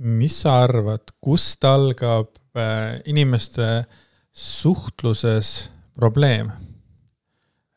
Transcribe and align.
mis 0.00 0.40
sa 0.42 0.62
arvad, 0.64 1.12
kust 1.20 1.64
algab 1.68 2.32
äh, 2.56 3.00
inimeste 3.10 3.84
suhtluses 4.32 5.70
probleem? 5.96 6.50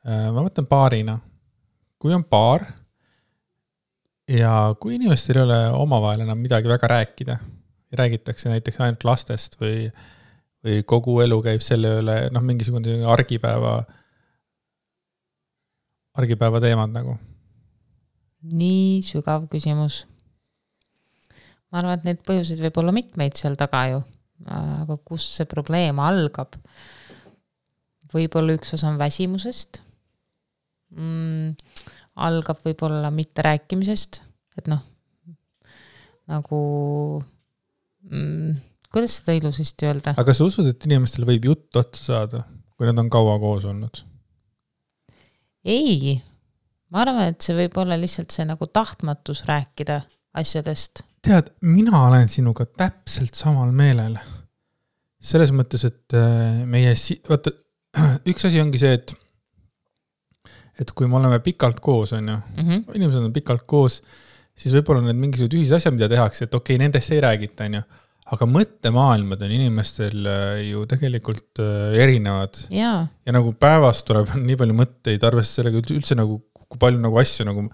Äh, 0.07 0.29
ma 0.31 0.43
mõtlen 0.43 0.67
paarina. 0.69 1.19
kui 2.03 2.11
on 2.11 2.23
paar 2.27 2.65
ja 4.27 4.75
kui 4.79 4.97
inimestel 4.97 5.37
ei 5.39 5.43
ole 5.45 5.59
omavahel 5.79 6.25
enam 6.25 6.41
midagi 6.43 6.67
väga 6.67 6.87
rääkida, 6.91 7.37
räägitakse 7.95 8.51
näiteks 8.51 8.81
ainult 8.83 9.05
lastest 9.07 9.55
või, 9.61 9.87
või 10.63 10.81
kogu 10.83 11.21
elu 11.23 11.37
käib 11.45 11.63
selle 11.63 11.93
üle, 12.01 12.17
noh, 12.31 12.43
mingisugune 12.43 12.97
argipäeva, 13.07 13.77
argipäeva 16.19 16.59
teemad 16.63 16.91
nagu. 16.91 17.15
nii 18.43 18.99
sügav 19.07 19.47
küsimus 19.47 20.03
ma 21.73 21.81
arvan, 21.81 21.97
et 21.97 22.05
neid 22.05 22.21
põhjuseid 22.21 22.61
võib 22.61 22.77
olla 22.83 22.93
mitmeid 22.93 23.39
seal 23.39 23.57
taga 23.57 23.87
ju, 23.89 24.03
aga 24.53 24.97
kust 25.01 25.39
see 25.39 25.49
probleem 25.49 26.01
algab? 26.03 26.59
võib-olla 28.13 28.53
üks 28.53 28.75
osa 28.75 28.91
on 28.91 28.99
väsimusest 28.99 29.79
mm,, 30.93 31.55
algab 32.21 32.59
võib-olla 32.61 33.09
mitterääkimisest, 33.09 34.19
et 34.61 34.69
noh, 34.69 34.83
nagu 36.29 36.59
mm, 38.05 38.59
kuidas 38.93 39.17
seda 39.17 39.33
ilusasti 39.39 39.89
öelda? 39.89 40.13
aga 40.13 40.27
kas 40.29 40.43
sa 40.43 40.49
usud, 40.51 40.69
et 40.69 40.85
inimestel 40.85 41.25
võib 41.25 41.49
jutt 41.49 41.81
otsa 41.81 42.03
saada, 42.03 42.43
kui 42.77 42.85
nad 42.85 43.01
on 43.01 43.09
kaua 43.13 43.39
koos 43.41 43.65
olnud? 43.71 44.03
ei, 45.65 46.19
ma 46.93 47.01
arvan, 47.07 47.33
et 47.33 47.41
see 47.41 47.57
võib 47.57 47.81
olla 47.81 47.97
lihtsalt 47.97 48.35
see 48.35 48.45
nagu 48.45 48.69
tahtmatus 48.69 49.41
rääkida 49.49 50.03
asjadest 50.37 51.01
tead, 51.23 51.51
mina 51.65 52.05
olen 52.07 52.29
sinuga 52.31 52.65
täpselt 52.67 53.37
samal 53.39 53.71
meelel. 53.75 54.17
selles 55.23 55.53
mõttes, 55.55 55.85
et 55.87 56.15
äh, 56.19 56.63
meie 56.67 56.95
si-, 56.99 57.21
vaata, 57.29 57.53
üks 58.31 58.49
asi 58.49 58.59
ongi 58.59 58.81
see, 58.81 58.97
et, 58.97 59.13
et 60.83 60.91
kui 60.91 61.07
me 61.07 61.15
oleme 61.21 61.39
pikalt 61.45 61.79
koos, 61.79 62.11
on 62.17 62.27
ju 62.27 62.35
mm, 62.35 62.63
-hmm. 62.67 62.95
inimesed 62.97 63.23
on 63.23 63.33
pikalt 63.33 63.63
koos, 63.63 64.01
siis 64.55 64.75
võib-olla 64.75 65.05
need 65.05 65.21
mingisugused 65.21 65.55
ühised 65.55 65.77
asjad, 65.77 65.95
mida 65.95 66.09
tehakse, 66.11 66.43
et 66.43 66.55
okei 66.55 66.75
okay,, 66.75 66.83
nendest 66.83 67.15
ei 67.15 67.21
räägita, 67.23 67.69
on 67.69 67.79
ju 67.79 67.83
aga 68.33 68.47
mõttemaailmad 68.47 69.41
on 69.43 69.51
inimestel 69.51 70.27
äh, 70.29 70.61
ju 70.69 70.85
tegelikult 70.89 71.59
äh, 71.61 71.95
erinevad. 72.03 72.59
ja 73.25 73.35
nagu 73.35 73.53
päevas 73.59 74.03
tuleb 74.07 74.31
nii 74.47 74.59
palju 74.59 74.77
mõtteid, 74.79 75.23
arvestades 75.27 75.59
sellega 75.59 75.83
üldse 75.95 76.17
nagu 76.19 76.39
kui 76.73 76.81
palju 76.81 77.01
nagu 77.03 77.19
asju 77.21 77.45
nagu, 77.47 77.67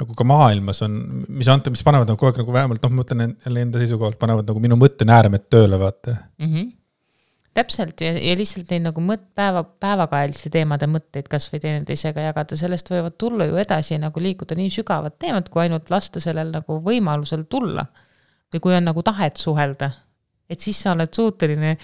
nagu 0.00 0.16
ka 0.18 0.26
maailmas 0.28 0.80
on, 0.86 0.96
mis 1.28 1.50
anta, 1.50 1.72
mis 1.74 1.84
panevad 1.86 2.10
nagu 2.10 2.20
kogu 2.20 2.30
aeg 2.30 2.40
nagu 2.42 2.54
vähemalt 2.54 2.84
noh, 2.84 2.94
ma 2.94 3.02
mõtlen 3.02 3.34
jälle 3.34 3.66
enda 3.66 3.82
seisukohalt, 3.82 4.18
panevad 4.20 4.48
nagu 4.48 4.62
minu 4.62 4.78
mõttenääremed 4.80 5.46
tööle, 5.52 5.78
vaata 5.80 6.14
mm. 6.14 6.48
-hmm. 6.48 6.70
täpselt 7.58 8.04
ja, 8.04 8.14
ja 8.14 8.36
lihtsalt 8.38 8.70
neid 8.70 8.86
nagu 8.86 9.04
mõtt, 9.04 9.26
päeva, 9.38 9.64
päevakajaliste 9.64 10.52
teemade 10.54 10.88
mõtteid 10.90 11.28
kasvõi 11.30 11.62
teineteisega 11.64 12.28
jagada, 12.30 12.58
sellest 12.58 12.90
võivad 12.90 13.18
tulla 13.18 13.50
ju 13.50 13.60
edasi 13.60 13.98
nagu 14.02 14.22
liikuda 14.22 14.58
nii 14.58 14.72
sügavad 14.78 15.18
teemad, 15.18 15.50
kui 15.50 15.66
ainult 15.66 15.90
lasta 15.94 16.22
sellel 16.22 16.54
nagu 16.54 16.80
võimalusel 16.88 17.46
tulla. 17.50 17.86
või 18.54 18.60
kui 18.62 18.74
on 18.76 18.84
nagu 18.86 19.02
tahet 19.02 19.36
suhelda, 19.36 19.90
et 20.50 20.60
siis 20.60 20.80
sa 20.82 20.92
oled 20.92 21.12
suuteline 21.14 21.76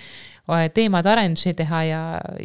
teemade 0.74 1.10
arendusi 1.10 1.52
teha 1.54 1.82
ja, 1.86 2.00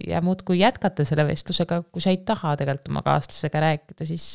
ja 0.07 0.21
muudkui 0.21 0.59
jätkata 0.59 1.05
selle 1.07 1.25
vestlusega, 1.27 1.81
kui 1.91 2.03
sa 2.03 2.13
ei 2.13 2.19
taha 2.25 2.55
tegelikult 2.59 2.91
oma 2.91 3.03
kaaslasega 3.05 3.63
rääkida, 3.63 4.07
siis 4.07 4.25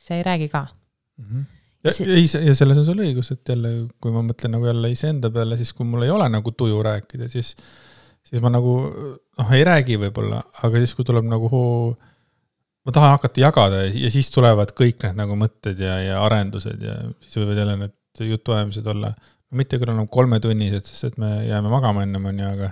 sa 0.00 0.16
ei 0.16 0.22
räägi 0.26 0.48
ka 0.48 0.66
mm. 0.66 1.24
-hmm. 1.24 1.44
ja 1.84 1.92
see... 1.92 2.06
ei, 2.06 2.46
ja 2.46 2.54
selles 2.54 2.78
on 2.78 2.84
sul 2.84 3.02
õigus, 3.04 3.32
et 3.32 3.48
jälle, 3.48 3.72
kui 4.00 4.14
ma 4.14 4.22
mõtlen 4.26 4.56
nagu 4.56 4.66
jälle 4.66 4.90
iseenda 4.90 5.30
peale, 5.30 5.56
siis 5.56 5.72
kui 5.72 5.86
mul 5.86 6.06
ei 6.06 6.10
ole 6.10 6.28
nagu 6.28 6.52
tuju 6.52 6.82
rääkida, 6.82 7.28
siis, 7.28 7.54
siis 8.24 8.42
ma 8.42 8.50
nagu 8.50 8.78
noh, 9.38 9.52
ei 9.52 9.64
räägi 9.64 9.98
võib-olla, 10.06 10.42
aga 10.62 10.82
siis, 10.82 10.94
kui 10.94 11.04
tuleb 11.04 11.28
nagu 11.28 11.50
hoo, 11.52 11.92
ma 12.86 12.94
tahan 12.94 13.16
hakata 13.18 13.40
jagada 13.40 13.84
ja 13.84 14.10
siis 14.10 14.30
tulevad 14.34 14.72
kõik 14.78 15.04
need 15.04 15.20
nagu 15.20 15.36
mõtted 15.38 15.78
ja, 15.78 15.98
ja 16.00 16.24
arendused 16.24 16.82
ja 16.82 16.96
siis 17.20 17.38
võivad 17.42 17.62
jälle 17.62 17.76
need 17.84 18.26
jutuajamised 18.32 18.86
olla 18.86 19.12
mitte 19.56 19.80
küll 19.80 19.92
enam 19.92 20.08
kolmetunnised, 20.12 20.88
sest 20.88 21.10
et 21.10 21.18
me 21.20 21.32
jääme 21.46 21.72
magama 21.72 22.06
ennem, 22.06 22.30
on 22.30 22.40
ju, 22.40 22.52
aga. 22.56 22.70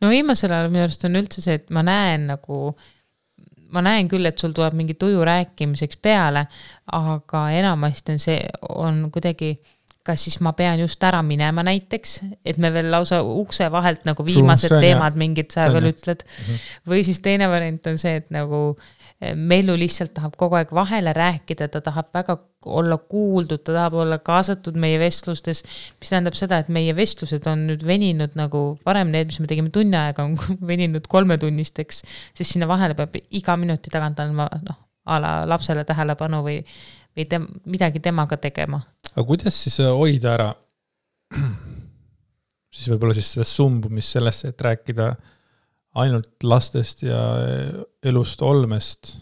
no 0.00 0.12
viimasel 0.12 0.54
ajal 0.56 0.72
minu 0.72 0.86
arust 0.86 1.04
on 1.08 1.20
üldse 1.20 1.44
see, 1.44 1.58
et 1.60 1.68
ma 1.74 1.84
näen 1.86 2.28
nagu, 2.32 2.60
ma 3.74 3.84
näen 3.84 4.08
küll, 4.10 4.28
et 4.28 4.40
sul 4.40 4.54
tuleb 4.56 4.76
mingi 4.78 4.96
tuju 5.00 5.24
rääkimiseks 5.26 6.00
peale, 6.02 6.46
aga 6.96 7.44
enamasti 7.58 8.16
on 8.16 8.24
see, 8.24 8.40
on 8.76 9.06
kuidagi 9.14 9.54
kas 10.06 10.22
siis 10.24 10.38
ma 10.40 10.54
pean 10.56 10.80
just 10.80 11.02
ära 11.04 11.20
minema 11.22 11.62
näiteks, 11.66 12.14
et 12.44 12.58
me 12.58 12.70
veel 12.72 12.88
lausa 12.92 13.20
ukse 13.22 13.68
vahelt 13.72 14.06
nagu 14.08 14.24
viimased 14.24 14.72
teemad 14.80 15.18
mingid 15.20 15.52
sa 15.52 15.68
veel 15.72 15.90
ütled 15.92 16.24
mm. 16.24 16.46
-hmm. 16.46 16.70
või 16.88 17.04
siis 17.04 17.20
teine 17.20 17.48
variant 17.52 17.86
on 17.92 18.00
see, 18.00 18.16
et 18.22 18.30
nagu 18.32 18.78
Mellu 19.20 19.74
lihtsalt 19.76 20.14
tahab 20.16 20.36
kogu 20.40 20.56
aeg 20.56 20.70
vahele 20.72 21.12
rääkida, 21.12 21.66
ta 21.68 21.82
tahab 21.84 22.06
väga 22.16 22.38
olla 22.64 22.96
kuuldud, 22.96 23.60
ta 23.60 23.74
tahab 23.74 23.98
olla 24.00 24.16
kaasatud 24.24 24.78
meie 24.80 24.96
vestlustes, 25.00 25.60
mis 26.00 26.12
tähendab 26.12 26.36
seda, 26.38 26.62
et 26.62 26.70
meie 26.72 26.94
vestlused 26.96 27.44
on 27.50 27.66
nüüd 27.68 27.84
veninud 27.84 28.32
nagu 28.40 28.62
varem 28.86 29.10
need, 29.12 29.28
mis 29.28 29.40
me 29.42 29.48
tegime 29.50 29.72
tunni 29.74 29.98
aega, 30.00 30.24
on 30.24 30.38
veninud 30.72 31.04
kolmetunnisteks, 31.12 32.00
sest 32.32 32.54
sinna 32.54 32.68
vahele 32.70 32.96
peab 32.96 33.18
iga 33.28 33.58
minuti 33.60 33.92
tagant 33.92 34.22
andma 34.24 34.48
noh, 34.64 34.78
a 35.04 35.20
la 35.20 35.34
lapsele 35.52 35.84
tähelepanu 35.84 36.40
või, 36.46 36.56
või 37.12 37.26
tem-, 37.28 37.48
midagi 37.68 38.00
temaga 38.00 38.40
tegema. 38.40 38.80
aga 39.12 39.26
kuidas 39.28 39.60
siis 39.66 39.82
äh, 39.84 39.92
hoida 39.92 40.32
ära 40.38 40.48
siis 42.72 42.88
võib-olla 42.94 43.20
siis 43.20 43.34
seda 43.34 43.44
sumbumist 43.44 44.16
sellesse, 44.16 44.54
et 44.54 44.64
rääkida 44.64 45.12
äh, 45.12 45.36
ainult 45.98 46.44
lastest 46.46 47.02
ja 47.02 47.18
elust 48.06 48.42
olmest? 48.42 49.16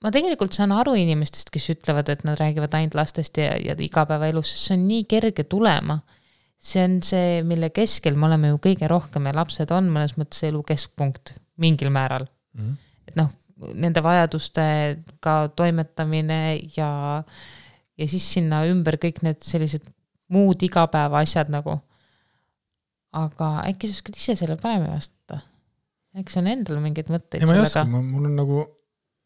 ma 0.00 0.12
tegelikult 0.14 0.56
saan 0.56 0.72
aru 0.72 0.94
inimestest, 0.96 1.50
kes 1.52 1.66
ütlevad, 1.74 2.08
et 2.12 2.22
nad 2.24 2.38
räägivad 2.40 2.72
ainult 2.78 2.96
lastest 2.96 3.36
ja, 3.40 3.52
ja 3.60 3.74
igapäevaelust, 3.76 4.54
sest 4.54 4.70
see 4.70 4.78
on 4.78 4.86
nii 4.88 5.04
kerge 5.10 5.44
tulema. 5.44 6.00
see 6.60 6.82
on 6.84 6.98
see, 7.04 7.40
mille 7.44 7.70
keskel 7.72 8.16
me 8.20 8.26
oleme 8.28 8.50
ju 8.50 8.58
kõige 8.60 8.88
rohkem 8.88 9.28
ja 9.28 9.32
lapsed 9.32 9.70
on 9.72 9.86
mõnes 9.92 10.16
mõttes 10.20 10.42
elu 10.44 10.60
keskpunkt 10.68 11.34
mingil 11.56 11.88
määral 11.92 12.26
mm. 12.26 12.60
-hmm. 12.60 12.74
et 13.08 13.16
noh, 13.16 13.30
nende 13.80 14.02
vajadustega 14.04 15.36
toimetamine 15.56 16.60
ja, 16.76 16.90
ja 17.96 18.08
siis 18.08 18.26
sinna 18.32 18.64
ümber 18.68 18.96
kõik 19.00 19.22
need 19.24 19.40
sellised 19.44 19.84
muud 20.28 20.62
igapäevaasjad 20.62 21.48
nagu 21.52 21.78
aga 23.18 23.50
äkki 23.66 23.90
sa 23.90 23.98
oskad 23.98 24.18
ise 24.18 24.36
selle 24.38 24.56
paremini 24.60 24.92
vastata? 24.92 25.40
äkki 26.18 26.34
sul 26.34 26.42
on 26.42 26.50
endal 26.52 26.82
mingeid 26.82 27.10
mõtteid 27.12 27.42
sellega? 27.42 27.52
ma 27.52 27.58
ei 27.58 27.66
oska, 27.66 27.84
mul 27.90 28.28
on 28.28 28.36
nagu, 28.38 28.64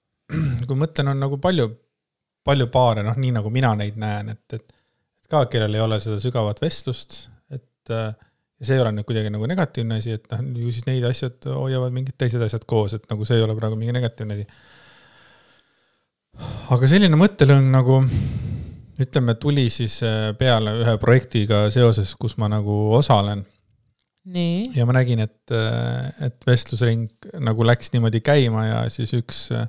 kui 0.69 0.79
mõtlen, 0.81 1.11
on 1.13 1.25
nagu 1.27 1.39
palju, 1.43 1.69
palju 2.45 2.69
paare, 2.73 3.05
noh, 3.07 3.17
nii 3.21 3.35
nagu 3.39 3.53
mina 3.53 3.73
neid 3.81 3.99
näen, 4.01 4.35
et, 4.35 4.45
et, 4.57 4.67
et 5.21 5.31
ka, 5.33 5.45
kellel 5.53 5.77
ei 5.77 5.85
ole 5.85 6.01
seda 6.03 6.21
sügavat 6.23 6.61
vestlust, 6.65 7.25
et 7.53 7.93
äh, 7.93 8.13
ja 8.61 8.69
see 8.69 8.79
ei 8.79 8.85
ole 8.85 8.95
nüüd 8.97 9.09
kuidagi 9.09 9.33
nagu 9.33 9.49
negatiivne 9.51 10.01
asi, 10.01 10.17
et 10.19 10.29
noh, 10.33 10.45
ju 10.65 10.73
siis 10.73 10.87
neid 10.89 11.05
asjad 11.09 11.49
hoiavad 11.53 11.95
mingid 11.95 12.17
teised 12.21 12.43
asjad 12.45 12.65
koos, 12.69 12.97
et 12.97 13.09
nagu 13.11 13.27
see 13.29 13.41
ei 13.41 13.45
ole 13.47 13.57
praegu 13.59 13.79
mingi 13.81 13.97
negatiivne 13.97 14.39
asi. 14.39 14.47
aga 16.75 16.91
selline 16.91 17.19
mõttelõng 17.21 17.73
nagu 17.73 18.01
ütleme, 19.01 19.35
tuli 19.41 19.67
siis 19.73 19.99
äh, 20.07 20.31
peale 20.39 20.77
ühe 20.85 20.95
projektiga 21.03 21.65
seoses, 21.75 22.15
kus 22.21 22.37
ma 22.39 22.49
nagu 22.53 22.95
osalen 22.95 23.43
ja 24.77 24.87
ma 24.89 24.97
nägin, 24.97 25.25
et, 25.25 25.53
et 26.25 26.47
vestlusring 26.49 27.09
nagu 27.45 27.67
läks 27.67 27.93
niimoodi 27.93 28.23
käima 28.25 28.67
ja 28.67 28.79
siis 28.93 29.13
üks 29.19 29.47
äh, 29.55 29.69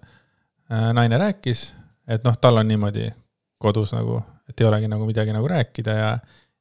naine 0.96 1.20
rääkis, 1.22 1.68
et 2.08 2.24
noh, 2.26 2.38
tal 2.40 2.62
on 2.62 2.68
niimoodi 2.70 3.10
kodus 3.62 3.94
nagu, 3.96 4.22
et 4.50 4.62
ei 4.62 4.68
olegi 4.68 4.90
nagu 4.92 5.08
midagi 5.08 5.36
nagu 5.36 5.48
rääkida 5.52 6.00
ja 6.00 6.10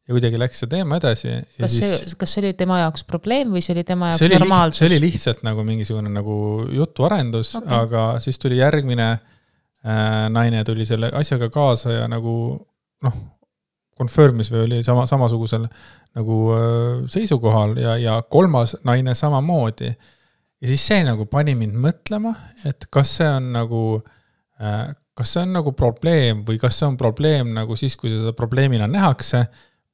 ja 0.05 0.13
kuidagi 0.13 0.37
läks 0.41 0.61
see 0.61 0.69
teema 0.69 0.99
edasi. 1.01 1.31
kas 1.57 1.73
siis, 1.73 1.93
see, 2.03 2.17
kas 2.21 2.35
see 2.35 2.43
oli 2.43 2.53
tema 2.59 2.83
jaoks 2.83 3.07
probleem 3.09 3.55
või 3.55 3.63
see 3.65 3.73
oli 3.73 3.87
tema 3.89 4.11
jaoks 4.13 4.27
normaalsus? 4.35 4.81
see 4.83 4.91
oli 4.91 4.99
lihtsalt 5.07 5.41
nagu 5.47 5.65
mingisugune 5.65 6.13
nagu 6.13 6.37
jutuarendus 6.77 7.55
okay., 7.61 7.79
aga 7.79 8.03
siis 8.25 8.39
tuli 8.41 8.61
järgmine 8.61 9.07
äh, 9.15 10.27
naine 10.35 10.61
tuli 10.69 10.85
selle 10.89 11.09
asjaga 11.17 11.49
kaasa 11.55 11.97
ja 12.03 12.11
nagu 12.13 12.35
noh, 13.05 13.17
confirm'is 13.99 14.51
või 14.53 14.65
oli 14.67 14.81
sama, 14.87 15.07
samasugusel 15.07 15.67
nagu 16.19 16.39
äh, 16.55 17.05
seisukohal 17.11 17.77
ja, 17.81 17.97
ja 18.01 18.19
kolmas 18.31 18.77
naine 18.87 19.15
samamoodi. 19.15 19.93
ja 20.61 20.69
siis 20.69 20.87
see 20.87 21.05
nagu 21.07 21.27
pani 21.31 21.55
mind 21.59 21.79
mõtlema, 21.79 22.35
et 22.67 22.89
kas 22.91 23.17
see 23.19 23.29
on 23.29 23.53
nagu, 23.55 23.85
äh, 24.61 24.89
kas 25.15 25.35
see 25.35 25.45
on 25.47 25.55
nagu 25.59 25.75
probleem 25.77 26.45
või 26.47 26.59
kas 26.63 26.81
see 26.81 26.89
on 26.89 26.99
probleem 27.01 27.55
nagu 27.55 27.77
siis, 27.77 27.97
kui 27.97 28.13
seda 28.13 28.35
probleemina 28.37 28.89
nähakse 28.91 29.47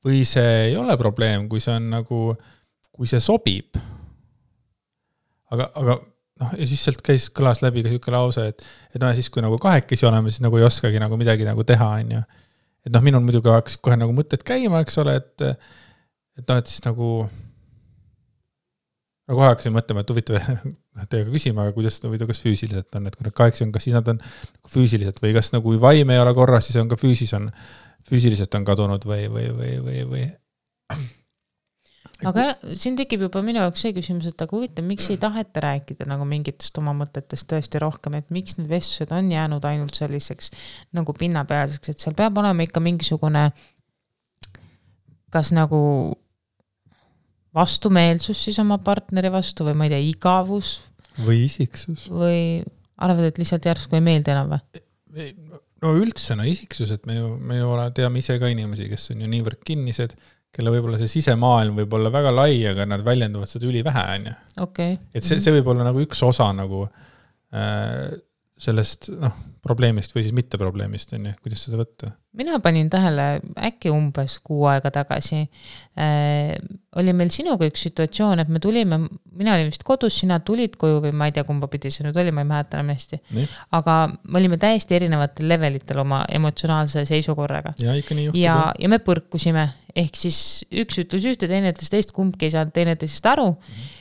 või 0.05 0.25
see 0.29 0.71
ei 0.71 0.77
ole 0.81 0.97
probleem, 1.01 1.49
kui 1.49 1.61
see 1.61 1.75
on 1.77 1.91
nagu, 1.99 2.23
kui 2.93 3.09
see 3.11 3.21
sobib. 3.21 3.77
aga, 5.51 5.67
aga 5.75 5.99
noh, 6.41 6.53
ja 6.57 6.67
siis 6.69 6.83
sealt 6.85 7.03
käis, 7.05 7.29
kõlas 7.35 7.61
läbi 7.65 7.83
ka 7.85 7.93
sihuke 7.93 8.13
lause, 8.15 8.47
et, 8.53 8.65
et 8.95 9.03
noh, 9.03 9.13
siis 9.17 9.29
kui 9.33 9.43
nagu 9.45 9.59
kahekesi 9.61 10.07
oleme, 10.09 10.33
siis 10.33 10.45
nagu 10.45 10.57
ei 10.57 10.65
oskagi 10.65 11.03
nagu 11.03 11.19
midagi 11.21 11.45
nagu 11.49 11.65
teha, 11.67 11.89
on 12.01 12.15
ju 12.17 12.23
et 12.87 12.93
noh, 12.95 13.05
minul 13.05 13.23
muidugi 13.25 13.53
hakkasid 13.53 13.83
kohe 13.85 13.99
nagu 14.01 14.15
mõtted 14.17 14.45
käima, 14.47 14.83
eks 14.85 14.99
ole, 15.03 15.17
et, 15.21 15.47
et 16.41 16.45
noh, 16.47 16.61
et 16.61 16.71
siis 16.71 16.83
nagu 16.87 17.11
no 19.31 19.39
kohe 19.39 19.51
hakkasin 19.53 19.75
mõtlema, 19.75 20.03
et 20.03 20.11
huvitav 20.13 20.41
teiega 21.13 21.31
küsima, 21.31 21.67
aga 21.67 21.77
kuidas, 21.77 22.01
huvitav, 22.05 22.31
kas 22.31 22.43
füüsiliselt 22.43 22.99
on, 22.99 23.07
et 23.11 23.17
kui 23.17 23.27
nad 23.27 23.37
kaheksa 23.37 23.67
on, 23.67 23.73
kas 23.75 23.87
siis 23.87 23.97
nad 23.97 24.11
on 24.11 24.21
füüsiliselt 24.71 25.23
või 25.23 25.33
kas 25.37 25.53
nagu 25.55 25.77
vaim 25.83 26.13
ei 26.15 26.23
ole 26.23 26.35
korras, 26.37 26.69
siis 26.69 26.81
on 26.83 26.91
ka 26.91 26.99
füüsis 27.01 27.33
on, 27.39 27.51
füüsiliselt 28.11 28.55
on 28.59 28.67
kadunud 28.67 29.07
või, 29.07 29.27
või, 29.33 29.49
või, 29.57 29.73
või, 29.87 30.05
või. 30.11 30.29
Aga 32.29 32.77
siin 32.77 32.97
tekib 32.99 33.25
juba 33.27 33.43
minu 33.45 33.63
jaoks 33.63 33.85
see 33.87 33.95
küsimus, 33.97 34.29
et 34.29 34.45
aga 34.45 34.57
huvitav, 34.57 34.85
miks 34.87 35.09
ei 35.13 35.19
taheta 35.21 35.63
rääkida 35.65 36.09
nagu 36.11 36.27
mingitest 36.29 36.77
oma 36.83 36.93
mõtetest 36.97 37.49
tõesti 37.51 37.81
rohkem, 37.83 38.19
et 38.21 38.29
miks 38.35 38.59
need 38.59 38.69
vestlused 38.71 39.13
on 39.17 39.31
jäänud 39.33 39.65
ainult 39.71 39.97
selliseks 39.99 40.53
nagu 40.97 41.15
pinnapealseks, 41.17 41.93
et 41.95 42.05
seal 42.05 42.17
peab 42.19 42.39
olema 42.43 42.67
ikka 42.67 42.83
mingisugune 42.85 43.49
kas 45.31 45.53
nagu 45.55 45.81
vastumeelsus 47.55 48.45
siis 48.47 48.59
oma 48.63 48.79
partneri 48.83 49.31
vastu 49.33 49.67
või 49.67 49.79
ma 49.79 49.87
ei 49.87 49.95
tea, 49.95 50.03
igavus. 50.13 50.75
või 51.25 51.45
isiksus. 51.47 52.07
või 52.11 52.63
arvad, 53.01 53.31
et 53.31 53.41
lihtsalt 53.41 53.67
järsku 53.67 53.99
ei 53.99 54.05
meeldi 54.05 54.35
enam 54.35 54.53
või? 54.53 55.31
no 55.83 55.95
üldse, 55.99 56.37
no 56.39 56.47
isiksus, 56.47 56.93
et 56.95 57.07
me 57.09 57.17
ju, 57.19 57.33
me 57.39 57.59
ju 57.59 57.71
ole, 57.73 57.89
teame 57.97 58.23
ise 58.23 58.37
ka 58.43 58.51
inimesi, 58.53 58.91
kes 58.91 59.11
on 59.15 59.25
ju 59.25 59.31
niivõrd 59.31 59.65
kinnised, 59.67 60.15
kelle 60.55 60.73
võib-olla 60.75 60.99
see 61.01 61.11
sisemaailm 61.13 61.77
võib 61.83 61.93
olla 61.99 62.11
väga 62.15 62.33
lai, 62.35 62.57
aga 62.71 62.87
nad 62.89 63.05
väljendavad 63.07 63.51
seda 63.51 63.69
ülivähe, 63.71 64.07
on 64.17 64.27
ju. 64.31 64.35
et 65.15 65.27
see, 65.27 65.39
see 65.43 65.55
võib 65.59 65.71
olla 65.75 65.87
nagu 65.87 66.03
üks 66.03 66.23
osa 66.27 66.51
nagu 66.57 66.85
äh, 67.55 68.11
sellest 68.61 69.09
noh, 69.17 69.37
probleemist 69.65 70.15
või 70.15 70.25
siis 70.25 70.35
mitte 70.37 70.59
probleemist, 70.61 71.13
on 71.17 71.29
ju, 71.29 71.37
kuidas 71.45 71.63
seda 71.67 71.79
võtta? 71.81 72.15
mina 72.37 72.61
panin 72.63 72.87
tähele 72.93 73.41
äkki 73.59 73.91
umbes 73.91 74.37
kuu 74.47 74.63
aega 74.71 74.93
tagasi 74.95 75.41
äh,, 75.99 76.55
oli 77.01 77.15
meil 77.17 77.33
sinuga 77.35 77.67
üks 77.67 77.83
situatsioon, 77.89 78.43
et 78.43 78.53
me 78.53 78.61
tulime, 78.63 79.01
mina 79.37 79.57
olin 79.57 79.71
vist 79.71 79.85
kodus, 79.87 80.21
sina 80.23 80.39
tulid 80.47 80.77
koju 80.81 81.01
või 81.07 81.13
ma 81.17 81.29
ei 81.29 81.35
tea, 81.37 81.45
kumba 81.49 81.71
pidi 81.73 81.93
see 81.93 82.07
nüüd 82.07 82.19
oli, 82.21 82.33
ma 82.35 82.45
ei 82.45 82.51
mäleta 82.53 82.79
enam 82.79 82.95
hästi. 82.95 83.21
aga 83.77 83.99
me 84.23 84.41
olime 84.43 84.61
täiesti 84.63 84.99
erinevatel 85.01 85.51
levelitel 85.51 86.03
oma 86.05 86.23
emotsionaalse 86.31 87.05
seisukorraga. 87.09 87.75
ja 87.83 87.97
ikka 87.99 88.17
nii 88.17 88.29
juhtub. 88.31 88.43
ja, 88.43 88.59
ja 88.79 88.93
me 88.93 89.01
põrkusime, 89.05 89.69
ehk 89.97 90.21
siis 90.21 90.43
üks 90.71 91.01
ütles 91.05 91.27
ühte, 91.33 91.51
teine 91.51 91.73
ütles 91.75 91.93
teist, 91.93 92.15
kumbki 92.17 92.49
ei 92.49 92.57
saanud 92.57 92.77
teineteisest 92.77 93.33
aru 93.33 93.53
mm. 93.53 93.73
-hmm. 93.73 93.97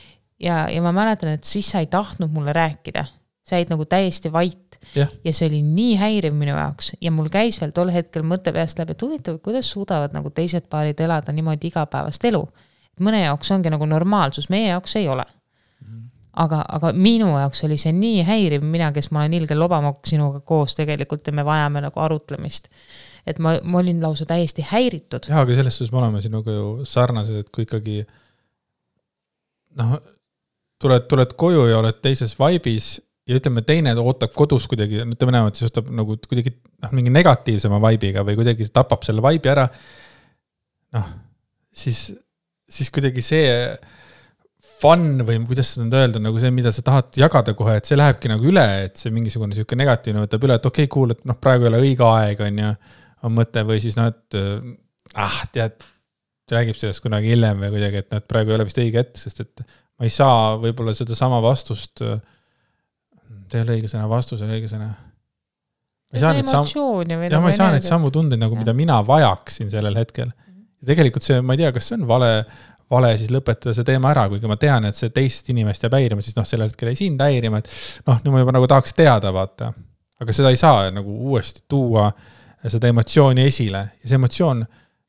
ja, 0.46 0.66
ja 0.70 0.84
ma 0.84 0.94
mäletan, 0.96 1.34
et 1.38 1.48
siis 1.48 1.72
sa 1.72 1.82
ei 1.82 1.90
tahtnud 1.90 2.30
mulle 2.30 2.54
rääkida 2.56 3.08
sa 3.50 3.58
jäid 3.58 3.72
nagu 3.72 3.84
täiesti 3.90 4.32
vait 4.32 4.78
yeah.. 4.94 5.10
ja 5.24 5.34
see 5.34 5.48
oli 5.50 5.60
nii 5.66 5.96
häiriv 6.00 6.36
minu 6.36 6.54
jaoks 6.54 6.94
ja 7.00 7.12
mul 7.14 7.28
käis 7.32 7.60
veel 7.60 7.74
tol 7.76 7.92
hetkel 7.94 8.24
mõte 8.26 8.54
peast 8.54 8.78
läbi, 8.80 8.96
et 8.96 9.04
huvitav, 9.04 9.40
kuidas 9.44 9.70
suudavad 9.74 10.14
nagu 10.16 10.32
teised 10.34 10.70
paarid 10.70 11.00
elada 11.02 11.34
niimoodi 11.34 11.72
igapäevast 11.72 12.24
elu. 12.30 12.44
mõne 13.00 13.24
jaoks 13.24 13.52
ongi 13.56 13.72
nagu 13.72 13.86
normaalsus, 13.86 14.48
meie 14.50 14.70
jaoks 14.70 14.96
ei 15.00 15.08
ole 15.08 15.26
aga, 16.40 16.62
aga 16.68 16.92
minu 16.94 17.34
jaoks 17.34 17.64
oli 17.66 17.76
see 17.80 17.92
nii 17.92 18.24
häiriv, 18.24 18.64
mina, 18.64 18.92
kes 18.94 19.10
ma 19.10 19.24
olen 19.24 19.34
ilge 19.40 19.58
lobamokk 19.58 20.06
sinuga 20.06 20.40
koos 20.46 20.76
tegelikult 20.78 21.26
ja 21.26 21.34
me 21.36 21.44
vajame 21.44 21.82
nagu 21.84 22.00
arutlemist 22.00 22.70
et 23.26 23.40
ma, 23.42 23.56
ma 23.64 23.80
olin 23.80 24.00
lausa 24.02 24.26
täiesti 24.28 24.64
häiritud. 24.70 25.28
jah, 25.28 25.42
aga 25.42 25.56
selles 25.58 25.76
suhtes 25.78 25.92
me 25.92 26.00
oleme 26.02 26.22
sinuga 26.24 26.54
ju 26.54 26.86
sarnased, 26.88 27.42
et 27.42 27.52
kui 27.54 27.66
ikkagi 27.66 28.00
noh, 29.80 29.96
tuled, 30.80 31.06
tuled 31.10 31.36
koju 31.40 31.66
ja 31.70 31.80
oled 31.82 32.00
teises 32.02 32.36
vaibis 32.38 32.96
ja 33.30 33.38
ütleme, 33.38 33.62
teine 33.66 33.94
ootab 34.02 34.34
kodus 34.34 34.66
kuidagi, 34.70 35.04
ütleme 35.06 35.44
et 35.46 35.58
siis 35.58 35.70
ostab 35.70 35.88
nagu 35.94 36.16
kuidagi 36.26 36.52
noh, 36.56 36.92
mingi 36.96 37.12
negatiivsema 37.14 37.78
vibe'iga 37.86 38.24
või 38.26 38.36
kuidagi 38.40 38.66
tapab 38.74 39.06
selle 39.06 39.22
vibe'i 39.24 39.52
ära. 39.52 39.68
noh, 40.96 41.10
siis, 41.82 42.08
siis 42.70 42.90
kuidagi 42.94 43.22
see 43.24 43.48
fun 44.80 45.20
või 45.28 45.38
kuidas 45.48 45.74
seda 45.74 45.86
nüüd 45.86 45.96
öelda, 45.98 46.22
nagu 46.24 46.40
see, 46.40 46.50
mida 46.56 46.72
sa 46.72 46.82
tahad 46.84 47.12
jagada 47.20 47.54
kohe, 47.56 47.76
et 47.78 47.88
see 47.88 47.98
lähebki 48.00 48.30
nagu 48.32 48.48
üle, 48.48 48.64
et 48.86 48.96
see 49.00 49.12
mingisugune 49.12 49.56
sihuke 49.56 49.76
negatiivne 49.78 50.24
võtab 50.24 50.46
üle, 50.46 50.56
et 50.56 50.68
okei 50.70 50.88
okay,, 50.88 50.92
cool, 50.94 51.12
et 51.14 51.22
noh, 51.28 51.36
praegu 51.36 51.66
ei 51.66 51.72
ole 51.72 51.82
õige 51.84 52.06
aeg, 52.06 52.42
on 52.46 52.62
ju. 52.64 52.72
on 53.28 53.34
mõte 53.36 53.64
või 53.68 53.82
siis 53.84 53.98
noh, 54.00 54.08
et 54.08 54.40
ah, 55.20 55.40
tead, 55.52 55.84
räägib 56.50 56.78
sellest 56.78 57.04
kunagi 57.04 57.30
hiljem 57.34 57.60
või 57.60 57.74
kuidagi, 57.76 58.02
et 58.02 58.10
noh, 58.10 58.22
et 58.22 58.28
praegu 58.30 58.50
ei 58.50 58.56
ole 58.56 58.66
vist 58.66 58.80
õige 58.80 59.04
hetk, 59.04 59.20
sest 59.20 59.44
et 59.44 59.64
ma 60.00 60.08
ei 60.08 60.14
saa 60.14 60.56
võib-olla 60.62 60.94
sedasama 60.96 61.42
vastust 61.44 62.00
äh, 62.06 62.16
see 63.50 63.60
ei 63.60 63.66
ole 63.66 63.78
õige 63.78 63.90
sõna, 63.90 64.08
vastus 64.10 64.40
ei 64.40 64.48
ole 64.48 64.58
õige 64.58 64.70
sõna. 64.70 64.88
ma 64.90 66.18
ei 66.18 66.24
saa 66.24 66.34
neid 66.36 66.50
samu, 66.50 66.90
jah, 67.06 67.42
ma 67.42 67.52
ei 67.52 67.58
saa 67.58 67.70
neid 67.74 67.86
samu 67.86 68.10
tundeid 68.14 68.40
nagu, 68.42 68.58
mida 68.58 68.74
mina 68.76 69.00
vajaksin 69.06 69.70
sellel 69.72 69.96
hetkel. 70.00 70.32
ja 70.80 70.90
tegelikult 70.92 71.26
see, 71.26 71.40
ma 71.44 71.56
ei 71.56 71.64
tea, 71.64 71.72
kas 71.76 71.90
see 71.90 71.98
on 71.98 72.06
vale, 72.10 72.30
vale 72.90 73.12
siis 73.20 73.32
lõpetada 73.34 73.74
see 73.76 73.86
teema 73.86 74.12
ära, 74.14 74.26
kuigi 74.32 74.50
ma 74.50 74.58
tean, 74.60 74.88
et 74.90 74.98
see 74.98 75.12
teist 75.14 75.50
inimest 75.52 75.86
jääb 75.86 75.98
häirima, 75.98 76.24
siis 76.24 76.38
noh, 76.38 76.48
sellel 76.48 76.72
hetkel 76.72 76.92
jäi 76.92 77.02
sind 77.04 77.22
häirima, 77.24 77.62
et 77.62 77.72
noh, 78.08 78.22
nüüd 78.24 78.36
ma 78.36 78.44
juba 78.44 78.56
nagu 78.58 78.70
tahaks 78.70 78.96
teada, 78.98 79.34
vaata. 79.34 79.72
aga 80.20 80.36
seda 80.36 80.52
ei 80.52 80.60
saa 80.60 80.88
nagu 80.94 81.18
uuesti 81.30 81.64
tuua, 81.68 82.10
seda 82.66 82.90
emotsiooni 82.92 83.46
esile 83.48 83.84
ja 84.02 84.06
see 84.06 84.18
emotsioon 84.20 84.64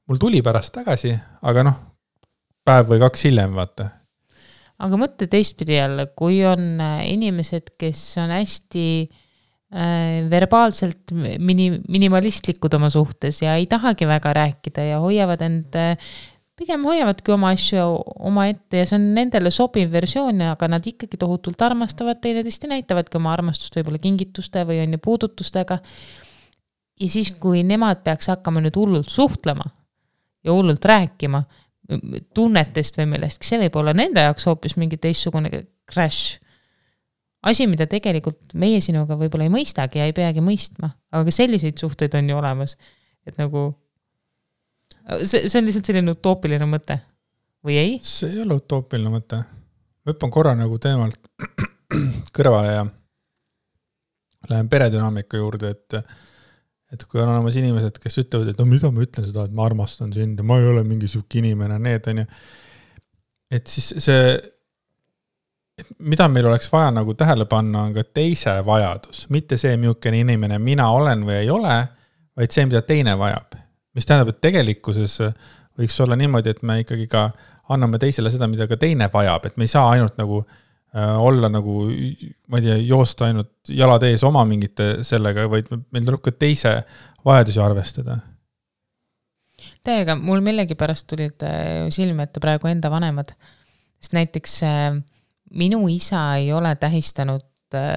mul 0.07 0.19
tuli 0.21 0.43
pärast 0.45 0.73
tagasi, 0.75 1.15
aga 1.47 1.65
noh, 1.67 1.81
päev 2.65 2.93
või 2.93 3.01
kaks 3.01 3.27
hiljem, 3.27 3.57
vaata 3.57 3.89
aga 4.81 4.99
mõtle 4.99 5.27
teistpidi 5.29 5.77
jälle, 5.77 6.07
kui 6.17 6.41
on 6.47 6.79
äh, 6.81 7.03
inimesed, 7.11 7.73
kes 7.79 8.01
on 8.21 8.33
hästi 8.33 8.85
äh, 9.05 10.27
verbaalselt 10.31 11.13
mini-, 11.13 11.81
minimalistlikud 11.91 12.73
oma 12.79 12.89
suhtes 12.93 13.43
ja 13.45 13.55
ei 13.59 13.67
tahagi 13.71 14.09
väga 14.09 14.33
rääkida 14.37 14.87
ja 14.93 15.01
hoiavad 15.03 15.45
end 15.45 15.77
äh, 15.77 16.13
pigem 16.61 16.83
hoiavadki 16.85 17.33
oma 17.33 17.51
asju 17.55 17.85
omaette 18.29 18.81
ja 18.81 18.87
see 18.87 18.97
on 18.99 19.07
nendele 19.15 19.51
sobiv 19.53 19.91
versioon, 19.93 20.43
aga 20.51 20.69
nad 20.69 20.85
ikkagi 20.87 21.19
tohutult 21.21 21.61
armastavad 21.65 22.21
teineteist 22.21 22.67
ja 22.67 22.73
näitavadki 22.75 23.17
oma 23.17 23.33
armastust 23.33 23.77
võib-olla 23.77 24.01
kingituste 24.01 24.65
või 24.69 24.81
on 24.83 24.97
ju 24.97 25.01
puudutustega. 25.01 25.79
ja 27.01 27.09
siis, 27.09 27.31
kui 27.41 27.63
nemad 27.65 28.03
peaks 28.05 28.29
hakkama 28.33 28.61
nüüd 28.61 28.77
hullult 28.77 29.09
suhtlema 29.09 29.65
ja 30.45 30.53
hullult 30.53 30.85
rääkima 30.85 31.43
tunnetest 32.35 32.97
või 32.99 33.09
millestki, 33.15 33.47
see 33.47 33.59
võib 33.63 33.75
olla 33.81 33.93
nende 33.97 34.23
jaoks 34.23 34.47
hoopis 34.47 34.77
mingi 34.79 34.99
teistsugune 35.01 35.49
crash. 35.91 36.39
asi, 37.43 37.67
mida 37.67 37.87
tegelikult 37.89 38.53
meie 38.53 38.81
sinuga 38.81 39.17
võib-olla 39.19 39.47
ei 39.47 39.53
mõistagi 39.53 39.99
ja 39.99 40.07
ei 40.09 40.15
peagi 40.15 40.43
mõistma, 40.45 40.91
aga 41.11 41.25
ka 41.27 41.35
selliseid 41.35 41.81
suhteid 41.81 42.15
on 42.19 42.29
ju 42.29 42.37
olemas, 42.37 42.77
et 43.27 43.37
nagu 43.41 43.71
see, 45.23 45.47
see 45.47 45.57
on 45.59 45.67
lihtsalt 45.67 45.89
selline 45.89 46.15
utoopiline 46.15 46.69
mõte 46.69 46.99
või 47.65 47.77
ei? 47.81 47.99
see 48.05 48.31
ei 48.31 48.43
ole 48.45 48.59
utoopiline 48.61 49.11
mõte. 49.13 49.41
ma 49.41 50.13
hüppan 50.13 50.33
korra 50.33 50.55
nagu 50.57 50.79
teemalt 50.81 51.19
kõrvale 52.35 52.75
ja 52.75 52.85
lähen 54.49 54.69
peredünaamika 54.69 55.37
juurde, 55.37 55.75
et 55.75 55.97
et 56.91 57.03
kui 57.07 57.21
on 57.23 57.29
olemas 57.31 57.55
inimesed, 57.59 57.99
kes 58.03 58.17
ütlevad, 58.23 58.51
et 58.51 58.59
no 58.59 58.65
mida 58.67 58.91
ma 58.91 59.03
ütlen 59.05 59.27
seda, 59.27 59.45
et 59.47 59.53
ma 59.55 59.65
armastan 59.67 60.11
sind 60.15 60.41
ja 60.41 60.47
ma 60.47 60.57
ei 60.59 60.67
ole 60.73 60.83
mingi 60.87 61.09
sihuke 61.11 61.39
inimene, 61.39 61.77
need 61.79 62.09
on 62.11 62.23
ju. 62.23 62.25
et 63.57 63.71
siis 63.71 63.93
see, 64.03 64.25
mida 66.11 66.27
meil 66.31 66.49
oleks 66.51 66.67
vaja 66.71 66.91
nagu 66.95 67.15
tähele 67.17 67.47
panna, 67.51 67.87
on 67.87 67.95
ka 67.95 68.03
teise 68.03 68.57
vajadus, 68.67 69.25
mitte 69.33 69.59
see, 69.61 69.77
milline 69.79 70.23
inimene 70.25 70.59
mina 70.59 70.89
olen 70.95 71.23
või 71.27 71.39
ei 71.41 71.53
ole, 71.53 71.77
vaid 72.37 72.51
see, 72.51 72.67
mida 72.67 72.83
teine 72.87 73.15
vajab. 73.19 73.55
mis 73.95 74.07
tähendab, 74.07 74.33
et 74.35 74.43
tegelikkuses 74.43 75.19
võiks 75.79 75.97
olla 76.03 76.15
niimoodi, 76.19 76.51
et 76.51 76.61
me 76.67 76.81
ikkagi 76.83 77.07
ka 77.11 77.29
anname 77.71 77.99
teisele 77.99 78.31
seda, 78.31 78.47
mida 78.51 78.67
ka 78.67 78.75
teine 78.79 79.07
vajab, 79.11 79.47
et 79.47 79.57
me 79.57 79.67
ei 79.67 79.71
saa 79.71 79.87
ainult 79.95 80.19
nagu 80.19 80.43
Äh, 80.43 80.60
olla 80.91 81.47
nagu, 81.47 81.85
ma 82.51 82.59
ei 82.59 82.65
tea, 82.65 82.75
joosta 82.83 83.29
ainult 83.29 83.71
jalad 83.71 84.03
ees 84.03 84.25
oma 84.27 84.43
mingite 84.47 85.05
sellega, 85.07 85.45
vaid 85.51 85.69
meil 85.71 86.03
tuleb 86.07 86.23
ka 86.25 86.33
teise 86.35 86.73
vajadusi 87.25 87.61
arvestada. 87.63 88.17
täiega, 89.85 90.17
mul 90.19 90.43
millegipärast 90.43 91.07
tulid 91.07 91.45
äh, 91.47 91.87
silme 91.93 92.27
ette 92.27 92.43
praegu 92.43 92.67
enda 92.67 92.91
vanemad, 92.91 93.31
sest 94.01 94.17
näiteks 94.17 94.57
äh, 94.67 94.99
minu 95.51 95.85
isa 95.87 96.25
ei 96.41 96.51
ole 96.53 96.75
tähistanud 96.75 97.47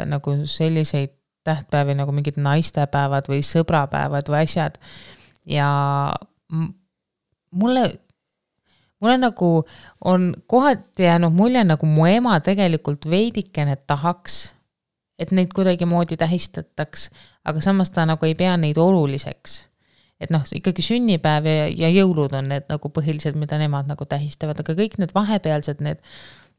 nagu 0.06 0.36
selliseid 0.46 1.16
tähtpäevi 1.44 1.94
nagu 1.98 2.12
mingid 2.14 2.38
naistepäevad 2.40 3.26
või 3.28 3.40
sõbrapäevad 3.44 4.30
või 4.30 4.44
asjad 4.46 4.78
ja 5.50 5.68
mulle 7.50 7.84
mulle 9.04 9.18
nagu 9.20 9.50
on 10.04 10.30
kohati 10.48 11.04
jäänud 11.04 11.32
mulje, 11.36 11.64
nagu 11.68 11.86
mu 11.86 12.06
ema 12.08 12.38
tegelikult 12.40 13.04
veidikene 13.10 13.76
tahaks, 13.86 14.54
et 15.20 15.30
neid 15.36 15.52
kuidagimoodi 15.54 16.16
tähistataks, 16.18 17.10
aga 17.44 17.60
samas 17.60 17.92
ta 17.94 18.06
nagu 18.08 18.26
ei 18.26 18.34
pea 18.34 18.56
neid 18.56 18.80
oluliseks. 18.80 19.62
et 20.20 20.30
noh, 20.30 20.40
ikkagi 20.56 20.80
sünnipäev 20.80 21.46
ja, 21.50 21.64
ja 21.68 21.88
jõulud 21.90 22.32
on 22.38 22.46
need 22.48 22.68
nagu 22.70 22.88
põhilised, 22.88 23.34
mida 23.36 23.58
nemad 23.60 23.90
nagu 23.90 24.06
tähistavad, 24.08 24.60
aga 24.62 24.76
kõik 24.78 24.94
need 25.02 25.10
vahepealsed, 25.12 25.82
need 25.84 26.00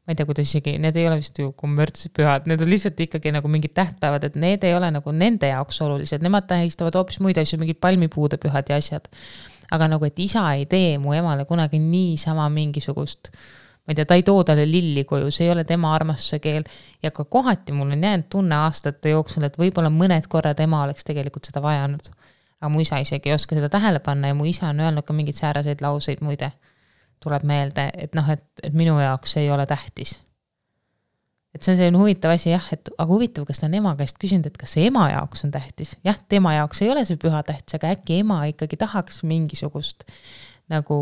ma 0.06 0.14
ei 0.14 0.18
tea, 0.20 0.26
kuidas 0.28 0.46
isegi, 0.46 0.76
need 0.78 0.94
ei 1.00 1.08
ole 1.08 1.16
vist 1.18 1.38
ju 1.40 1.50
kommertspühad, 1.58 2.44
need 2.46 2.62
on 2.62 2.70
lihtsalt 2.70 3.00
ikkagi 3.02 3.32
nagu 3.34 3.50
mingid 3.50 3.72
tähtpäevad, 3.74 4.28
et 4.28 4.36
need 4.38 4.62
ei 4.68 4.76
ole 4.76 4.92
nagu 4.94 5.14
nende 5.16 5.50
jaoks 5.50 5.80
olulised, 5.82 6.22
nemad 6.22 6.46
tähistavad 6.46 6.94
hoopis 6.94 7.18
muid 7.24 7.40
asju, 7.42 7.58
mingid 7.58 7.80
palmipuude 7.82 8.38
pühad 8.38 8.70
ja 8.70 8.78
asjad. 8.78 9.10
Aga 9.70 9.88
nagu, 9.88 10.04
et 10.04 10.18
isa 10.18 10.46
ei 10.54 10.66
tee 10.66 10.98
mu 10.98 11.12
emale 11.12 11.44
kunagi 11.44 11.78
niisama 11.78 12.48
mingisugust 12.48 13.32
ma 13.86 13.92
ei 13.92 13.94
tea, 13.94 14.04
ta 14.04 14.14
ei 14.18 14.22
too 14.26 14.44
talle 14.44 14.66
lilli 14.66 15.04
koju, 15.04 15.30
see 15.30 15.46
ei 15.46 15.52
ole 15.52 15.64
tema 15.64 15.94
armastuse 15.94 16.38
keel. 16.42 16.64
ja 17.02 17.10
ka 17.10 17.24
kohati 17.24 17.72
mul 17.72 17.90
on 17.94 18.02
jäänud 18.02 18.26
tunne 18.30 18.54
aastate 18.54 19.14
jooksul, 19.14 19.46
et 19.46 19.58
võib-olla 19.58 19.90
mõned 19.94 20.26
korrad 20.28 20.60
ema 20.60 20.82
oleks 20.82 21.06
tegelikult 21.06 21.46
seda 21.46 21.62
vajanud. 21.62 22.10
aga 22.60 22.70
mu 22.72 22.80
isa 22.80 22.98
isegi 22.98 23.30
ei 23.30 23.34
oska 23.34 23.54
seda 23.54 23.68
tähele 23.68 23.98
panna 23.98 24.28
ja 24.28 24.34
mu 24.34 24.44
isa 24.44 24.66
on 24.72 24.80
öelnud 24.80 25.06
ka 25.06 25.12
mingeid 25.12 25.38
sääraseid 25.38 25.84
lauseid 25.84 26.20
muide 26.20 26.50
tuleb 27.22 27.46
meelde, 27.48 27.90
et 27.98 28.14
noh, 28.14 28.28
et, 28.30 28.44
minu 28.72 28.98
jaoks 29.00 29.36
ei 29.40 29.50
ole 29.50 29.66
tähtis. 29.66 30.18
Et 31.56 31.64
see 31.64 31.72
on 31.72 31.78
selline 31.80 32.00
huvitav 32.00 32.34
asi 32.34 32.52
jah, 32.52 32.64
et 32.74 32.90
aga 32.92 33.08
huvitav, 33.08 33.46
kas 33.48 33.62
ta 33.62 33.70
on 33.70 33.76
ema 33.78 33.94
käest 33.98 34.18
küsinud, 34.20 34.48
et 34.50 34.58
kas 34.60 34.76
see 34.76 34.90
ema 34.90 35.08
jaoks 35.14 35.46
on 35.46 35.54
tähtis, 35.54 35.94
jah, 36.06 36.18
tema 36.28 36.52
jaoks 36.58 36.82
ei 36.84 36.92
ole 36.92 37.06
see 37.08 37.20
püha 37.20 37.40
tähtis, 37.46 37.78
aga 37.78 37.94
äkki 37.96 38.20
ema 38.24 38.42
ikkagi 38.50 38.78
tahaks 38.80 39.22
mingisugust 39.26 40.04
nagu 40.72 40.98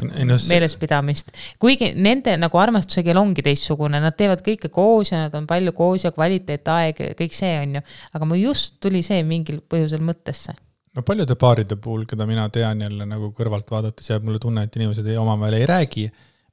no, 0.00 0.38
see... 0.38 0.48
meelespidamist, 0.54 1.30
kuigi 1.62 1.92
nende 1.94 2.34
nagu 2.40 2.60
armastuse 2.60 3.04
keel 3.06 3.20
ongi 3.20 3.44
teistsugune, 3.46 4.00
nad 4.02 4.16
teevad 4.18 4.42
kõike 4.44 4.72
koos 4.72 5.12
ja 5.12 5.22
nad 5.24 5.38
on 5.38 5.46
palju 5.50 5.74
koos 5.76 6.06
ja 6.08 6.12
kvaliteetaeg 6.14 7.06
ja 7.06 7.14
kõik 7.18 7.36
see 7.36 7.54
on 7.60 7.78
ju, 7.78 7.86
aga 8.18 8.28
mul 8.28 8.42
just 8.42 8.80
tuli 8.82 9.04
see 9.06 9.22
mingil 9.26 9.62
põhjusel 9.62 10.02
mõttesse. 10.04 10.56
No 10.92 11.04
paljude 11.08 11.38
paaride 11.40 11.78
puhul, 11.80 12.04
keda 12.08 12.26
mina 12.28 12.50
tean 12.52 12.82
jälle 12.84 13.06
nagu 13.08 13.30
kõrvalt 13.36 13.70
vaadates, 13.72 14.10
jääb 14.10 14.26
mulle 14.26 14.42
tunne, 14.42 14.66
et 14.66 14.74
inimesed 14.76 15.06
ei, 15.08 15.16
omavahel 15.16 15.56
ei 15.56 15.68
räägi, 15.68 16.10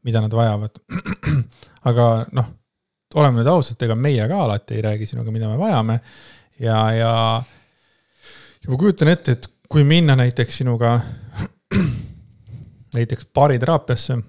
mida 0.09 0.23
nad 0.25 0.33
vajavad. 0.35 0.81
aga 1.89 2.07
noh, 2.37 2.49
oleme 3.19 3.41
nüüd 3.41 3.51
ausad, 3.51 3.79
ega 3.85 3.97
meie 3.97 4.25
ka 4.29 4.41
alati 4.45 4.77
ei 4.77 4.83
räägi 4.85 5.07
sinuga, 5.09 5.33
mida 5.35 5.51
me 5.51 5.59
vajame. 5.61 5.99
ja, 6.59 6.81
ja, 6.97 7.13
ja 8.63 8.73
ma 8.73 8.81
kujutan 8.81 9.13
ette, 9.13 9.37
et 9.37 9.47
kui 9.69 9.85
minna 9.87 10.17
näiteks 10.19 10.59
sinuga 10.61 10.97
näiteks 12.97 13.29
baariteraapiasse, 13.35 14.19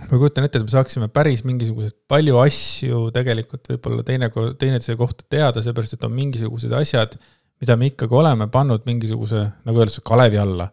ma 0.00 0.10
kujutan 0.18 0.48
ette, 0.48 0.58
et 0.58 0.66
me 0.66 0.74
saaksime 0.74 1.08
päris 1.12 1.44
mingisuguseid 1.46 1.96
palju 2.10 2.40
asju 2.42 3.06
tegelikult 3.14 3.70
võib-olla 3.70 4.04
teinekord, 4.10 4.58
teineteise 4.58 4.98
kohta 4.98 5.28
teada, 5.30 5.62
seepärast 5.62 5.98
et 5.98 6.08
on 6.08 6.16
mingisugused 6.16 6.72
asjad 6.80 7.18
mida 7.64 7.76
me 7.80 7.88
ikkagi 7.92 8.14
oleme 8.18 8.48
pannud 8.52 8.84
mingisuguse, 8.88 9.44
nagu 9.64 9.80
öeldakse, 9.80 10.02
kalevi 10.06 10.40
alla. 10.40 10.68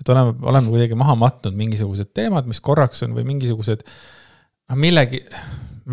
Et 0.00 0.12
oleme, 0.14 0.34
oleme 0.42 0.72
kuidagi 0.72 0.98
maha 0.98 1.16
matnud 1.18 1.56
mingisugused 1.58 2.12
teemad, 2.16 2.48
mis 2.50 2.60
korraks 2.64 3.04
on 3.06 3.14
või 3.16 3.26
mingisugused 3.28 3.84
noh, 3.84 4.78
millegi, 4.80 5.22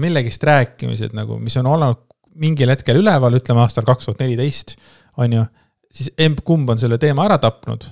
millegist 0.01 0.43
rääkimised 0.47 1.15
nagu, 1.17 1.39
mis 1.41 1.57
on 1.61 1.69
olnud 1.71 2.07
mingil 2.41 2.71
hetkel 2.71 3.01
üleval, 3.01 3.35
ütleme 3.37 3.63
aastal 3.63 3.85
kaks 3.87 4.07
tuhat 4.07 4.23
neliteist, 4.23 4.77
on 5.19 5.35
ju, 5.35 5.43
siis 5.91 6.11
emb-kumb 6.21 6.69
on 6.71 6.79
selle 6.79 6.99
teema 7.01 7.25
ära 7.27 7.37
tapnud, 7.43 7.85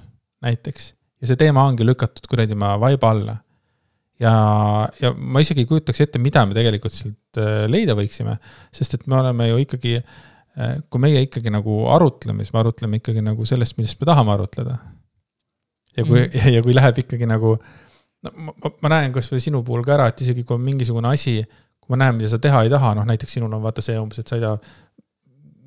näiteks, 0.46 0.94
ja 1.20 1.30
see 1.30 1.40
teema 1.40 1.66
ongi 1.68 1.88
lükatud 1.88 2.28
kuradi 2.32 2.58
ma 2.58 2.76
vaiba 2.80 3.12
alla. 3.12 3.38
ja, 4.20 4.34
ja 5.02 5.14
ma 5.16 5.44
isegi 5.44 5.64
ei 5.64 5.70
kujutaks 5.70 6.02
ette, 6.06 6.22
mida 6.24 6.46
me 6.48 6.56
tegelikult 6.56 6.96
sealt 6.96 7.40
äh, 7.40 7.66
leida 7.72 7.96
võiksime, 8.00 8.38
sest 8.76 8.98
et 8.98 9.06
me 9.08 9.20
oleme 9.20 9.50
ju 9.50 9.60
ikkagi 9.64 9.98
äh, 10.00 10.80
kui 10.90 11.04
meie 11.04 11.26
ikkagi 11.28 11.52
nagu 11.54 11.82
arutleme, 11.92 12.44
siis 12.44 12.56
me 12.56 12.64
arutleme 12.64 13.00
ikkagi 13.00 13.24
nagu 13.26 13.48
sellest, 13.48 13.78
millest 13.80 14.00
me 14.00 14.10
tahame 14.10 14.36
arutleda. 14.36 14.80
Ja 16.00 16.08
kui 16.08 16.20
mm., 16.24 16.36
ja, 16.40 16.52
ja 16.58 16.66
kui 16.66 16.76
läheb 16.78 17.02
ikkagi 17.06 17.30
nagu, 17.30 17.56
no 18.26 18.36
ma, 18.50 18.74
ma 18.84 18.94
näen 18.96 19.16
kasvõi 19.16 19.42
sinu 19.44 19.64
puhul 19.68 19.86
ka 19.88 19.98
ära, 19.98 20.10
et 20.12 20.22
isegi 20.26 20.46
kui 20.46 20.58
on 20.58 20.64
mingisugune 20.66 21.12
asi, 21.12 21.40
kui 21.80 21.96
ma 21.96 22.04
näen, 22.06 22.20
mida 22.20 22.32
sa 22.32 22.42
teha 22.42 22.66
ei 22.66 22.72
taha, 22.74 22.96
noh 22.98 23.08
näiteks 23.10 23.38
sinul 23.38 23.54
on 23.54 23.66
vaata 23.66 23.86
see 23.86 23.98
umbes, 24.00 24.22
et 24.24 24.32
sa 24.32 24.40
ei 24.40 24.46
taha 24.46 24.60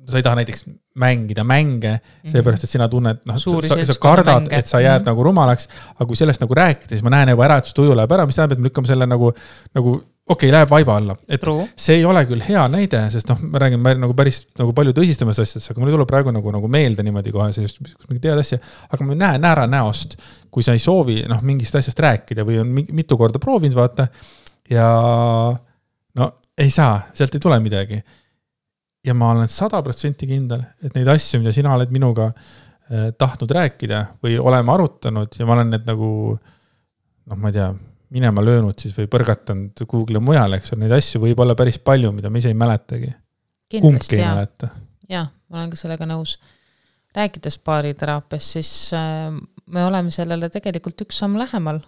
sa 0.09 0.19
ei 0.19 0.23
taha 0.23 0.35
näiteks 0.35 0.65
mängida 0.99 1.43
mänge, 1.47 1.93
seepärast 2.29 2.65
et 2.67 2.71
sina 2.71 2.89
tunned, 2.91 3.21
noh, 3.29 3.37
sa, 3.39 3.77
sa 3.87 3.95
kardad, 4.01 4.49
et 4.53 4.67
sa 4.67 4.81
jääd 4.81 4.99
mm 4.99 5.03
-hmm. 5.03 5.09
nagu 5.09 5.23
rumalaks, 5.23 5.67
aga 5.95 6.07
kui 6.07 6.15
sellest 6.19 6.41
nagu 6.43 6.53
rääkida, 6.53 6.89
siis 6.89 7.03
ma 7.03 7.13
näen 7.13 7.31
juba 7.33 7.45
ära, 7.45 7.57
et 7.57 7.65
su 7.65 7.73
tuju 7.73 7.95
läheb 7.95 8.11
ära, 8.11 8.25
mis 8.25 8.35
tähendab, 8.35 8.57
et 8.57 8.61
me 8.61 8.67
lükkame 8.67 8.87
selle 8.87 9.07
nagu, 9.07 9.31
nagu 9.75 10.01
okei 10.23 10.47
okay,, 10.47 10.53
läheb 10.55 10.69
vaiba 10.71 10.95
alla, 10.95 11.15
et 11.27 11.41
True. 11.43 11.65
see 11.75 11.97
ei 11.99 12.05
ole 12.07 12.21
küll 12.29 12.43
hea 12.45 12.61
näide, 12.71 13.01
sest 13.11 13.27
noh, 13.27 13.41
me 13.43 13.59
räägime 13.59 13.91
nagu 13.99 14.15
päris 14.15 14.45
nagu 14.59 14.71
palju 14.75 14.93
tõsisemast 14.95 15.43
asjadest, 15.43 15.73
aga 15.73 15.83
mul 15.83 15.91
ei 15.91 15.97
tule 15.97 16.07
praegu 16.07 16.31
nagu, 16.31 16.53
nagu 16.55 16.69
meelde 16.71 17.03
niimoodi 17.03 17.33
kohe 17.35 17.49
sellist 17.55 17.81
mingit 18.07 18.29
head 18.29 18.39
asja. 18.39 18.59
aga 18.87 19.07
ma 19.09 19.17
näen 19.19 19.49
ära 19.49 19.67
näost, 19.67 20.15
kui 20.53 20.63
sa 20.63 20.77
ei 20.77 20.79
soovi 20.79 21.19
noh, 21.27 21.43
mingist 21.43 21.75
asjast 21.75 21.99
rääkida 21.99 22.47
või 22.47 22.61
on 22.63 22.71
mitu 22.71 23.19
korda 23.19 23.41
proovinud, 23.43 23.75
vaata. 23.75 24.07
ja 24.71 24.87
no 26.15 26.31
ei 26.57 26.71
saa, 26.71 27.01
sealt 27.13 27.35
ei 27.35 27.43
tule 27.43 27.59
midagi. 27.59 27.99
ja 29.03 29.13
ma 29.13 29.33
olen 29.35 29.51
sada 29.51 29.83
protsenti 29.83 30.29
kindel, 30.29 30.63
et 30.79 30.95
neid 30.95 31.09
asju, 31.11 31.43
mida 31.43 31.51
sina 31.51 31.75
oled 31.75 31.91
minuga 31.91 32.31
eh, 32.31 33.09
tahtnud 33.11 33.51
rääkida 33.51 34.05
või 34.23 34.39
oleme 34.39 34.71
arutanud 34.71 35.35
ja 35.35 35.45
ma 35.45 35.59
olen 35.59 35.75
need 35.75 35.83
nagu 35.89 36.13
noh, 36.31 37.35
ma 37.35 37.51
ei 37.51 37.59
tea 37.59 37.73
minema 38.13 38.43
löönud 38.45 38.79
siis 38.79 38.95
või 38.97 39.09
põrgatanud 39.11 39.85
kuhugile 39.89 40.21
mujale, 40.23 40.59
eks 40.59 40.73
ole, 40.73 40.85
neid 40.85 40.97
asju 40.99 41.21
võib 41.23 41.39
olla 41.43 41.55
päris 41.57 41.79
palju, 41.81 42.11
mida 42.15 42.29
me 42.29 42.41
ise 42.41 42.51
ei 42.51 42.57
mäletagi. 42.57 43.13
kumbki 43.73 44.19
ei 44.19 44.25
mäleta. 44.25 44.69
jah, 45.09 45.31
ma 45.49 45.61
olen 45.61 45.71
ka 45.73 45.79
sellega 45.79 46.07
nõus. 46.09 46.37
rääkides 47.15 47.59
baariteraapiast, 47.65 48.57
siis 48.57 48.71
äh, 48.97 49.33
me 49.65 49.85
oleme 49.85 50.11
sellele 50.11 50.49
tegelikult 50.49 51.05
üks 51.05 51.21
samm 51.23 51.39
lähemal. 51.41 51.81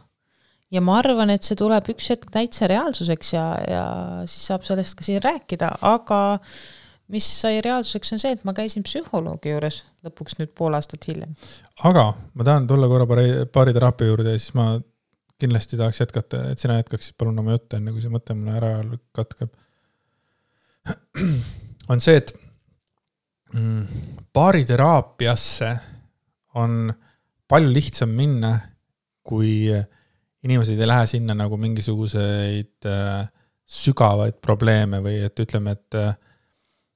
ja 0.71 0.81
ma 0.81 0.97
arvan, 1.01 1.29
et 1.29 1.43
see 1.45 1.57
tuleb 1.59 1.91
üks 1.93 2.09
hetk 2.13 2.31
täitsa 2.33 2.69
reaalsuseks 2.71 3.33
ja, 3.33 3.45
ja 3.69 3.85
siis 4.25 4.49
saab 4.49 4.65
sellest 4.65 4.97
ka 4.97 5.05
siin 5.05 5.21
rääkida, 5.23 5.75
aga 5.85 6.39
mis 7.13 7.27
sai 7.41 7.61
reaalsuseks, 7.61 8.15
on 8.15 8.21
see, 8.21 8.33
et 8.33 8.43
ma 8.47 8.55
käisin 8.57 8.83
psühholoogi 8.85 9.53
juures 9.53 9.83
lõpuks 10.05 10.39
nüüd 10.39 10.55
pool 10.57 10.73
aastat 10.73 11.05
hiljem. 11.05 11.37
aga 11.85 12.09
ma 12.33 12.49
tahan 12.49 12.65
tulla 12.67 12.89
korra 12.89 13.05
baariteraapia 13.05 14.09
juurde 14.09 14.33
ja 14.33 14.41
siis 14.41 14.57
ma 14.57 14.73
kindlasti 15.41 15.77
tahaks 15.79 15.99
jätkata, 15.99 16.41
et 16.53 16.61
sina 16.61 16.77
jätkaksid 16.79 17.17
palun 17.19 17.39
oma 17.41 17.55
juttu, 17.55 17.77
enne 17.77 17.93
kui 17.93 18.03
see 18.03 18.13
mõte 18.13 18.35
mulle 18.37 18.55
ära 18.59 18.71
katkeb. 19.15 19.51
on 21.91 22.03
see, 22.03 22.21
et 22.21 22.31
mm, 23.53 24.05
baariteraapiasse 24.35 25.71
on 26.61 26.93
palju 27.51 27.73
lihtsam 27.73 28.13
minna, 28.15 28.53
kui 29.25 29.67
inimesed 30.45 30.79
ei 30.79 30.87
lähe 30.87 31.07
sinna 31.09 31.35
nagu 31.37 31.57
mingisuguseid 31.59 32.87
äh, 32.89 33.25
sügavaid 33.65 34.37
probleeme 34.45 35.01
või 35.03 35.17
et 35.25 35.41
ütleme, 35.41 35.73
et 35.75 35.97
äh, 35.99 36.13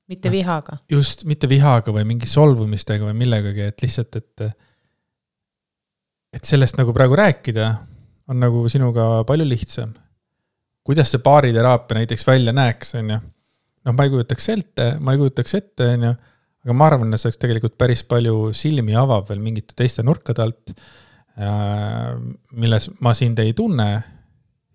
mitte 0.10 0.32
vihaga. 0.32 0.80
just, 0.90 1.26
mitte 1.30 1.50
vihaga 1.50 1.94
või 1.94 2.06
mingi 2.14 2.30
solvumistega 2.30 3.10
või 3.10 3.18
millegagi, 3.26 3.68
et 3.72 3.86
lihtsalt, 3.86 4.20
et 4.22 4.50
et 6.30 6.46
sellest 6.46 6.78
nagu 6.78 6.94
praegu 6.94 7.18
rääkida 7.18 7.72
on 8.30 8.40
nagu 8.44 8.64
sinuga 8.70 9.10
palju 9.28 9.48
lihtsam. 9.48 9.94
kuidas 10.86 11.12
see 11.12 11.22
baariteraapia 11.22 12.00
näiteks 12.00 12.26
välja 12.26 12.54
näeks, 12.56 12.96
on 12.98 13.12
ju. 13.14 13.20
noh, 13.86 13.96
ma 13.96 14.06
ei 14.06 14.14
kujutaks 14.14 14.50
ette, 14.56 14.88
ma 15.00 15.14
ei 15.14 15.22
kujutaks 15.22 15.58
ette, 15.60 15.90
on 15.96 16.08
ju, 16.08 16.14
aga 16.66 16.76
ma 16.78 16.88
arvan, 16.90 17.14
et 17.14 17.22
see 17.22 17.30
oleks 17.30 17.42
tegelikult 17.42 17.78
päris 17.80 18.04
palju 18.10 18.54
silmi 18.58 18.96
avav 18.98 19.28
veel 19.30 19.42
mingite 19.44 19.78
teiste 19.78 20.06
nurkade 20.06 20.46
alt, 20.46 20.74
äh, 21.40 22.16
milles 22.52 22.90
ma 23.06 23.14
sind 23.18 23.42
ei 23.44 23.54
tunne. 23.58 23.90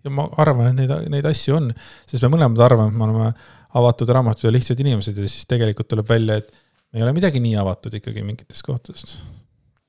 ja 0.05 0.11
ma 0.13 0.27
arvan, 0.43 0.69
et 0.69 0.83
neid, 0.83 1.09
neid 1.09 1.25
asju 1.25 1.55
on, 1.57 1.71
sest 2.05 2.23
me 2.27 2.35
mõlemad 2.35 2.61
arvame, 2.61 2.93
et 2.93 2.99
me 2.99 3.07
oleme 3.07 3.31
avatud 3.75 4.11
raamatud 4.13 4.45
ja 4.45 4.53
lihtsad 4.53 4.79
inimesed 4.79 5.17
ja 5.17 5.27
siis 5.27 5.47
tegelikult 5.49 5.89
tuleb 5.91 6.07
välja, 6.07 6.37
et 6.39 6.51
me 6.91 7.01
ei 7.01 7.03
ole 7.03 7.15
midagi 7.17 7.41
nii 7.43 7.55
avatud 7.59 7.95
ikkagi 7.97 8.23
mingitest 8.23 8.63
kohtadest. 8.67 9.17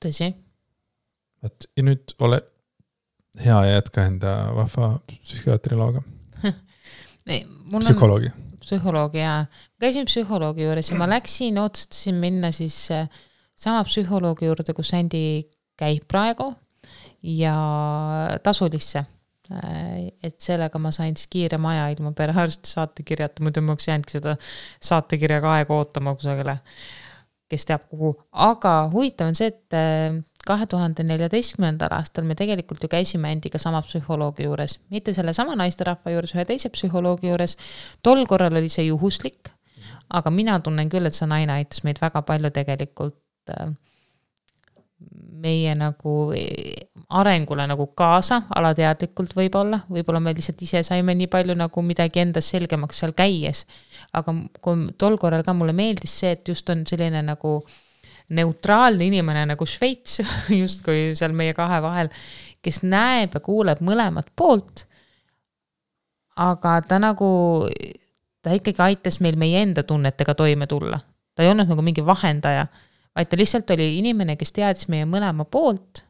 tõsi. 0.03 0.33
vot 1.45 1.69
ja 1.77 1.85
nüüd 1.85 2.17
ole 2.25 2.41
hea 3.45 3.61
ja 3.67 3.79
jätka 3.79 4.07
enda 4.09 4.35
vahva 4.57 4.91
psühhiaatri 5.21 5.79
looga 5.79 6.03
psühholoogi. 7.27 8.31
psühholoogi 8.61 9.23
jaa, 9.23 9.47
käisin 9.81 10.07
psühholoogi 10.09 10.67
juures 10.67 10.91
ja 10.91 10.99
ma 10.99 11.09
läksin, 11.11 11.59
otsustasin 11.59 12.21
minna 12.23 12.53
siis 12.55 12.79
äh, 12.95 13.09
sama 13.57 13.85
psühholoogi 13.85 14.49
juurde, 14.49 14.75
kus 14.77 14.93
Andi 14.97 15.49
käib 15.79 16.07
praegu 16.09 16.53
ja 17.23 17.57
tasulisse. 18.43 19.05
Äh, 19.53 20.13
et 20.27 20.41
sellega 20.43 20.79
ma 20.83 20.91
sain 20.95 21.17
siis 21.17 21.31
kiirema 21.31 21.75
aja 21.75 21.89
ilma 21.95 22.13
perearsti 22.17 22.71
saatekirjata, 22.71 23.45
muidu 23.47 23.63
ma 23.63 23.77
oleks 23.77 23.89
jäänudki 23.89 24.19
seda 24.19 24.37
saatekirjaga 24.83 25.53
aega 25.59 25.77
ootama 25.77 26.17
kusagile, 26.19 26.57
kes 27.51 27.69
teab 27.69 27.85
kuhu, 27.91 28.17
aga 28.33 28.73
huvitav 28.91 29.31
on 29.31 29.39
see, 29.39 29.53
et 29.53 29.77
äh, 29.79 30.19
kahe 30.47 30.67
tuhande 30.71 31.05
neljateistkümnendal 31.07 31.93
aastal 31.97 32.27
me 32.29 32.37
tegelikult 32.39 32.83
ju 32.83 32.91
käisime 32.93 33.31
Andiga 33.33 33.59
sama 33.63 33.83
psühholoogi 33.87 34.47
juures, 34.47 34.79
mitte 34.91 35.15
sellesama 35.17 35.57
naisterahva 35.59 36.15
juures, 36.15 36.35
ühe 36.37 36.47
teise 36.49 36.71
psühholoogi 36.75 37.31
juures. 37.33 37.57
tol 38.03 38.27
korral 38.27 38.57
oli 38.61 38.71
see 38.73 38.87
juhuslik, 38.89 39.51
aga 40.11 40.31
mina 40.31 40.61
tunnen 40.61 40.91
küll, 40.93 41.07
et 41.07 41.15
see 41.15 41.29
naine 41.31 41.59
aitas 41.59 41.83
meid 41.85 42.01
väga 42.03 42.23
palju 42.27 42.51
tegelikult 42.55 43.19
äh, 43.53 43.75
meie 45.47 45.75
nagu 45.77 46.13
arengule 47.09 47.67
nagu 47.69 47.87
kaasa, 47.99 48.43
alateadlikult 48.57 49.35
võib-olla, 49.37 49.83
võib-olla 49.93 50.21
me 50.23 50.33
lihtsalt 50.35 50.63
ise 50.65 50.83
saime 50.87 51.15
nii 51.15 51.29
palju 51.33 51.57
nagu 51.59 51.83
midagi 51.85 52.23
endas 52.25 52.49
selgemaks 52.55 53.03
seal 53.03 53.13
käies. 53.17 53.67
aga 54.13 54.35
kui 54.65 54.89
tol 54.99 55.19
korral 55.21 55.45
ka 55.45 55.53
mulle 55.53 55.77
meeldis 55.77 56.17
see, 56.21 56.33
et 56.33 56.49
just 56.49 56.71
on 56.71 56.87
selline 56.89 57.23
nagu 57.23 57.59
neutraalne 58.29 59.07
inimene 59.07 59.45
nagu 59.53 59.67
Šveits 59.67 60.21
justkui 60.63 61.13
seal 61.15 61.35
meie 61.37 61.55
kahe 61.55 61.83
vahel, 61.83 62.11
kes 62.63 62.83
näeb 62.83 63.37
ja 63.37 63.41
kuuleb 63.41 63.83
mõlemat 63.85 64.33
poolt. 64.37 64.87
aga 66.37 66.81
ta 66.83 66.99
nagu, 67.01 67.29
ta 68.43 68.53
ikkagi 68.53 68.83
aitas 68.83 69.21
meil 69.21 69.39
meie 69.41 69.63
enda 69.63 69.83
tunnetega 69.83 70.35
toime 70.35 70.67
tulla, 70.67 70.99
ta 71.35 71.43
ei 71.43 71.51
olnud 71.51 71.71
nagu 71.71 71.83
mingi 71.83 72.05
vahendaja 72.07 72.67
vaid 73.17 73.31
ta 73.31 73.39
lihtsalt 73.41 73.71
oli 73.71 73.89
inimene, 73.99 74.37
kes 74.37 74.53
teadis 74.53 74.89
meie 74.93 75.07
mõlema 75.09 75.47
poolt, 75.49 76.05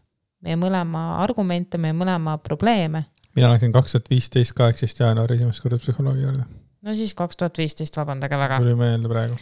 meie 0.45 0.59
mõlema 0.59 1.07
argumente, 1.23 1.79
meie 1.79 1.95
mõlema 1.97 2.39
probleeme. 2.43 3.07
mina 3.37 3.51
läksin 3.53 3.73
kaks 3.73 3.93
tuhat 3.93 4.11
viisteist, 4.11 4.53
kaheksateist 4.57 5.01
jaanuar 5.01 5.33
esimest 5.33 5.63
korda 5.63 5.79
psühholoogi 5.79 6.23
juurde. 6.27 6.45
no 6.83 6.95
siis 6.95 7.15
kaks 7.15 7.37
tuhat 7.37 7.59
viisteist, 7.59 7.97
vabandage 7.97 8.39
väga. 8.39 8.59
tuli 8.59 8.75
meelde 8.75 9.09
praegu. 9.09 9.39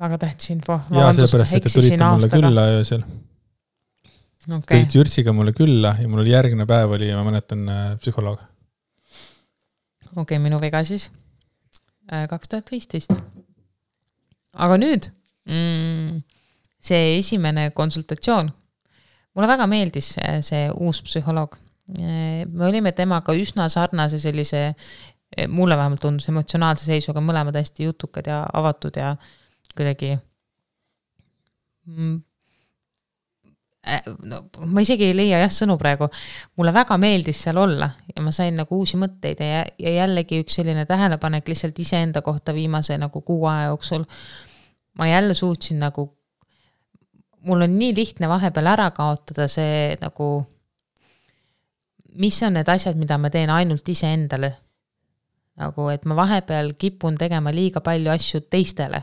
Väga 0.00 0.18
tähtis 0.26 0.50
info. 0.54 0.80
jaa, 0.90 1.12
sellepärast, 1.16 1.56
et 1.56 1.66
te 1.66 1.72
tulite 1.72 2.10
mulle 2.12 2.30
külla 2.32 2.66
öösel 2.76 3.04
okay.. 4.46 4.80
tulite 4.80 4.98
Jürtsiga 4.98 5.34
mulle 5.36 5.54
külla 5.56 5.94
ja 6.00 6.08
mul 6.08 6.22
oli 6.24 6.34
järgmine 6.34 6.66
päev 6.68 6.96
oli, 6.98 7.10
ma 7.14 7.24
mäletan, 7.26 7.64
äh, 7.68 7.88
psühholoog. 8.02 8.42
okei 10.12 10.22
okay,, 10.22 10.42
minu 10.42 10.60
viga 10.62 10.84
siis. 10.84 11.10
Äh, 12.12 12.26
kaks 12.30 12.48
tuhat 12.48 12.70
viisteist. 12.70 13.12
aga 14.54 14.78
nüüd 14.80 15.10
mm,? 15.48 16.22
see 16.86 17.16
esimene 17.18 17.70
konsultatsioon, 17.74 18.50
mulle 19.34 19.48
väga 19.50 19.66
meeldis 19.70 20.12
äh, 20.22 20.38
see 20.44 20.68
uus 20.70 21.02
psühholoog. 21.06 21.58
Äh, 21.96 22.44
me 22.46 22.68
olime 22.68 22.92
temaga 22.96 23.34
üsna 23.34 23.68
sarnase 23.72 24.20
sellise, 24.22 24.68
äh, 24.70 25.48
mulle 25.50 25.78
vähemalt 25.78 26.04
tundus 26.04 26.28
emotsionaalse 26.30 26.86
seisuga, 26.86 27.22
mõlemad 27.24 27.58
hästi 27.58 27.90
jutukad 27.90 28.30
ja 28.30 28.44
avatud 28.54 29.00
ja 29.00 29.16
kuidagi 29.76 30.16
mm, 31.86 32.16
no 34.26 34.40
ma 34.66 34.82
isegi 34.82 35.06
ei 35.10 35.14
leia 35.14 35.38
jah 35.44 35.52
sõnu 35.52 35.76
praegu, 35.78 36.08
mulle 36.58 36.72
väga 36.74 36.98
meeldis 36.98 37.44
seal 37.46 37.60
olla 37.62 37.90
ja 38.10 38.24
ma 38.24 38.32
sain 38.34 38.58
nagu 38.58 38.80
uusi 38.80 38.98
mõtteid 38.98 39.40
ja, 39.44 39.62
ja 39.78 39.94
jällegi 40.00 40.42
üks 40.42 40.58
selline 40.58 40.86
tähelepanek 40.88 41.48
lihtsalt 41.48 41.78
iseenda 41.78 42.22
kohta 42.26 42.54
viimase 42.54 42.98
nagu 42.98 43.22
kuu 43.22 43.46
aja 43.46 43.70
jooksul 43.70 44.04
ma 44.98 45.06
jälle 45.06 45.34
suutsin 45.34 45.78
nagu, 45.78 46.18
mul 47.40 47.60
on 47.60 47.78
nii 47.78 47.94
lihtne 47.96 48.28
vahepeal 48.28 48.66
ära 48.66 48.90
kaotada 48.90 49.48
see 49.48 49.96
nagu, 50.00 50.28
mis 52.16 52.42
on 52.42 52.56
need 52.56 52.68
asjad, 52.68 52.96
mida 52.96 53.18
ma 53.18 53.30
teen 53.30 53.50
ainult 53.50 53.88
iseendale. 53.88 54.52
nagu, 55.56 55.88
et 55.88 56.04
ma 56.04 56.16
vahepeal 56.16 56.74
kipun 56.78 57.14
tegema 57.16 57.48
liiga 57.52 57.80
palju 57.80 58.10
asju 58.12 58.40
teistele. 58.40 59.02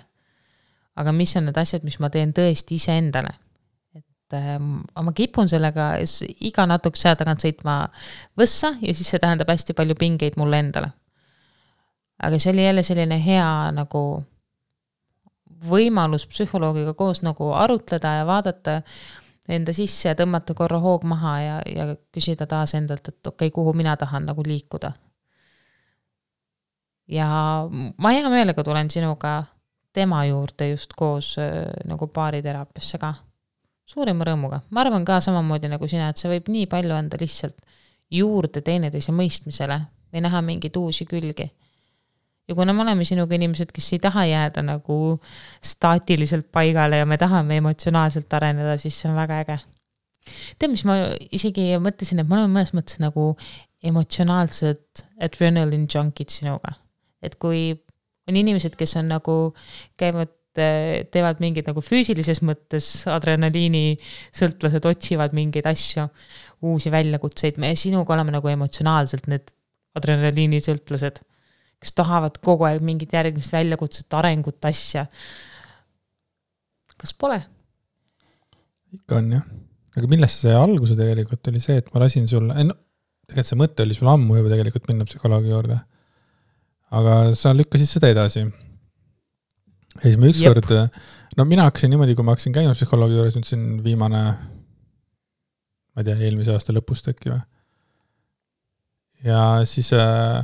Aga 0.96 1.12
mis 1.12 1.36
on 1.38 1.50
need 1.50 1.58
asjad, 1.58 1.84
mis 1.84 2.00
ma 2.00 2.10
teen 2.14 2.34
tõesti 2.34 2.78
iseendale 2.82 3.34
et 4.34 4.38
äh, 4.38 4.60
ma 5.04 5.14
kipun 5.14 5.50
sellega 5.50 5.94
iga 6.42 6.66
natukese 6.70 7.10
aja 7.10 7.22
tagant 7.22 7.44
sõitma 7.44 7.78
võssa 8.40 8.74
ja 8.82 8.94
siis 8.94 9.10
see 9.10 9.22
tähendab 9.22 9.50
hästi 9.50 9.76
palju 9.78 9.96
pingeid 10.00 10.38
mulle 10.38 10.60
endale. 10.60 10.92
aga 12.24 12.40
see 12.40 12.54
oli 12.54 12.66
jälle 12.66 12.84
selline 12.84 13.20
hea 13.26 13.72
nagu 13.76 14.24
võimalus 15.64 16.26
psühholoogiga 16.28 16.94
koos 16.94 17.22
nagu 17.24 17.52
arutleda 17.54 18.18
ja 18.20 18.26
vaadata 18.26 18.82
enda 19.50 19.74
sisse 19.74 20.10
ja 20.10 20.16
tõmmata 20.16 20.56
korra 20.56 20.80
hoog 20.80 21.04
maha 21.04 21.40
ja, 21.42 21.56
ja 21.68 21.96
küsida 22.16 22.48
taas 22.48 22.74
endalt, 22.74 23.08
et 23.08 23.28
okei 23.28 23.48
okay,, 23.48 23.56
kuhu 23.56 23.74
mina 23.74 23.96
tahan 23.98 24.26
nagu 24.26 24.44
liikuda. 24.46 24.94
ja 27.08 27.28
ma 27.98 28.12
hea 28.16 28.30
meelega 28.30 28.64
tulen 28.64 28.92
sinuga 28.92 29.44
tema 29.94 30.24
juurde 30.26 30.70
just 30.70 30.94
koos 30.98 31.36
äh, 31.42 31.70
nagu 31.86 32.08
baariteraapiasse 32.08 33.00
ka. 33.02 33.14
suurima 33.86 34.26
rõõmuga, 34.26 34.62
ma 34.70 34.82
arvan 34.82 35.06
ka 35.06 35.20
samamoodi 35.22 35.70
nagu 35.70 35.88
sina, 35.88 36.10
et 36.10 36.18
see 36.18 36.32
võib 36.32 36.48
nii 36.50 36.70
palju 36.72 36.96
anda 36.96 37.18
lihtsalt 37.20 37.60
juurde 38.12 38.62
teineteise 38.62 39.12
mõistmisele 39.12 39.80
või 40.14 40.24
näha 40.24 40.42
mingeid 40.46 40.78
uusi 40.80 41.06
külgi 41.10 41.50
ja 42.48 42.56
kuna 42.56 42.74
me 42.74 42.82
oleme 42.82 43.06
sinuga 43.06 43.36
inimesed, 43.36 43.72
kes 43.74 43.94
ei 43.96 44.02
taha 44.04 44.26
jääda 44.28 44.64
nagu 44.66 44.98
staatiliselt 45.64 46.50
paigale 46.52 47.00
ja 47.02 47.06
me 47.06 47.18
tahame 47.18 47.58
emotsionaalselt 47.62 48.34
areneda, 48.34 48.78
siis 48.78 49.00
see 49.02 49.12
on 49.12 49.16
väga 49.18 49.40
äge. 49.44 49.60
tead, 50.60 50.72
mis 50.72 50.86
ma 50.88 50.98
isegi 51.32 51.74
mõtlesin, 51.84 52.20
et 52.20 52.28
me 52.28 52.38
oleme 52.38 52.60
mõnes 52.60 52.74
mõttes 52.76 53.00
nagu 53.04 53.34
emotsionaalsed 53.84 55.04
adrenaline 55.22 55.88
junkid 55.96 56.32
sinuga. 56.32 56.76
et 57.22 57.36
kui 57.36 57.80
on 58.30 58.40
inimesed, 58.40 58.78
kes 58.80 58.98
on 59.02 59.12
nagu, 59.12 59.36
käivad 60.00 60.32
teevad 60.54 61.40
mingeid 61.42 61.66
nagu 61.66 61.82
füüsilises 61.82 62.44
mõttes 62.46 62.88
adrenaliini 63.10 63.96
sõltlased, 64.30 64.86
otsivad 64.86 65.34
mingeid 65.34 65.66
asju, 65.66 66.06
uusi 66.70 66.92
väljakutseid, 66.94 67.58
me 67.58 67.72
sinuga 67.80 68.14
oleme 68.14 68.36
nagu 68.36 68.52
emotsionaalselt 68.52 69.26
need 69.34 69.50
adrenaliini 69.98 70.62
sõltlased 70.62 71.24
kes 71.84 71.96
tahavad 71.98 72.40
kogu 72.44 72.68
aeg 72.70 72.84
mingit 72.86 73.12
järgmist 73.14 73.54
väljakutset, 73.54 74.08
arengut, 74.16 74.60
asja. 74.70 75.06
kas 77.00 77.12
pole? 77.20 77.42
ikka 78.94 79.20
on 79.20 79.32
jah, 79.36 79.46
aga 79.98 80.10
millest 80.12 80.46
see 80.46 80.54
alguse 80.56 80.96
tegelikult 80.96 81.50
oli 81.52 81.62
see, 81.64 81.80
et 81.82 81.90
ma 81.92 82.04
lasin 82.06 82.30
sulle, 82.30 82.56
no 82.70 82.78
tegelikult 83.28 83.50
see 83.50 83.60
mõte 83.60 83.88
oli 83.88 83.98
sul 83.98 84.12
ammu 84.14 84.38
juba 84.38 84.54
tegelikult 84.54 84.88
minna 84.92 85.08
psühholoogi 85.10 85.52
juurde. 85.52 85.80
Aga 86.94 87.18
sa 87.38 87.54
lükkasid 87.56 87.90
seda 87.90 88.12
edasi. 88.14 88.46
ja 89.98 90.04
siis 90.04 90.20
ma 90.22 90.30
ükskord, 90.30 90.74
no 91.38 91.46
mina 91.50 91.68
hakkasin 91.70 91.94
niimoodi, 91.94 92.16
kui 92.18 92.26
ma 92.26 92.36
hakkasin 92.36 92.56
käima 92.56 92.76
psühholoogi 92.78 93.18
juures, 93.18 93.38
nüüd 93.38 93.50
siin 93.50 93.66
viimane, 93.86 94.24
ma 95.94 96.04
ei 96.04 96.10
tea, 96.10 96.18
eelmise 96.28 96.54
aasta 96.54 96.76
lõpust 96.76 97.10
äkki 97.12 97.34
või. 97.34 97.42
ja 99.30 99.44
siis 99.70 99.94
äh, 99.98 100.42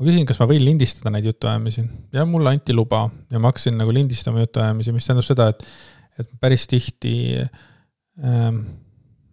ma 0.00 0.06
küsisin, 0.06 0.28
kas 0.28 0.40
ma 0.40 0.48
võin 0.50 0.64
lindistada 0.64 1.12
neid 1.12 1.28
jutuajamisi 1.28 1.84
ja 2.16 2.26
mulle 2.28 2.54
anti 2.54 2.76
luba 2.76 3.06
ja 3.30 3.40
ma 3.40 3.52
hakkasin 3.52 3.76
nagu 3.80 3.92
lindistama 3.94 4.44
jutuajamisi, 4.46 4.94
mis 4.96 5.08
tähendab 5.08 5.26
seda, 5.28 5.50
et, 5.52 5.66
et 6.22 6.30
päris 6.40 6.64
tihti 6.70 7.16
ähm, 7.40 8.62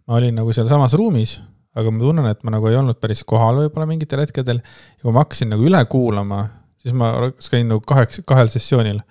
ma 0.08 0.16
olin 0.16 0.36
nagu 0.40 0.52
sealsamas 0.56 0.96
ruumis, 0.96 1.38
aga 1.78 1.92
ma 1.94 2.02
tunnen, 2.02 2.28
et 2.30 2.44
ma 2.46 2.54
nagu 2.54 2.70
ei 2.70 2.78
olnud 2.78 2.98
päris 3.02 3.24
kohal 3.28 3.62
võib-olla 3.62 3.88
mingitel 3.90 4.22
hetkedel. 4.24 4.62
ja 4.62 5.02
kui 5.04 5.14
ma 5.14 5.24
hakkasin 5.24 5.52
nagu 5.54 5.66
üle 5.68 5.82
kuulama, 5.90 6.44
siis 6.82 6.96
ma 6.96 7.12
käin 7.50 7.68
nagu 7.70 7.82
kaheks, 7.86 8.22
kahel 8.28 8.50
sessioonil. 8.52 9.02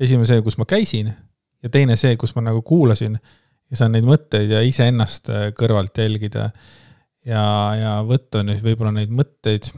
esimene 0.00 0.28
see, 0.28 0.42
kus 0.42 0.58
ma 0.58 0.68
käisin 0.68 1.12
ja 1.62 1.72
teine 1.72 1.96
see, 2.00 2.16
kus 2.20 2.34
ma 2.36 2.44
nagu 2.44 2.62
kuulasin 2.62 3.18
ja 3.70 3.78
saan 3.78 3.94
neid 3.96 4.06
mõtteid 4.06 4.50
ja 4.52 4.62
iseennast 4.66 5.30
äh, 5.32 5.50
kõrvalt 5.56 5.98
jälgida. 5.98 6.50
ja, 7.24 7.42
ja 7.78 7.96
võtta 8.06 8.44
nüüd 8.46 8.62
võib-olla 8.62 8.92
neid 8.94 9.12
mõtteid 9.14 9.70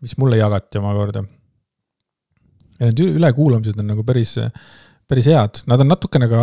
mis 0.00 0.16
mulle 0.18 0.38
jagati 0.38 0.78
omakorda. 0.78 1.24
ja 2.78 2.86
need 2.88 3.00
ülekuulamised 3.02 3.78
on 3.80 3.88
nagu 3.90 4.04
päris, 4.06 4.36
päris 5.10 5.26
head, 5.30 5.62
nad 5.66 5.82
on 5.82 5.90
natukene 5.90 6.28
ka 6.30 6.42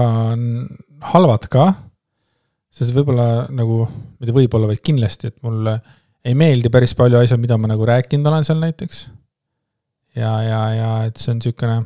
halvad 1.13 1.47
ka. 1.51 1.67
Sest 2.75 2.95
võib-olla 2.95 3.45
nagu, 3.55 3.83
mitte 4.19 4.35
võib-olla, 4.35 4.69
vaid 4.71 4.81
kindlasti, 4.85 5.31
et 5.31 5.37
mulle 5.45 5.77
ei 6.25 6.35
meeldi 6.37 6.71
päris 6.73 6.95
palju 6.97 7.19
asjad, 7.21 7.41
mida 7.41 7.57
ma 7.61 7.69
nagu 7.71 7.85
rääkinud 7.87 8.27
olen 8.31 8.47
seal 8.47 8.59
näiteks. 8.61 9.05
ja, 10.17 10.31
ja, 10.43 10.63
ja 10.75 10.89
et 11.09 11.21
see 11.21 11.33
on 11.33 11.39
niisugune, 11.41 11.77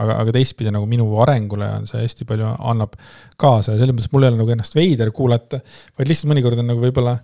aga, 0.00 0.18
aga 0.22 0.34
teistpidi 0.36 0.72
nagu 0.74 0.86
minu 0.90 1.08
arengule 1.22 1.68
on 1.80 1.88
see 1.90 2.02
hästi 2.02 2.28
palju, 2.28 2.52
annab 2.72 2.94
kaasa 3.40 3.74
ja 3.74 3.82
selles 3.82 3.96
mõttes 3.96 4.12
mul 4.14 4.26
ei 4.26 4.32
ole 4.32 4.42
nagu 4.42 4.54
ennast 4.54 4.78
veider 4.78 5.10
kuulata, 5.16 5.62
vaid 5.98 6.10
lihtsalt 6.10 6.32
mõnikord 6.32 6.62
on 6.62 6.70
nagu 6.72 6.84
võib-olla, 6.84 7.16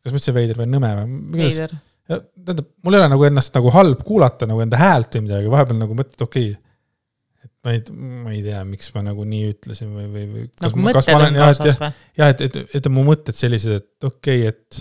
kas 0.00 0.12
ma 0.12 0.20
ütlesin 0.20 0.38
veider 0.38 0.60
või 0.60 0.70
nõme 0.72 0.96
või? 0.98 1.44
veider 1.44 1.78
tähendab, 2.18 2.66
mul 2.82 2.96
ei 2.96 3.00
ole 3.02 3.10
nagu 3.12 3.26
ennast 3.28 3.54
nagu 3.54 3.72
halb 3.74 4.02
kuulata 4.06 4.48
nagu 4.50 4.62
enda 4.64 4.80
häält 4.80 5.14
või 5.16 5.26
midagi, 5.28 5.52
vahepeal 5.52 5.78
nagu 5.78 5.96
mõtled, 5.98 6.24
okei 6.26 6.50
okay,. 6.50 6.69
Ma 7.64 7.74
ei, 7.74 7.82
ma 7.92 8.32
ei 8.32 8.40
tea, 8.44 8.62
miks 8.64 8.88
ma 8.94 9.02
nagu 9.04 9.24
nii 9.28 9.50
ütlesin 9.52 9.90
või, 9.92 10.06
või, 10.12 10.24
või. 10.30 10.46
nagu 10.62 10.84
mõtted 10.86 11.12
on 11.16 11.36
kaasas 11.36 11.80
või? 11.80 11.90
jah, 12.20 12.32
et, 12.32 12.44
et, 12.46 12.56
et, 12.62 12.76
et 12.80 12.88
mu 12.92 13.04
mõtted 13.04 13.36
sellised, 13.36 13.82
et 13.82 14.08
okei 14.08 14.46
okay,, 14.46 14.54
et. 14.54 14.80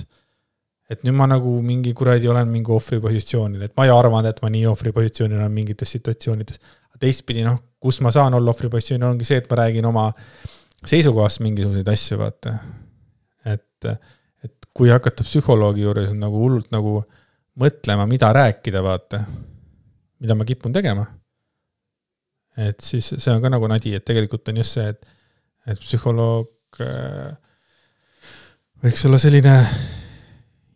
et 0.95 1.03
nüüd 1.05 1.17
ma 1.19 1.27
nagu 1.29 1.51
mingi 1.65 1.93
kuradi 1.97 2.29
olen 2.31 2.47
mingi 2.49 2.71
ohvri 2.73 3.01
positsioonil, 3.03 3.67
et 3.67 3.75
ma 3.77 3.87
ei 3.87 3.93
arvanud, 3.93 4.29
et 4.31 4.39
ma 4.45 4.51
nii 4.53 4.63
ohvri 4.71 4.93
positsioonil 4.95 5.41
olen 5.41 5.57
mingites 5.57 5.91
situatsioonides. 5.97 6.61
teistpidi 6.99 7.43
noh, 7.45 7.59
kus 7.79 8.01
ma 8.03 8.11
saan 8.11 8.33
olla 8.35 8.51
ohvri 8.51 8.71
positsioonil, 8.71 9.11
ongi 9.11 9.27
see, 9.27 9.43
et 9.43 9.51
ma 9.51 9.59
räägin 9.61 9.85
oma 9.87 10.07
seisukohast 10.87 11.43
mingisuguseid 11.43 11.91
asju, 11.91 12.17
vaata. 12.23 12.55
et, 13.45 13.91
et 14.43 14.71
kui 14.73 14.91
hakata 14.91 15.27
psühholoogi 15.27 15.83
juures 15.83 16.11
nagu 16.15 16.41
hullult 16.45 16.71
nagu 16.71 17.01
mõtlema, 17.59 18.07
mida 18.07 18.31
rääkida, 18.35 18.83
vaata. 18.83 19.23
mida 20.19 20.35
ma 20.35 20.47
kipun 20.47 20.73
tegema. 20.75 21.05
Et 22.59 22.83
siis 22.83 23.13
see 23.15 23.31
on 23.33 23.41
ka 23.43 23.51
nagu 23.53 23.67
nadi, 23.71 23.93
et 23.95 24.05
tegelikult 24.05 24.51
on 24.51 24.59
just 24.61 24.77
see, 24.77 24.87
et, 24.91 25.05
et 25.69 25.79
psühholoog 25.79 26.81
äh, 26.83 27.33
võiks 28.83 29.05
olla 29.07 29.19
selline 29.21 29.55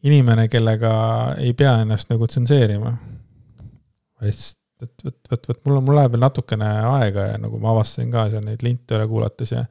inimene, 0.03 0.49
kellega 0.51 0.93
ei 1.39 1.53
pea 1.57 1.77
ennast 1.83 2.11
nagu 2.11 2.27
tsenseerima. 2.27 2.91
vaid 4.21 4.33
et, 4.83 5.05
vot, 5.05 5.17
vot, 5.31 5.47
vot 5.49 5.61
mul 5.65 5.79
on, 5.79 5.85
mul 5.87 5.97
läheb 5.99 6.15
veel 6.15 6.23
natukene 6.23 6.69
aega 6.89 7.29
ja 7.31 7.39
nagu 7.41 7.59
ma 7.61 7.71
avastasin 7.71 8.11
ka 8.11 8.27
seal 8.33 8.43
neid 8.45 8.63
linte 8.65 8.97
üle 8.97 9.07
kuulates 9.07 9.53
ja, 9.55 9.63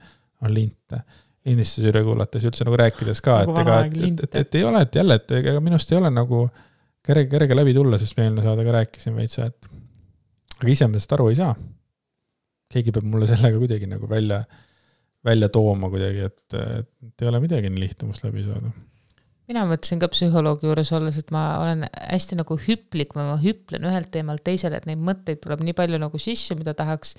on 0.43 0.55
linte, 0.55 1.03
lindistusi 1.49 1.91
üle 1.91 2.03
kuulates 2.07 2.45
ja 2.45 2.53
üldse 2.53 2.67
nagu 2.69 2.79
rääkides 2.81 3.21
ka, 3.25 3.43
et 3.45 3.61
ega, 3.65 3.79
et, 3.87 3.99
et, 3.99 4.25
et, 4.25 4.41
et 4.43 4.61
ei 4.61 4.65
ole, 4.69 4.83
et 4.87 5.01
jälle, 5.01 5.19
et 5.21 5.37
ega 5.43 5.61
minust 5.65 5.93
ei 5.93 6.01
ole 6.01 6.13
nagu 6.13 6.47
kerge, 7.05 7.29
kerge 7.35 7.59
läbi 7.59 7.77
tulla, 7.77 8.01
sest 8.01 8.17
me 8.17 8.27
eelmine 8.27 8.47
saade 8.47 8.67
ka 8.67 8.75
rääkisime 8.79 9.23
veitsa, 9.23 9.49
et 9.51 9.71
aga 10.63 10.73
ise 10.73 10.89
ma 10.89 10.97
sellest 10.97 11.17
aru 11.19 11.29
ei 11.33 11.39
saa. 11.39 11.53
Keegi 12.73 12.95
peab 12.95 13.09
mulle 13.09 13.29
sellega 13.31 13.61
kuidagi 13.61 13.91
nagu 13.91 14.09
välja, 14.11 14.43
välja 15.25 15.51
tooma 15.53 15.91
kuidagi, 15.93 16.31
et, 16.31 16.63
et 16.81 17.25
ei 17.25 17.31
ole 17.31 17.43
midagi 17.45 17.71
nii 17.71 17.87
lihtne 17.87 18.11
must 18.11 18.25
läbi 18.27 18.47
saada 18.47 18.73
mina 19.51 19.65
mõtlesin 19.67 20.01
ka 20.01 20.09
psühholoogi 20.13 20.69
juures 20.69 20.91
olles, 20.97 21.17
et 21.19 21.33
ma 21.35 21.43
olen 21.61 21.85
hästi 21.85 22.39
nagu 22.39 22.57
hüplik 22.63 23.17
ma 23.19 23.35
hüplen 23.41 23.85
ühelt 23.89 24.11
teemalt 24.15 24.45
teisele, 24.47 24.79
et 24.79 24.87
neid 24.89 25.03
mõtteid 25.03 25.43
tuleb 25.43 25.65
nii 25.67 25.75
palju 25.77 25.99
nagu 26.01 26.21
sisse, 26.23 26.55
mida 26.59 26.75
tahaks 26.79 27.17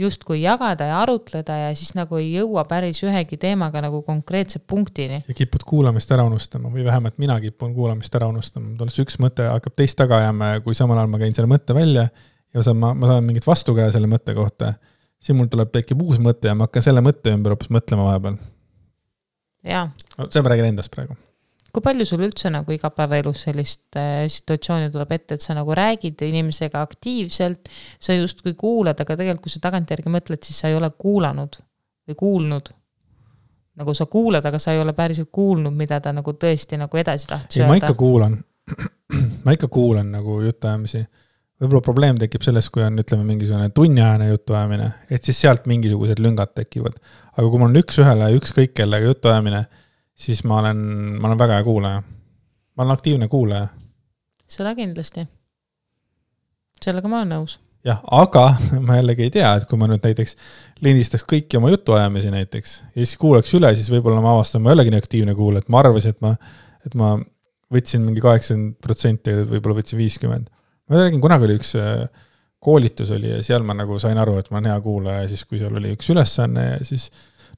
justkui 0.00 0.42
jagada 0.42 0.88
ja 0.90 1.00
arutleda 1.02 1.56
ja 1.64 1.74
siis 1.76 1.94
nagu 1.96 2.20
ei 2.20 2.30
jõua 2.34 2.66
päris 2.68 3.00
ühegi 3.04 3.38
teemaga 3.40 3.82
nagu 3.84 4.02
konkreetse 4.06 4.60
punktini. 4.62 5.22
ja 5.26 5.36
kipud 5.36 5.66
kuulamist 5.66 6.12
ära 6.12 6.26
unustama 6.28 6.70
või 6.72 6.86
vähemalt 6.86 7.18
mina 7.22 7.38
kipun 7.42 7.74
kuulamist 7.74 8.14
ära 8.14 8.30
unustama, 8.30 8.70
mul 8.70 9.02
üks 9.04 9.20
mõte 9.22 9.48
hakkab 9.50 9.76
teist 9.76 9.98
taga 9.98 10.22
ajama 10.22 10.54
ja 10.54 10.64
kui 10.64 10.76
samal 10.78 11.00
ajal 11.00 11.12
ma 11.12 11.22
käin 11.22 11.34
selle 11.34 11.50
mõtte 11.50 11.76
välja 11.76 12.08
ja 12.56 12.64
saan, 12.64 12.80
ma, 12.80 12.94
ma 12.96 13.12
saan 13.12 13.28
mingit 13.28 13.46
vastukäe 13.46 13.92
selle 13.94 14.08
mõtte 14.10 14.34
kohta, 14.36 14.72
siis 15.20 15.36
mul 15.36 15.50
tuleb, 15.52 15.70
tekib 15.74 16.02
uus 16.02 16.20
mõte 16.22 16.50
ja 16.50 16.56
ma 16.56 16.70
hakkan 16.70 16.84
selle 16.88 17.04
mõtte 17.04 17.34
ümber 17.36 17.54
hoopis 17.54 17.72
mõtlema 17.76 18.08
vahepeal. 18.08 18.40
jaa 19.66 19.86
no,. 20.16 20.30
see 20.30 20.42
ma 20.42 20.52
räägin 20.54 20.72
endast 20.72 20.94
praegu 20.94 21.18
kui 21.76 21.84
palju 21.84 22.06
sul 22.08 22.22
üldse 22.24 22.48
nagu 22.48 22.72
igapäevaelus 22.72 23.42
sellist 23.48 23.98
äh, 24.00 24.24
situatsiooni 24.32 24.88
tuleb 24.94 25.10
ette, 25.12 25.36
et 25.36 25.44
sa 25.44 25.52
nagu 25.56 25.74
räägid 25.76 26.22
inimesega 26.24 26.80
aktiivselt, 26.80 27.68
sa 28.00 28.16
justkui 28.16 28.54
kuulad, 28.56 28.96
aga 29.02 29.18
tegelikult, 29.18 29.44
kui 29.44 29.52
sa 29.52 29.60
tagantjärgi 29.66 30.12
mõtled, 30.12 30.40
siis 30.46 30.62
sa 30.62 30.72
ei 30.72 30.78
ole 30.78 30.88
kuulanud 30.96 31.60
või 32.08 32.18
kuulnud. 32.22 32.72
nagu 33.76 33.92
sa 33.92 34.06
kuulad, 34.08 34.44
aga 34.48 34.56
sa 34.56 34.72
ei 34.72 34.78
ole 34.80 34.94
päriselt 34.96 35.28
kuulnud, 35.32 35.74
mida 35.76 35.98
ta 36.00 36.12
nagu 36.16 36.32
tõesti 36.32 36.78
nagu 36.80 36.96
edasi 36.96 37.28
tahtis 37.28 37.60
öelda. 37.60 37.68
ma 37.68 37.76
ikka 37.76 37.94
kuulan, 37.94 38.38
ma 39.44 39.52
ikka 39.52 39.68
kuulan 39.68 40.12
nagu 40.14 40.40
jutuajamisi. 40.46 41.04
Võib-olla 41.60 41.82
probleem 41.84 42.18
tekib 42.20 42.44
selles, 42.44 42.68
kui 42.70 42.84
on, 42.84 42.98
ütleme, 43.00 43.24
mingisugune 43.24 43.70
tunniajane 43.74 44.28
jutuajamine, 44.28 44.90
et 45.10 45.24
siis 45.24 45.40
sealt 45.40 45.66
mingisugused 45.70 46.20
lüngad 46.20 46.52
tekivad. 46.54 47.00
aga 47.36 47.48
kui 47.48 47.58
mul 47.60 47.70
on 47.70 47.80
üks-ühele 47.80 48.30
ükskõik 48.36 48.76
kellega 48.76 49.12
jutuajamine 49.12 49.64
siis 50.16 50.44
ma 50.44 50.60
olen, 50.62 50.76
ma 51.20 51.28
olen 51.28 51.38
väga 51.38 51.58
hea 51.58 51.64
kuulaja. 51.64 52.02
ma 52.76 52.82
olen 52.82 52.92
aktiivne 52.92 53.28
kuulaja. 53.28 53.68
seda 54.48 54.74
kindlasti. 54.74 55.26
sellega 56.82 57.08
ma 57.08 57.20
olen 57.20 57.32
nõus. 57.36 57.58
jah, 57.84 58.00
aga 58.10 58.46
ma 58.86 58.98
jällegi 59.00 59.28
ei 59.28 59.34
tea, 59.38 59.52
et 59.60 59.68
kui 59.68 59.78
ma 59.80 59.88
nüüd 59.90 60.04
näiteks 60.04 60.36
lindistaks 60.84 61.26
kõiki 61.28 61.60
oma 61.60 61.70
jutuajamisi 61.74 62.32
näiteks 62.34 62.76
ja 62.94 63.04
siis 63.04 63.16
kuulaks 63.20 63.54
üle, 63.58 63.72
siis 63.76 63.92
võib-olla 63.92 64.24
ma 64.24 64.34
avastan, 64.36 64.64
ma 64.64 64.72
ei 64.72 64.80
olegi 64.80 64.94
nii 64.94 65.04
aktiivne 65.04 65.36
kuulaja, 65.38 65.66
et 65.66 65.72
ma 65.72 65.82
arvasin, 65.84 66.16
et 66.16 66.24
ma, 66.24 66.34
et 66.86 66.98
ma 66.98 67.16
võtsin 67.72 68.04
mingi 68.06 68.22
kaheksakümmend 68.24 68.76
protsenti, 68.82 69.32
võib-olla 69.50 69.80
võtsin 69.80 69.98
viiskümmend. 69.98 70.48
Ma 70.90 71.02
räägin, 71.02 71.20
kunagi 71.22 71.48
oli 71.48 71.58
üks 71.58 71.74
äh, 71.80 72.06
koolitus 72.62 73.10
oli 73.14 73.30
ja 73.30 73.42
seal 73.44 73.64
ma 73.66 73.76
nagu 73.76 73.98
sain 74.02 74.18
aru, 74.18 74.38
et 74.40 74.50
ma 74.50 74.60
olen 74.60 74.70
hea 74.72 74.80
kuulaja 74.84 75.24
ja 75.24 75.30
siis, 75.30 75.44
kui 75.48 75.60
seal 75.60 75.76
oli 75.78 75.92
üks 75.96 76.10
ülesanne 76.14 76.66
ja 76.72 76.80
siis 76.86 77.10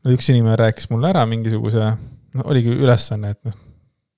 no 0.04 0.12
üks 0.14 0.28
inimene 0.32 0.56
rääkis 0.60 0.90
mulle 0.92 1.10
ära 1.12 1.24
mingisuguse 1.28 1.86
noh, 1.88 2.44
oligi 2.44 2.74
ülesanne, 2.74 3.32
et 3.34 3.48
noh, 3.48 3.56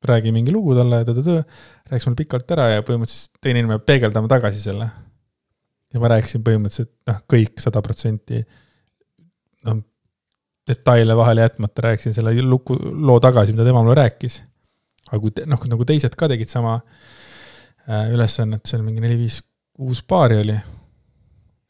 räägi 0.07 0.33
mingi 0.33 0.53
lugu 0.55 0.75
talle, 0.77 1.03
rääkis 1.05 2.09
mulle 2.09 2.19
pikalt 2.23 2.57
ära 2.57 2.71
ja 2.75 2.85
põhimõtteliselt 2.87 3.39
teine 3.45 3.63
inimene 3.63 3.79
peab 3.79 3.91
peegeldama 3.93 4.31
tagasi 4.33 4.63
selle. 4.63 4.89
ja 5.91 6.01
ma 6.01 6.11
rääkisin 6.15 6.45
põhimõtteliselt 6.47 6.93
noh, 7.11 7.23
kõik 7.31 7.61
sada 7.63 7.83
protsenti, 7.85 8.43
noh, 9.69 9.81
detaile 10.71 11.17
vahele 11.19 11.45
jätmata 11.45 11.89
rääkisin 11.89 12.15
selle 12.15 12.35
lugu, 12.43 12.77
loo 12.79 13.19
tagasi, 13.21 13.53
mida 13.53 13.67
tema 13.67 13.83
mulle 13.83 13.99
rääkis. 14.01 14.43
aga 15.11 15.21
kui 15.21 15.47
noh, 15.51 15.67
nagu 15.75 15.87
teised 15.87 16.17
ka 16.17 16.29
tegid 16.31 16.49
sama 16.49 16.81
ülesannet, 17.89 18.65
seal 18.69 18.83
mingi 18.87 19.03
neli-viis-kuus 19.03 20.03
paari 20.09 20.41
oli, 20.43 20.57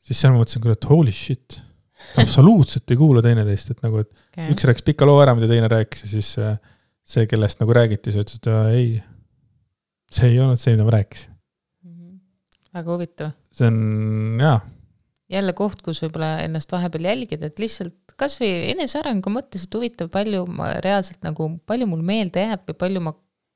siis 0.04 0.20
seal 0.20 0.34
ma 0.34 0.42
mõtlesin 0.42 0.64
küll, 0.64 0.76
et 0.76 0.88
holy 0.90 1.14
shit 1.14 1.60
absoluutselt 2.20 2.90
ei 2.90 2.98
kuula 2.98 3.22
teineteist, 3.24 3.74
et 3.74 3.84
nagu, 3.84 4.02
et 4.02 4.10
okay. 4.32 4.50
üks 4.54 4.66
rääkis 4.68 4.86
pika 4.86 5.08
loo 5.08 5.20
ära, 5.22 5.34
mida 5.38 5.48
teine 5.50 5.68
rääkis 5.70 6.04
ja 6.06 6.10
siis 6.14 6.32
äh, 6.40 6.56
see, 7.06 7.26
kellest 7.30 7.60
nagu 7.62 7.76
räägiti, 7.76 8.12
siis 8.12 8.24
ütles, 8.24 8.40
et 8.40 8.50
äh, 8.50 8.72
ei, 8.78 8.90
see 10.12 10.32
ei 10.32 10.42
olnud 10.42 10.60
see, 10.60 10.74
mida 10.74 10.86
ma 10.88 10.96
rääkisin 10.96 11.32
mm. 11.32 11.94
-hmm. 11.94 12.20
väga 12.78 12.92
huvitav. 12.94 13.32
see 13.52 13.70
on, 13.70 13.80
jaa. 14.40 14.60
jälle 15.30 15.56
koht, 15.58 15.82
kus 15.86 16.02
võib-olla 16.04 16.32
ennast 16.46 16.72
vahepeal 16.72 17.10
jälgida, 17.12 17.50
et 17.50 17.58
lihtsalt 17.62 18.16
kasvõi 18.20 18.70
enesearengu 18.74 19.32
mõttes, 19.32 19.64
et 19.66 19.74
huvitav, 19.74 20.10
palju 20.12 20.46
ma 20.46 20.72
reaalselt 20.84 21.22
nagu, 21.26 21.52
palju 21.66 21.88
mul 21.90 22.02
meelde 22.06 22.48
jääb 22.48 22.66
või 22.68 22.80
palju 22.84 23.04
ma 23.06 23.14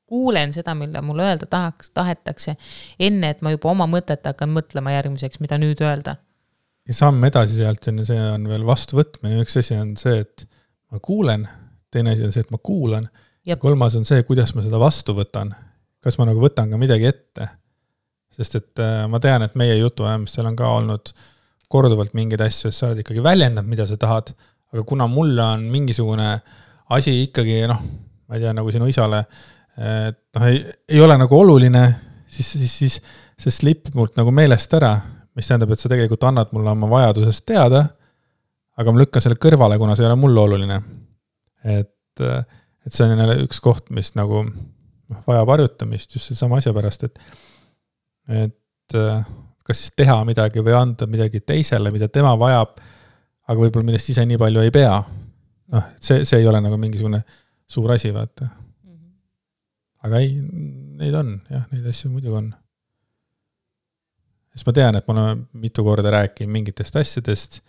kuulen 0.08 0.52
seda, 0.52 0.74
mida 0.78 1.02
mulle 1.02 1.26
öelda 1.30 1.48
tahaks, 1.50 1.90
tahetakse, 1.96 2.56
enne 3.00 3.32
et 3.34 3.42
ma 3.44 3.54
juba 3.54 3.72
oma 3.72 3.86
mõtet 3.90 4.26
hakkan 4.28 4.52
mõtlema 4.52 4.94
järgmiseks, 4.94 5.40
mida 5.42 5.58
nüüd 5.60 5.80
öelda. 5.84 6.18
Ja 6.88 6.96
samm 6.96 7.24
edasi 7.24 7.62
sealt 7.62 7.86
on 7.88 8.02
ju, 8.02 8.08
see 8.10 8.20
on 8.34 8.48
veel 8.50 8.64
vastuvõtmine, 8.68 9.40
üks 9.40 9.56
asi 9.60 9.76
on 9.80 9.94
see, 10.00 10.20
et 10.20 10.46
ma 10.92 11.00
kuulen, 11.04 11.46
teine 11.92 12.12
asi 12.12 12.26
on 12.26 12.34
see, 12.34 12.44
et 12.44 12.52
ma 12.52 12.60
kuulan, 12.60 13.06
kolmas 13.60 13.96
on 13.96 14.04
see, 14.08 14.22
kuidas 14.28 14.52
ma 14.56 14.64
seda 14.64 14.80
vastu 14.80 15.16
võtan. 15.16 15.54
kas 16.04 16.18
ma 16.20 16.26
nagu 16.28 16.40
võtan 16.42 16.68
ka 16.68 16.76
midagi 16.80 17.08
ette? 17.08 17.48
sest 18.34 18.56
et 18.58 18.82
äh, 18.82 19.04
ma 19.08 19.20
tean, 19.22 19.44
et 19.46 19.54
meie 19.54 19.76
jutuajamistel 19.78 20.48
on 20.50 20.56
ka 20.58 20.68
olnud 20.80 21.12
korduvalt 21.70 22.14
mingeid 22.18 22.42
asju, 22.44 22.70
et 22.70 22.76
sa 22.76 22.88
oled 22.88 23.00
ikkagi 23.02 23.22
väljendanud, 23.22 23.70
mida 23.70 23.86
sa 23.86 23.96
tahad, 24.00 24.32
aga 24.74 24.82
kuna 24.86 25.06
mulle 25.10 25.44
on 25.54 25.68
mingisugune 25.70 26.28
asi 26.94 27.14
ikkagi 27.24 27.62
noh, 27.70 27.80
ma 28.28 28.36
ei 28.36 28.42
tea, 28.42 28.52
nagu 28.56 28.72
sinu 28.74 28.88
isale, 28.90 29.22
et 29.78 30.20
noh, 30.36 30.46
ei, 30.50 30.60
ei 30.88 31.00
ole 31.02 31.16
nagu 31.18 31.38
oluline, 31.38 31.84
siis, 32.26 32.54
siis, 32.54 32.78
siis 32.78 33.00
see 33.40 33.50
slipib 33.50 33.96
mult 33.98 34.14
nagu 34.18 34.30
meelest 34.34 34.74
ära 34.78 34.94
mis 35.34 35.48
tähendab, 35.48 35.72
et 35.74 35.82
sa 35.82 35.90
tegelikult 35.90 36.24
annad 36.28 36.52
mulle 36.54 36.72
oma 36.72 36.88
vajadusest 36.90 37.44
teada, 37.48 37.84
aga 38.78 38.92
ma 38.92 39.02
lükkan 39.02 39.22
selle 39.22 39.38
kõrvale, 39.40 39.78
kuna 39.80 39.96
see 39.96 40.06
ei 40.06 40.10
ole 40.10 40.18
mulle 40.20 40.40
oluline. 40.44 40.80
et, 41.64 42.22
et 42.86 42.92
see 42.92 43.06
on 43.06 43.18
jälle 43.18 43.38
üks 43.46 43.60
koht, 43.64 43.88
mis 43.94 44.12
nagu 44.18 44.44
noh, 44.44 45.22
vajab 45.26 45.54
harjutamist 45.54 46.14
just 46.14 46.30
sellesama 46.30 46.60
asja 46.60 46.74
pärast, 46.76 47.06
et, 47.08 47.18
et 48.28 48.98
kas 49.64 49.80
siis 49.80 49.94
teha 49.96 50.18
midagi 50.28 50.62
või 50.62 50.76
anda 50.78 51.08
midagi 51.10 51.40
teisele, 51.40 51.90
mida 51.94 52.08
tema 52.12 52.34
vajab, 52.38 52.76
aga 53.48 53.60
võib-olla 53.60 53.90
millest 53.90 54.12
ise 54.12 54.26
nii 54.28 54.38
palju 54.40 54.62
ei 54.62 54.74
pea. 54.74 54.98
noh, 55.74 55.88
see, 56.00 56.22
see 56.28 56.42
ei 56.42 56.46
ole 56.46 56.60
nagu 56.62 56.78
mingisugune 56.78 57.24
suur 57.66 57.90
asi, 57.96 58.12
vaata. 58.14 58.52
Mhm. 60.04 60.08
aga 60.08 60.20
ei, 60.20 60.34
neid 61.00 61.14
on 61.16 61.40
jah, 61.50 61.64
neid 61.72 61.86
asju 61.90 62.10
muidugi 62.12 62.36
on 62.36 62.52
sest 64.54 64.68
ma 64.68 64.74
tean, 64.76 64.98
et 64.98 65.06
me 65.08 65.14
oleme 65.14 65.62
mitu 65.64 65.84
korda 65.86 66.12
rääkinud 66.14 66.52
mingitest 66.54 66.96
asjadest 67.00 67.60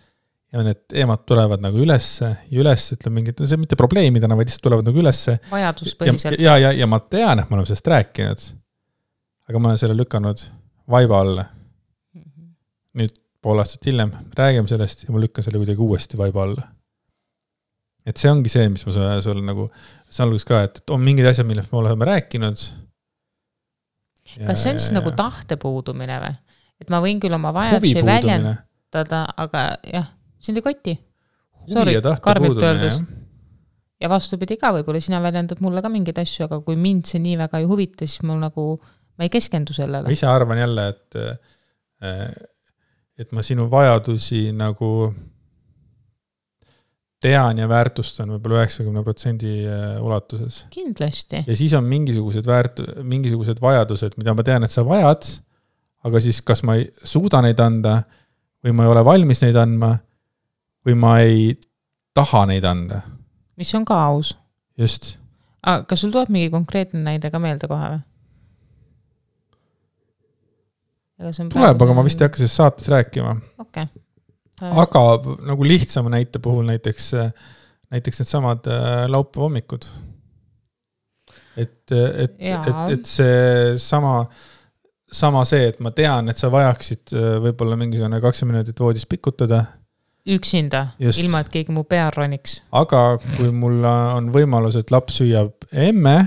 ja 0.53 0.63
need 0.63 0.83
teemad 0.91 1.25
tulevad 1.27 1.63
nagu 1.63 1.79
ülesse 1.81 2.29
ja 2.29 2.61
üles, 2.61 2.85
ütleme 2.95 3.19
mingid, 3.19 3.41
no 3.41 3.49
see 3.49 3.59
mitte 3.59 3.77
probleemidena, 3.79 4.37
vaid 4.37 4.49
lihtsalt 4.49 4.63
tulevad 4.67 4.87
nagu 4.87 5.01
ülesse. 5.01 5.39
vajaduspõhiselt. 5.51 6.39
ja, 6.39 6.57
ja, 6.61 6.71
ja, 6.75 6.87
ma 6.89 7.01
tean, 7.01 7.41
et 7.41 7.49
me 7.49 7.57
oleme 7.57 7.67
sellest 7.69 7.89
rääkinud. 7.91 8.45
aga 9.49 9.61
ma 9.61 9.71
olen 9.71 9.81
selle 9.81 9.97
lükanud 9.97 10.45
vaiba 10.89 11.19
alla. 11.21 11.47
-hmm. 12.15 12.53
nüüd 13.01 13.17
pool 13.41 13.59
aastat 13.61 13.85
hiljem 13.85 14.13
räägime 14.37 14.67
sellest 14.67 15.03
ja 15.07 15.13
ma 15.13 15.21
lükkan 15.21 15.43
selle 15.43 15.61
kuidagi 15.61 15.81
uuesti 15.81 16.17
vaiba 16.17 16.43
alla. 16.43 16.69
Et 18.05 18.21
see 18.21 18.31
ongi 18.31 18.51
see, 18.53 18.69
mis 18.71 18.85
ma 18.85 18.93
sulle 19.23 19.43
nagu, 19.45 19.67
see 20.09 20.25
algus 20.25 20.45
ka, 20.47 20.61
et 20.67 20.93
on 20.93 21.01
mingid 21.03 21.27
asjad, 21.29 21.47
millest 21.49 21.73
me 21.73 21.81
oleme 21.81 22.07
rääkinud. 22.07 22.65
kas 24.45 24.61
see 24.61 24.73
on 24.73 24.81
siis 24.81 24.93
nagu 24.95 25.13
tahte 25.17 25.57
puudumine 25.61 26.19
või? 26.21 26.33
et 26.81 26.91
ma 26.91 27.01
võin 27.03 27.21
küll 27.23 27.35
oma 27.35 27.53
vajadusi 27.55 28.03
väljendada, 28.05 29.25
aga 29.41 29.67
jah, 29.89 30.09
sind 30.43 30.59
ei 30.59 30.65
koti. 30.65 30.95
Sorry, 31.65 31.95
karmilt 32.21 32.61
öeldes. 32.61 32.99
ja 34.01 34.09
vastupidi 34.11 34.59
ka, 34.61 34.73
võib-olla 34.75 35.01
sina 35.01 35.21
väljendad 35.23 35.61
mulle 35.65 35.81
ka 35.81 35.89
mingeid 35.89 36.19
asju, 36.21 36.45
aga 36.45 36.59
kui 36.65 36.77
mind 36.77 37.07
see 37.09 37.23
nii 37.23 37.39
väga 37.41 37.61
ei 37.63 37.69
huvita, 37.69 38.05
siis 38.05 38.21
mul 38.27 38.37
nagu, 38.43 38.67
ma 39.17 39.25
ei 39.25 39.33
keskendu 39.33 39.73
sellele. 39.73 40.05
ma 40.05 40.13
ise 40.13 40.27
arvan 40.29 40.61
jälle, 40.61 40.89
et, 40.93 41.17
et 43.23 43.31
ma 43.33 43.45
sinu 43.45 43.69
vajadusi 43.71 44.49
nagu 44.53 44.91
tean 47.23 47.57
ja 47.57 47.67
väärtustan 47.69 48.33
võib-olla 48.35 48.63
üheksakümne 48.63 49.01
protsendi 49.03 49.55
eh, 49.63 50.03
ulatuses. 50.03 50.65
kindlasti. 50.69 51.43
ja 51.47 51.57
siis 51.57 51.73
on 51.77 51.87
mingisugused 51.89 52.47
väärt-, 52.47 52.83
mingisugused 53.03 53.61
vajadused, 53.61 54.17
mida 54.19 54.35
ma 54.35 54.45
tean, 54.45 54.67
et 54.67 54.73
sa 54.73 54.85
vajad 54.85 55.25
aga 56.05 56.21
siis 56.21 56.41
kas 56.45 56.63
ma 56.65 56.77
ei 56.79 56.87
suuda 57.03 57.41
neid 57.45 57.59
anda 57.61 57.99
või 58.65 58.75
ma 58.77 58.85
ei 58.85 58.93
ole 58.93 59.03
valmis 59.05 59.41
neid 59.43 59.57
andma 59.59 59.95
või 60.85 60.97
ma 61.01 61.17
ei 61.25 61.53
taha 62.15 62.45
neid 62.51 62.65
anda. 62.67 63.01
mis 63.57 63.73
on 63.77 63.85
ka 63.85 63.97
aus. 64.11 64.35
just. 64.77 65.15
aga 65.63 65.85
kas 65.89 66.03
sul 66.03 66.13
tuleb 66.13 66.31
mingi 66.33 66.51
konkreetne 66.53 67.01
näide 67.05 67.31
ka 67.33 67.41
meelde 67.41 67.69
kohe 67.71 67.91
või? 67.95 68.03
tuleb, 71.49 71.81
aga 71.81 71.93
ma 71.95 72.03
vist 72.05 72.21
ei 72.21 72.27
hakka 72.27 72.43
sellest 72.43 72.61
saates 72.61 72.91
rääkima. 72.91 73.37
okei 73.57 73.87
okay.. 73.89 74.04
Aga 74.63 75.03
nagu 75.47 75.67
lihtsama 75.67 76.11
näite 76.13 76.39
puhul 76.39 76.65
näiteks, 76.69 77.11
näiteks 77.91 78.21
needsamad 78.21 78.67
äh, 78.71 79.05
laupäeva 79.11 79.49
hommikud. 79.49 79.87
et, 81.57 81.91
et, 81.91 82.35
et, 82.39 82.91
et 82.93 83.05
see 83.07 83.77
sama, 83.79 85.43
see, 85.47 85.67
et 85.69 85.79
ma 85.79 85.91
tean, 85.95 86.29
et 86.29 86.39
sa 86.39 86.51
vajaksid 86.51 87.15
äh, 87.15 87.35
võib-olla 87.47 87.79
mingisugune 87.79 88.21
kakskümmend 88.23 88.61
minutit 88.61 88.79
voodis 88.79 89.05
pikutada 89.09 89.65
üksinda, 90.25 90.87
ilma 90.99 91.43
et 91.43 91.51
keegi 91.53 91.73
mu 91.75 91.83
peal 91.87 92.09
roniks. 92.15 92.59
aga 92.75 93.03
kui 93.35 93.51
mul 93.53 93.83
on 93.85 94.31
võimalus, 94.33 94.79
et 94.79 94.91
laps 94.93 95.19
süüab 95.21 95.67
emme. 95.71 96.17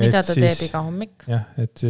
mida 0.00 0.22
ta 0.22 0.34
siis, 0.34 0.42
teeb 0.42 0.68
iga 0.70 0.82
hommik. 0.86 1.24
jah, 1.30 1.46
et 1.60 1.84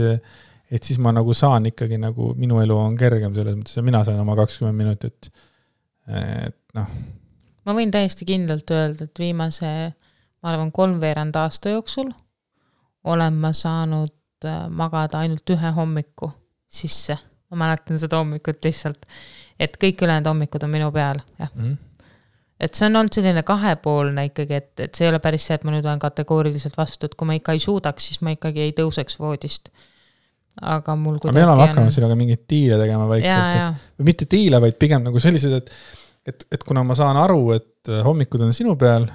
et 0.70 0.86
siis 0.86 1.00
ma 1.02 1.12
nagu 1.14 1.34
saan 1.34 1.66
ikkagi 1.70 1.98
nagu, 2.00 2.32
minu 2.38 2.60
elu 2.62 2.76
on 2.78 2.96
kergem 2.98 3.34
selles 3.34 3.56
mõttes 3.58 3.78
ja 3.78 3.84
mina 3.86 4.02
sain 4.06 4.20
oma 4.22 4.36
kakskümmend 4.38 4.78
minutit. 4.78 5.30
et 6.06 6.56
noh. 6.78 6.94
ma 7.66 7.76
võin 7.76 7.90
täiesti 7.90 8.26
kindlalt 8.28 8.70
öelda, 8.74 9.08
et 9.10 9.22
viimase, 9.22 9.72
ma 10.42 10.52
arvan, 10.52 10.72
kolmveerand 10.74 11.36
aasta 11.36 11.74
jooksul 11.74 12.12
olen 13.04 13.36
ma 13.42 13.52
saanud 13.56 14.46
äh, 14.46 14.64
magada 14.68 15.24
ainult 15.24 15.50
ühe 15.50 15.74
hommiku 15.76 16.30
sisse. 16.66 17.18
ma 17.50 17.64
mäletan 17.64 17.98
seda 17.98 18.20
hommikut 18.20 18.62
lihtsalt, 18.64 19.06
et 19.58 19.74
kõik 19.82 20.04
ülejäänud 20.04 20.28
hommikud 20.30 20.62
on 20.62 20.70
minu 20.70 20.90
peal, 20.94 21.22
jah 21.38 21.54
mm. 21.54 21.62
-hmm 21.62 21.86
et 22.60 22.76
see 22.76 22.84
on 22.86 22.96
olnud 22.96 23.14
selline 23.16 23.40
kahepoolne 23.42 24.26
ikkagi, 24.28 24.54
et, 24.54 24.80
et 24.84 24.94
see 24.94 25.06
ei 25.06 25.10
ole 25.10 25.18
päris 25.24 25.46
see, 25.48 25.54
et 25.56 25.62
ma 25.64 25.72
nüüd 25.72 25.86
olen 25.86 25.98
kategooriliselt 25.98 26.74
vastu, 26.76 27.08
et 27.08 27.14
kui 27.16 27.24
ma 27.24 27.32
ikka 27.38 27.54
ei 27.56 27.62
suudaks, 27.62 28.08
siis 28.10 28.20
ma 28.20 28.34
ikkagi 28.34 28.60
ei 28.60 28.74
tõuseks 28.76 29.16
voodist 29.16 29.70
aga 30.60 30.96
mul 30.98 31.18
kuidagi 31.18 31.38
me 31.38 31.46
oleme 31.46 31.66
hakanud 31.68 31.94
sinuga 31.94 32.16
mingeid 32.18 32.42
diile 32.50 32.78
tegema 32.80 33.06
vaikselt, 33.08 33.80
või 33.98 34.08
mitte 34.10 34.26
diile, 34.30 34.60
vaid 34.62 34.76
pigem 34.80 35.06
nagu 35.06 35.22
sellised, 35.22 35.56
et 35.60 35.72
et, 36.28 36.44
et 36.52 36.64
kuna 36.66 36.82
ma 36.84 36.96
saan 36.98 37.16
aru, 37.16 37.52
et 37.56 37.90
hommikud 38.04 38.42
on 38.44 38.52
sinu 38.56 38.74
peal, 38.80 39.06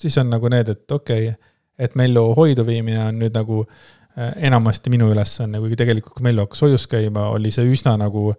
siis 0.00 0.18
on 0.20 0.28
nagu 0.32 0.50
need, 0.52 0.68
et 0.68 0.96
okei 0.96 1.30
okay,, 1.30 1.50
et 1.80 1.96
Mellu 1.96 2.26
hoidu 2.36 2.64
viimine 2.66 3.00
on 3.06 3.16
nüüd 3.22 3.36
nagu 3.36 3.62
äh, 3.64 4.34
enamasti 4.50 4.92
minu 4.92 5.08
ülesanne, 5.14 5.62
kuigi 5.62 5.78
tegelikult, 5.80 6.18
kui 6.18 6.26
Mellu 6.28 6.44
hakkas 6.44 6.64
hoius 6.66 6.84
käima, 6.90 7.30
oli 7.32 7.52
see 7.54 7.64
üsna 7.72 7.96
nagu 8.00 8.34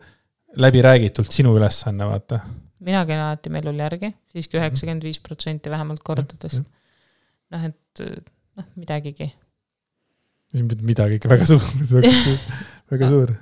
läbiräägitult 0.62 1.32
sinu 1.34 1.56
ülesanne, 1.58 2.06
vaata. 2.06 2.42
mina 2.86 3.06
käin 3.10 3.24
alati 3.24 3.50
Mellul 3.54 3.80
järgi, 3.82 4.14
siiski 4.34 4.58
mhm. 4.58 4.64
üheksakümmend 4.64 5.10
viis 5.10 5.20
protsenti 5.20 5.74
vähemalt 5.74 6.04
kordadest. 6.06 6.68
noh, 7.52 7.66
et 7.66 8.06
noh, 8.06 8.68
midagigi 8.76 9.32
midagi 10.60 11.20
ikka 11.20 11.32
väga 11.32 11.48
suur, 11.48 11.64
väga 11.92 12.12
suur, 12.26 12.60
väga 12.92 13.10
suur. 13.12 13.34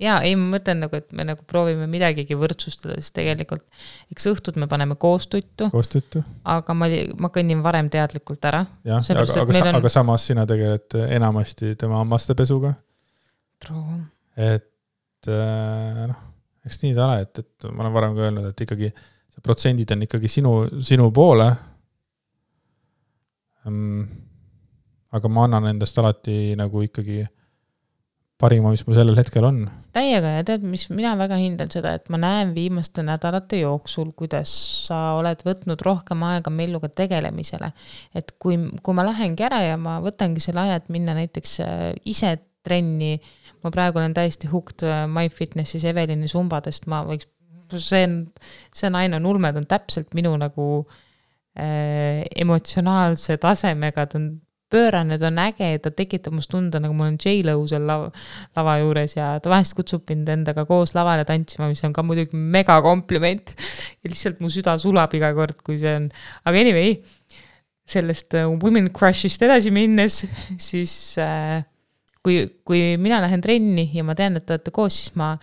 jaa, 0.00 0.16
ei, 0.26 0.34
ma 0.38 0.56
mõtlen 0.56 0.80
nagu, 0.84 0.98
et 0.98 1.12
me 1.16 1.26
nagu 1.28 1.44
proovime 1.48 1.86
midagigi 1.90 2.36
võrdsustada, 2.38 2.96
sest 3.00 3.14
tegelikult 3.18 3.64
eks 4.12 4.28
õhtud 4.32 4.58
me 4.60 4.68
paneme 4.70 4.96
koos 5.00 5.28
tuttu. 5.30 5.68
koos 5.74 5.90
tuttu. 5.92 6.24
aga 6.56 6.76
ma, 6.76 6.88
ma 7.20 7.30
kõnnin 7.34 7.62
varem 7.64 7.90
teadlikult 7.92 8.48
ära. 8.50 8.64
jah, 8.86 9.04
aga, 9.14 9.26
aga, 9.44 9.58
on... 9.60 9.80
aga 9.80 9.92
samas 9.92 10.26
sina 10.30 10.46
tegeled 10.48 10.98
enamasti 11.04 11.74
tema 11.80 12.00
hammastepesuga. 12.02 12.74
et 14.36 15.28
äh, 15.28 16.02
noh, 16.08 16.24
eks 16.64 16.80
nii 16.82 16.96
ta 16.96 17.08
ole, 17.10 17.20
et, 17.28 17.44
et 17.44 17.70
ma 17.70 17.84
olen 17.84 17.96
varem 18.00 18.16
ka 18.16 18.28
öelnud, 18.28 18.50
et 18.50 18.66
ikkagi 18.66 18.92
see 19.34 19.44
protsendid 19.44 19.92
on 19.92 20.04
ikkagi 20.06 20.30
sinu, 20.30 20.58
sinu 20.80 21.12
poole 21.12 21.52
mm 23.64 24.23
aga 25.14 25.30
ma 25.30 25.46
annan 25.46 25.70
endast 25.70 25.98
alati 26.02 26.54
nagu 26.58 26.82
ikkagi 26.84 27.22
parima, 28.40 28.72
mis 28.72 28.82
mul 28.86 28.96
sellel 28.96 29.18
hetkel 29.18 29.46
on. 29.46 29.60
täiega 29.94 30.32
ja 30.38 30.46
tead, 30.46 30.64
mis 30.66 30.88
mina 30.90 31.14
väga 31.18 31.36
hindan 31.38 31.70
seda, 31.72 31.94
et 31.98 32.10
ma 32.12 32.18
näen 32.20 32.50
viimaste 32.56 33.04
nädalate 33.06 33.60
jooksul, 33.60 34.10
kuidas 34.18 34.50
sa 34.88 35.14
oled 35.20 35.44
võtnud 35.46 35.84
rohkem 35.86 36.24
aega 36.26 36.50
Melluga 36.50 36.90
tegelemisele. 36.90 37.70
et 38.14 38.34
kui, 38.42 38.58
kui 38.82 38.96
ma 38.96 39.06
lähengi 39.06 39.46
ära 39.46 39.62
ja 39.62 39.78
ma 39.80 40.00
võtangi 40.04 40.42
selle 40.42 40.66
aja, 40.66 40.80
et 40.82 40.90
minna 40.92 41.14
näiteks 41.16 41.54
äh, 41.62 41.86
ise 42.10 42.36
trenni, 42.64 43.14
ma 43.62 43.70
praegu 43.72 44.00
olen 44.00 44.16
täiesti 44.16 44.50
hooked 44.50 44.82
äh, 44.88 45.04
MyFitnessis 45.10 45.86
Evelini 45.88 46.28
sumbadest, 46.30 46.88
ma 46.90 47.04
võiks, 47.06 47.30
see 47.78 48.04
on, 48.08 48.18
see 48.74 48.90
naine 48.92 49.20
on 49.20 49.30
ulme, 49.30 49.52
ta 49.54 49.62
on 49.62 49.70
täpselt 49.70 50.10
minu 50.18 50.34
nagu 50.40 50.66
äh, 51.54 52.24
emotsionaalse 52.44 53.38
tasemega, 53.42 54.08
ta 54.10 54.18
on 54.18 54.32
pöörane, 54.72 55.18
ta 55.20 55.28
on 55.28 55.40
äge, 55.42 55.68
ta 55.82 55.92
tekitab 55.94 56.34
must 56.34 56.50
tunde, 56.52 56.80
nagu 56.82 56.94
ma 56.96 57.06
olen 57.06 57.18
J-Lo 57.20 57.56
seal 57.70 57.84
lava, 57.88 58.08
lava 58.56 58.78
juures 58.82 59.16
ja 59.16 59.34
ta 59.42 59.52
vahest 59.52 59.76
kutsub 59.78 60.06
mind 60.10 60.30
endaga 60.32 60.64
koos 60.68 60.94
lavale 60.96 61.26
tantsima, 61.28 61.68
mis 61.70 61.84
on 61.86 61.94
ka 61.96 62.04
muidugi 62.06 62.38
mega 62.38 62.80
kompliment. 62.84 63.54
ja 64.02 64.10
lihtsalt 64.10 64.40
mu 64.44 64.50
süda 64.52 64.76
sulab 64.80 65.14
iga 65.14 65.32
kord, 65.36 65.60
kui 65.66 65.78
see 65.82 65.94
on, 66.00 66.08
aga 66.44 66.64
anyway, 66.64 66.96
sellest 67.88 68.34
uh, 68.38 68.48
Women 68.62 68.90
Crushist 68.96 69.42
edasi 69.44 69.72
minnes, 69.74 70.22
siis 70.70 70.94
äh, 71.20 71.60
kui, 72.24 72.40
kui 72.64 72.96
mina 73.00 73.20
lähen 73.24 73.44
trenni 73.44 73.90
ja 73.94 74.04
ma 74.06 74.16
tean, 74.18 74.40
et 74.40 74.46
te 74.48 74.56
olete 74.56 74.74
koos, 74.74 74.96
siis 75.02 75.14
ma 75.20 75.34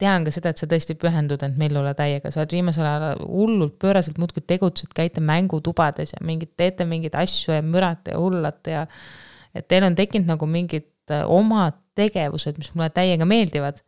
tean 0.00 0.24
ka 0.26 0.32
seda, 0.34 0.52
et 0.52 0.60
sa 0.60 0.68
tõesti 0.70 0.96
pühendud 0.98 1.42
end 1.44 1.58
Mellule 1.60 1.92
täiega, 1.96 2.32
sa 2.32 2.42
oled 2.42 2.54
viimasel 2.56 2.86
ajal 2.88 3.20
hullult 3.24 3.76
pööraselt 3.82 4.20
muudkui 4.20 4.42
tegutsed, 4.48 4.92
käite 4.96 5.22
mängutubades 5.24 6.14
ja 6.16 6.22
mingid, 6.26 6.54
teete 6.60 6.86
mingeid 6.88 7.16
asju 7.20 7.54
ja 7.56 7.64
mürate 7.64 8.14
ja 8.14 8.22
hullate 8.22 8.76
ja 8.78 8.86
et 9.56 9.68
teil 9.70 9.86
on 9.86 9.98
tekkinud 9.98 10.30
nagu 10.30 10.48
mingid 10.48 10.88
äh, 11.12 11.24
omad 11.28 11.78
tegevused, 11.98 12.58
mis 12.58 12.72
mulle 12.74 12.90
täiega 12.94 13.28
meeldivad. 13.28 13.82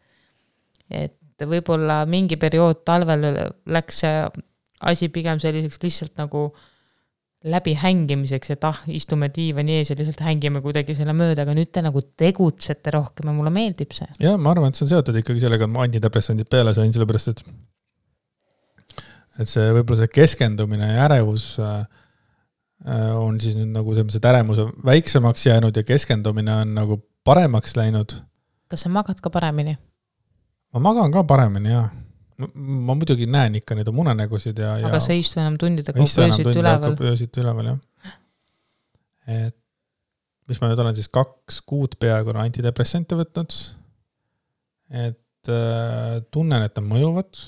et 0.93 1.17
võib-olla 1.49 2.03
mingi 2.07 2.37
periood 2.37 2.85
talvel 2.87 3.25
läks 3.67 4.03
see 4.05 4.19
asi 4.83 5.09
pigem 5.09 5.41
selliseks 5.41 5.81
lihtsalt 5.83 6.19
nagu 6.21 6.51
äh, 6.51 6.69
läbi 7.45 7.75
hängimiseks, 7.79 8.53
et 8.55 8.65
ah, 8.65 8.79
istume 8.95 9.29
diivani 9.35 9.79
ees 9.81 9.91
ja 9.91 9.97
lihtsalt 9.99 10.21
hängime 10.23 10.63
kuidagi 10.63 10.95
selle 10.99 11.15
mööda, 11.17 11.43
aga 11.43 11.55
nüüd 11.57 11.73
te 11.75 11.83
nagu 11.83 12.03
tegutsete 12.19 12.93
rohkem 12.95 13.31
ja 13.31 13.35
mulle 13.35 13.51
meeldib 13.55 13.95
see. 13.97 14.07
jah, 14.23 14.39
ma 14.39 14.53
arvan, 14.55 14.71
et 14.71 14.79
see 14.79 14.87
on 14.87 14.93
seotud 14.95 15.19
ikkagi 15.19 15.43
sellega, 15.43 15.67
et 15.67 15.75
ma 15.75 15.87
antidepressandid 15.87 16.51
peale 16.53 16.75
sain, 16.77 16.93
sellepärast 16.95 17.33
et 17.33 17.43
et 19.43 19.49
see 19.49 19.65
võib-olla 19.75 20.05
see 20.05 20.13
keskendumine 20.13 20.93
ja 20.93 21.07
ärevus 21.09 21.55
äh, 21.63 21.83
on 23.19 23.41
siis 23.43 23.57
nüüd 23.59 23.73
nagu 23.75 23.95
selles 23.95 24.11
mõttes, 24.11 24.21
et 24.21 24.31
ärevus 24.31 24.63
on 24.63 24.77
väiksemaks 24.87 25.49
jäänud 25.49 25.81
ja 25.81 25.87
keskendumine 25.89 26.61
on 26.63 26.77
nagu 26.79 27.01
paremaks 27.27 27.75
läinud. 27.79 28.21
kas 28.71 28.87
sa 28.87 28.93
magad 28.93 29.19
ka 29.25 29.35
paremini? 29.35 29.75
ma 30.75 30.87
magan 30.91 31.11
ka 31.15 31.27
paremini, 31.27 31.75
jaa 31.75 31.89
ma 32.55 32.97
muidugi 32.99 33.27
näen 33.31 33.59
ikka 33.61 33.77
neid 33.79 33.89
unenägusid 33.93 34.59
ja, 34.59 34.77
ja. 34.81 34.91
aga 34.91 35.01
sa 35.03 35.15
ei 35.15 35.23
istu 35.25 35.41
enam 35.43 35.59
tundide 35.61 35.95
kaupa 35.95 36.27
öösiti 36.27 36.61
üleval? 36.63 36.97
öösiti 37.13 37.43
üleval, 37.43 37.73
jah. 37.73 38.15
et 39.41 39.59
mis 40.51 40.61
ma 40.61 40.71
nüüd 40.71 40.83
olen 40.83 40.97
siis 40.99 41.11
kaks 41.13 41.63
kuud 41.69 41.97
peaaegu 42.03 42.33
olen 42.33 42.47
antidepressante 42.47 43.19
võtnud. 43.19 43.57
et 44.93 45.51
äh, 45.51 46.21
tunnen, 46.35 46.67
et 46.67 46.79
nad 46.79 46.89
mõjuvad. 46.89 47.45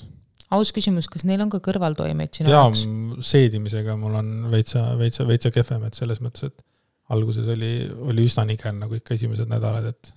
aus 0.55 0.71
küsimus, 0.75 1.09
kas 1.11 1.25
neil 1.27 1.43
on 1.45 1.51
ka 1.53 1.61
kõrvaltoimeid 1.65 2.39
sinu 2.39 2.53
jaoks? 2.53 2.85
seedimisega 3.31 3.97
mul 3.99 4.17
on 4.21 4.35
veitsa, 4.53 4.87
veitsa, 4.99 5.27
veitsa 5.27 5.53
kehvem, 5.53 5.87
et 5.89 5.97
selles 5.97 6.21
mõttes, 6.23 6.49
et 6.49 7.15
alguses 7.15 7.47
oli, 7.53 7.73
oli 8.09 8.25
üsna 8.25 8.47
nigel 8.49 8.77
nagu 8.79 8.97
ikka 8.97 9.17
esimesed 9.17 9.49
nädalad, 9.51 9.91
et 9.93 10.13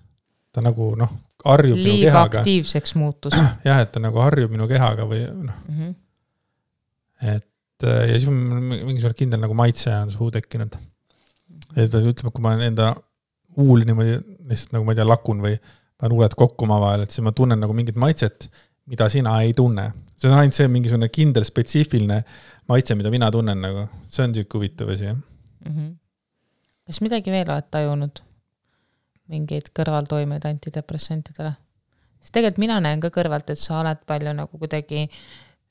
ta 0.54 0.64
nagu 0.64 0.94
noh, 0.98 1.10
harjub 1.44 1.78
minu 1.78 2.02
kehaga. 2.02 2.42
aktiivseks 2.42 2.94
muutus. 2.98 3.36
jah, 3.68 3.82
et 3.82 3.92
ta 3.94 4.02
nagu 4.02 4.20
harjub 4.22 4.52
minu 4.54 4.68
kehaga 4.70 5.06
või 5.08 5.24
noh 5.26 5.58
mm 5.68 5.78
-hmm., 5.78 5.94
et 7.34 7.84
äh, 7.84 8.04
ja 8.10 8.14
siis 8.18 8.28
on 8.30 8.38
mingisugune 8.38 9.14
kindel 9.18 9.42
nagu 9.42 9.54
maitse 9.54 9.90
on 9.94 10.10
suhu 10.10 10.30
tekkinud. 10.30 10.76
et 11.76 11.94
ütleme, 11.94 12.30
kui 12.32 12.42
ma 12.42 12.54
enda 12.54 12.94
huuli 13.56 13.84
niimoodi 13.84 14.18
lihtsalt 14.48 14.72
nagu 14.72 14.84
ma 14.84 14.94
ei 14.94 14.98
tea, 15.00 15.06
lakun 15.06 15.42
või 15.42 15.56
panen 15.98 16.14
huuled 16.14 16.34
kokku 16.38 16.64
omavahel, 16.64 17.02
et 17.02 17.10
siis 17.14 17.24
ma 17.26 17.32
tunnen 17.32 17.58
nagu 17.60 17.74
mingit 17.74 17.96
maitset, 17.98 18.50
mida 18.86 19.08
sina 19.08 19.40
ei 19.42 19.52
tunne. 19.52 19.92
see 20.16 20.30
on 20.30 20.38
ainult 20.38 20.54
see 20.54 20.68
mingisugune 20.68 21.08
kindel 21.08 21.44
spetsiifiline 21.44 22.22
maitse, 22.68 22.94
mida 22.94 23.10
mina 23.10 23.30
tunnen 23.30 23.60
nagu, 23.60 23.88
see 24.06 24.24
on 24.24 24.34
sihuke 24.34 24.58
huvitav 24.58 24.88
asi, 24.94 25.04
jah 25.04 25.16
mm 25.16 25.74
-hmm.. 25.74 25.92
kas 26.86 27.00
midagi 27.00 27.30
veel 27.30 27.50
oled 27.50 27.70
tajunud? 27.70 28.22
Mingeid 29.32 29.72
kõrvaltoimeid 29.76 30.46
antidepressantidele. 30.48 31.52
sest 32.20 32.34
tegelikult 32.34 32.62
mina 32.64 32.78
näen 32.84 33.02
ka 33.02 33.12
kõrvalt, 33.14 33.50
et 33.52 33.60
sa 33.60 33.80
oled 33.82 34.00
palju 34.06 34.34
nagu 34.36 34.60
kuidagi 34.60 35.06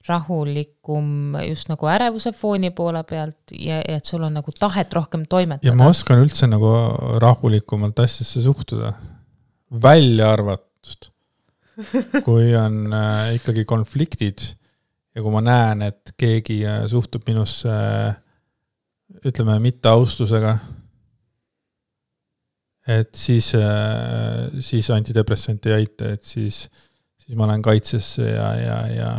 rahulikum 0.07 1.35
just 1.43 1.67
nagu 1.71 1.89
ärevuse 1.91 2.31
fooni 2.37 2.69
poole 2.71 3.01
pealt 3.03 3.51
ja, 3.51 3.81
ja 3.81 3.97
et 3.99 4.05
sul 4.07 4.23
on 4.23 4.37
nagu 4.39 4.53
tahet 4.59 4.93
rohkem 4.93 5.25
toimetada. 5.29 5.67
ja 5.67 5.75
ma 5.75 5.89
oskan 5.91 6.21
üldse 6.23 6.47
nagu 6.47 6.71
rahulikumalt 7.23 7.99
asjasse 8.05 8.45
suhtuda, 8.45 8.93
välja 9.71 10.31
arvatust, 10.37 11.09
kui 12.27 12.53
on 12.55 12.93
äh, 12.93 13.33
ikkagi 13.39 13.65
konfliktid 13.67 14.45
ja 15.17 15.25
kui 15.25 15.33
ma 15.33 15.41
näen, 15.43 15.83
et 15.89 16.13
keegi 16.17 16.61
äh, 16.65 16.85
suhtub 16.89 17.27
minusse 17.27 17.73
äh, 17.73 18.15
ütleme, 19.25 19.57
mitteaustusega. 19.63 20.57
Et 22.87 23.09
siis, 23.15 23.51
siis 24.63 24.91
antidepressant 24.95 25.65
ei 25.67 25.81
aita, 25.81 26.13
et 26.15 26.23
siis, 26.23 26.65
siis 27.19 27.35
ma 27.35 27.49
lähen 27.49 27.65
kaitsesse 27.65 28.29
ja, 28.29 28.53
ja, 28.61 28.77
ja 28.93 29.11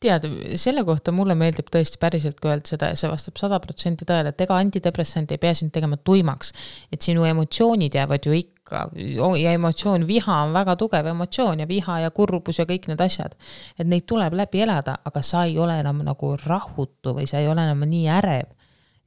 tead, 0.00 0.26
selle 0.60 0.84
kohta 0.86 1.12
mulle 1.14 1.36
meeldib 1.38 1.68
tõesti 1.72 2.00
päriselt 2.00 2.38
ka 2.40 2.52
öelda 2.52 2.70
seda 2.72 2.90
ja 2.92 2.98
see 2.98 3.10
vastab 3.10 3.38
sada 3.40 3.58
protsenti 3.62 4.06
tõele, 4.08 4.32
et 4.32 4.44
ega 4.44 4.58
antidepressant 4.60 5.32
ei 5.32 5.40
pea 5.42 5.54
sind 5.56 5.72
tegema 5.74 5.96
tuimaks. 5.96 6.52
et 6.92 7.02
sinu 7.02 7.24
emotsioonid 7.24 7.94
jäävad 7.94 8.26
ju 8.26 8.32
ikka 8.36 8.88
ja 9.40 9.52
emotsioon, 9.52 10.06
viha 10.06 10.40
on 10.46 10.52
väga 10.52 10.76
tugev 10.76 11.06
emotsioon 11.06 11.60
ja 11.60 11.68
viha 11.68 12.00
ja 12.00 12.10
kurbus 12.10 12.58
ja 12.58 12.66
kõik 12.66 12.88
need 12.88 13.00
asjad. 13.00 13.36
et 13.78 13.86
neid 13.86 14.06
tuleb 14.06 14.34
läbi 14.34 14.62
elada, 14.62 14.98
aga 15.04 15.22
sa 15.22 15.44
ei 15.44 15.58
ole 15.58 15.80
enam 15.80 16.02
nagu 16.04 16.36
rahutu 16.44 17.14
või 17.14 17.26
sa 17.26 17.38
ei 17.40 17.48
ole 17.48 17.64
enam 17.64 17.88
nii 17.88 18.08
ärev 18.20 18.55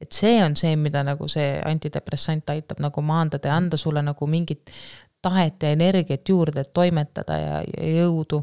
et 0.00 0.16
see 0.16 0.38
on 0.44 0.56
see, 0.56 0.76
mida 0.80 1.02
nagu 1.04 1.28
see 1.28 1.58
antidepressant 1.66 2.48
aitab 2.54 2.80
nagu 2.80 3.02
maandada 3.04 3.50
ja 3.50 3.60
anda 3.60 3.76
sulle 3.76 4.02
nagu 4.02 4.26
mingit 4.26 4.72
tahet 5.20 5.62
ja 5.62 5.74
energiat 5.76 6.28
juurde, 6.28 6.64
et 6.64 6.72
toimetada 6.72 7.36
ja, 7.36 7.60
ja 7.60 7.90
jõudu 8.00 8.40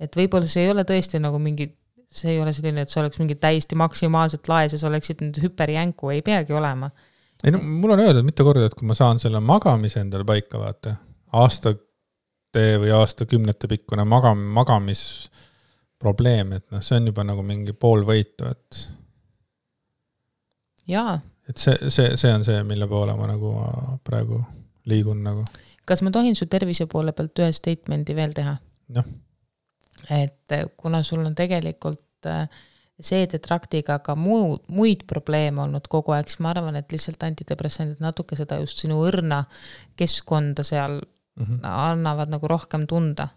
et 0.00 0.16
võib-olla 0.16 0.48
see 0.50 0.66
ei 0.66 0.72
ole 0.72 0.84
tõesti 0.88 1.20
nagu 1.22 1.38
mingi, 1.42 1.68
see 2.12 2.34
ei 2.34 2.42
ole 2.42 2.52
selline, 2.56 2.84
et 2.84 2.92
sa 2.92 3.02
oleks 3.02 3.20
mingi 3.20 3.38
täiesti 3.40 3.78
maksimaalselt 3.78 4.48
laes 4.50 4.76
ja 4.76 4.80
sa 4.80 4.90
oleksid 4.90 5.24
nüüd 5.24 5.40
hüperjänku, 5.44 6.12
ei 6.14 6.22
peagi 6.26 6.56
olema. 6.56 6.90
ei 7.44 7.54
no 7.54 7.62
mul 7.62 7.96
on 7.96 8.04
öeldud 8.04 8.26
mitu 8.26 8.46
korda, 8.46 8.68
et 8.68 8.76
kui 8.76 8.88
ma 8.88 8.96
saan 8.98 9.20
selle 9.22 9.42
magamise 9.44 10.02
endale 10.02 10.26
paika, 10.28 10.60
vaata, 10.60 10.96
aastate 11.36 12.68
või 12.82 12.92
aastakümnete 12.96 13.70
pikkune 13.72 14.06
magam-, 14.08 14.46
magamisprobleem, 14.60 16.56
et 16.60 16.68
noh, 16.72 16.84
see 16.84 17.00
on 17.00 17.10
juba 17.12 17.26
nagu 17.26 17.44
mingi 17.46 17.76
pool 17.76 18.06
võitu, 18.08 18.52
et. 18.52 18.86
Jaa. 20.88 21.20
et 21.48 21.56
see, 21.56 21.90
see, 21.90 22.16
see 22.16 22.32
on 22.32 22.44
see, 22.44 22.62
mille 22.62 22.88
poole 22.88 23.16
ma 23.16 23.26
nagu 23.26 23.52
praegu 24.04 24.42
liigun 24.84 25.22
nagu. 25.24 25.44
kas 25.86 26.02
ma 26.02 26.10
tohin 26.10 26.36
su 26.36 26.46
tervise 26.46 26.86
poole 26.86 27.12
pealt 27.12 27.44
ühe 27.44 27.52
statement'i 27.52 28.16
veel 28.16 28.34
teha? 28.36 28.56
noh 28.88 29.14
et 30.10 30.52
äh, 30.52 30.64
kuna 30.76 31.02
sul 31.02 31.24
on 31.24 31.34
tegelikult 31.34 32.26
äh, 32.26 32.48
seedetraktiga 33.00 33.98
ka 34.04 34.14
muud, 34.16 34.62
muid 34.72 35.04
probleeme 35.08 35.62
olnud 35.66 35.88
kogu 35.92 36.14
aeg, 36.16 36.30
siis 36.30 36.40
ma 36.44 36.52
arvan, 36.54 36.78
et 36.78 36.92
lihtsalt 36.92 37.22
antidepressandid 37.26 38.00
natuke 38.00 38.38
seda 38.38 38.60
just 38.62 38.80
sinu 38.80 39.02
õrna 39.04 39.42
keskkonda 40.00 40.64
seal 40.64 41.00
mm 41.00 41.44
-hmm. 41.44 41.58
annavad 41.62 42.32
nagu 42.32 42.48
rohkem 42.48 42.86
tunda. 42.86 43.28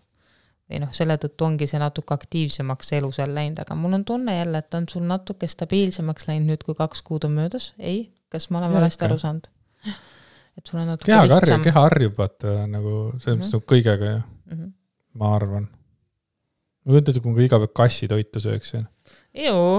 Või 0.69 0.81
noh, 0.83 0.91
selle 0.93 1.17
tõttu 1.21 1.47
ongi 1.47 1.67
see 1.69 1.79
natuke 1.81 2.13
aktiivsemaks 2.13 2.91
see 2.91 2.99
elu 3.01 3.09
seal 3.15 3.33
läinud, 3.35 3.61
aga 3.63 3.77
mul 3.79 3.97
on 3.97 4.05
tunne 4.05 4.37
jälle, 4.37 4.61
et 4.61 4.69
ta 4.69 4.81
on 4.81 4.85
sul 4.91 5.07
natuke 5.09 5.49
stabiilsemaks 5.49 6.29
läinud 6.29 6.53
nüüd, 6.53 6.65
kui 6.67 6.77
kaks 6.77 7.01
kuud 7.07 7.25
on 7.25 7.35
möödas, 7.39 7.71
ei, 7.79 8.11
kas 8.29 8.49
ma 8.49 8.61
olen 8.61 8.75
valesti 8.77 9.07
aru 9.07 9.17
saanud? 9.21 9.49
et 10.59 10.67
sul 10.67 10.81
on 10.81 10.87
natuke 10.91 11.09
kehaga 11.09 11.39
harjub, 11.39 11.65
keha 11.65 11.83
harjub 11.87 12.17
vaata 12.19 12.55
nagu 12.67 12.93
selles 13.17 13.39
mõttes 13.39 13.39
mm 13.39 13.41
-hmm. 13.41 13.51
nagu 13.53 13.65
kõigega 13.73 14.13
ju 14.13 14.21
mm, 14.21 14.55
-hmm. 14.57 14.71
ma 15.21 15.35
arvan 15.35 15.69
ma 16.89 16.95
kujutan 16.95 17.13
ette, 17.13 17.23
kui 17.23 17.33
ma 17.33 17.43
iga 17.45 17.59
päev 17.61 17.73
kassitoitu 17.75 18.41
sööksin. 18.43 18.87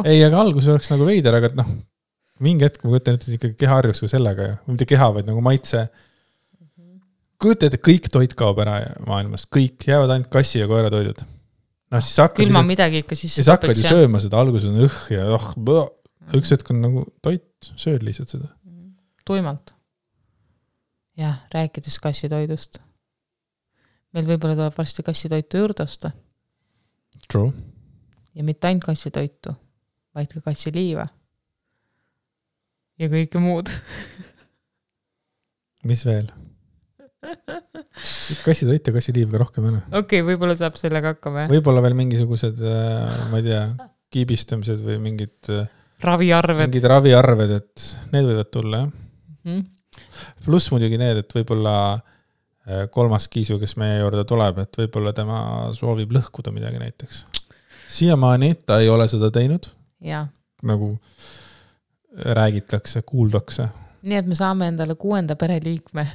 ei, 0.07 0.20
aga 0.24 0.40
alguses 0.40 0.70
oleks 0.70 0.90
nagu 0.92 1.07
veider, 1.09 1.35
aga 1.35 1.50
et 1.50 1.57
noh, 1.59 1.68
mingi 2.44 2.66
hetk 2.66 2.85
ma 2.85 2.94
kujutan 2.94 3.18
ette, 3.18 3.31
et 3.31 3.38
ikkagi 3.38 3.59
keha 3.64 3.81
harjuks 3.81 4.03
ka 4.05 4.11
sellega 4.14 4.48
ju, 4.48 4.59
mitte 4.70 4.88
keha, 4.88 5.11
vaid 5.16 5.29
nagu 5.29 5.42
maitse. 5.44 5.88
Kujuta 7.40 7.68
ette, 7.68 7.81
kõik 7.81 8.09
toit 8.12 8.35
kaob 8.38 8.61
ära 8.62 8.79
maailmast, 9.07 9.48
kõik, 9.55 9.81
jäävad 9.88 10.12
ainult 10.14 10.31
kassi 10.33 10.61
ja 10.61 10.68
koera 10.70 10.90
toidud. 10.92 11.22
noh, 11.90 12.05
siis 12.05 12.20
hakkad. 12.20 12.44
külma 12.44 12.62
midagi 12.66 13.03
ikka 13.05 13.16
sisse. 13.18 13.40
siis 13.40 13.50
hakkad 13.50 13.79
ju 13.79 13.87
sööma 13.87 14.20
seda, 14.22 14.40
alguses 14.42 14.68
on 14.70 14.81
õh 14.87 14.98
ja 15.14 15.26
oh, 15.37 15.50
üks 16.37 16.53
hetk 16.55 16.72
on 16.74 16.83
nagu 16.85 17.05
toit, 17.24 17.48
sööd 17.81 18.05
lihtsalt 18.07 18.35
seda. 18.37 18.50
tuimalt. 19.29 19.74
jah, 21.20 21.40
rääkides 21.55 21.98
kassitoidust. 22.03 22.83
meil 24.16 24.29
võib-olla 24.29 24.59
tuleb 24.59 24.76
varsti 24.76 25.07
kassitoitu 25.07 25.64
juurde 25.64 25.87
osta 25.88 26.12
True. 27.31 27.55
ja 28.35 28.44
mitte 28.44 28.68
ainult 28.68 28.85
kassitoitu, 28.85 29.57
vaid 30.14 30.37
ka 30.37 30.44
kassiliiva. 30.50 31.09
ja 33.00 33.11
kõike 33.16 33.40
muud 33.40 33.72
mis 35.88 36.05
veel? 36.05 36.29
Kassitoit 38.46 38.87
ja 38.87 38.94
kassiliiv 38.94 39.33
ka 39.33 39.42
rohkem 39.42 39.66
ei 39.66 39.74
ole. 39.74 39.83
okei 39.90 40.22
okay,, 40.22 40.26
võib-olla 40.30 40.56
saab 40.59 40.78
sellega 40.80 41.14
hakkama, 41.14 41.44
jah. 41.44 41.52
võib-olla 41.54 41.85
veel 41.85 41.98
mingisugused, 41.98 42.62
äh, 42.64 43.18
ma 43.33 43.42
ei 43.42 43.48
tea, 43.50 43.64
kiibistamised 44.11 44.80
või 44.85 44.96
mingid. 45.02 45.37
Äh, 45.52 45.68
raviarved. 46.04 46.70
mingid 46.70 46.88
raviarved, 46.90 47.59
et 47.61 47.90
need 48.14 48.30
võivad 48.33 48.54
tulla, 48.54 48.87
jah 48.87 48.96
mm 49.50 49.68
pluss 50.44 50.70
muidugi 50.72 50.96
need, 50.96 51.18
et 51.20 51.33
võib-olla 51.35 51.72
Äh, 52.70 52.88
kolmas 52.90 53.28
Kiisu, 53.28 53.59
kes 53.59 53.72
meie 53.80 53.98
juurde 53.98 54.22
tuleb, 54.28 54.59
et 54.61 54.76
võib-olla 54.78 55.14
tema 55.16 55.38
soovib 55.74 56.12
lõhkuda 56.12 56.52
midagi 56.52 56.78
näiteks. 56.78 57.24
siiamaani 57.88 58.54
ta 58.66 58.78
ei 58.80 58.88
ole 58.88 59.09
seda 59.09 59.30
teinud. 59.30 59.66
nagu 60.62 60.98
räägitakse, 62.12 63.02
kuuldakse. 63.02 63.68
nii 64.02 64.16
et 64.16 64.26
me 64.26 64.35
saame 64.35 64.68
endale 64.68 64.94
kuuenda 64.94 65.37
pereliikme 65.37 66.06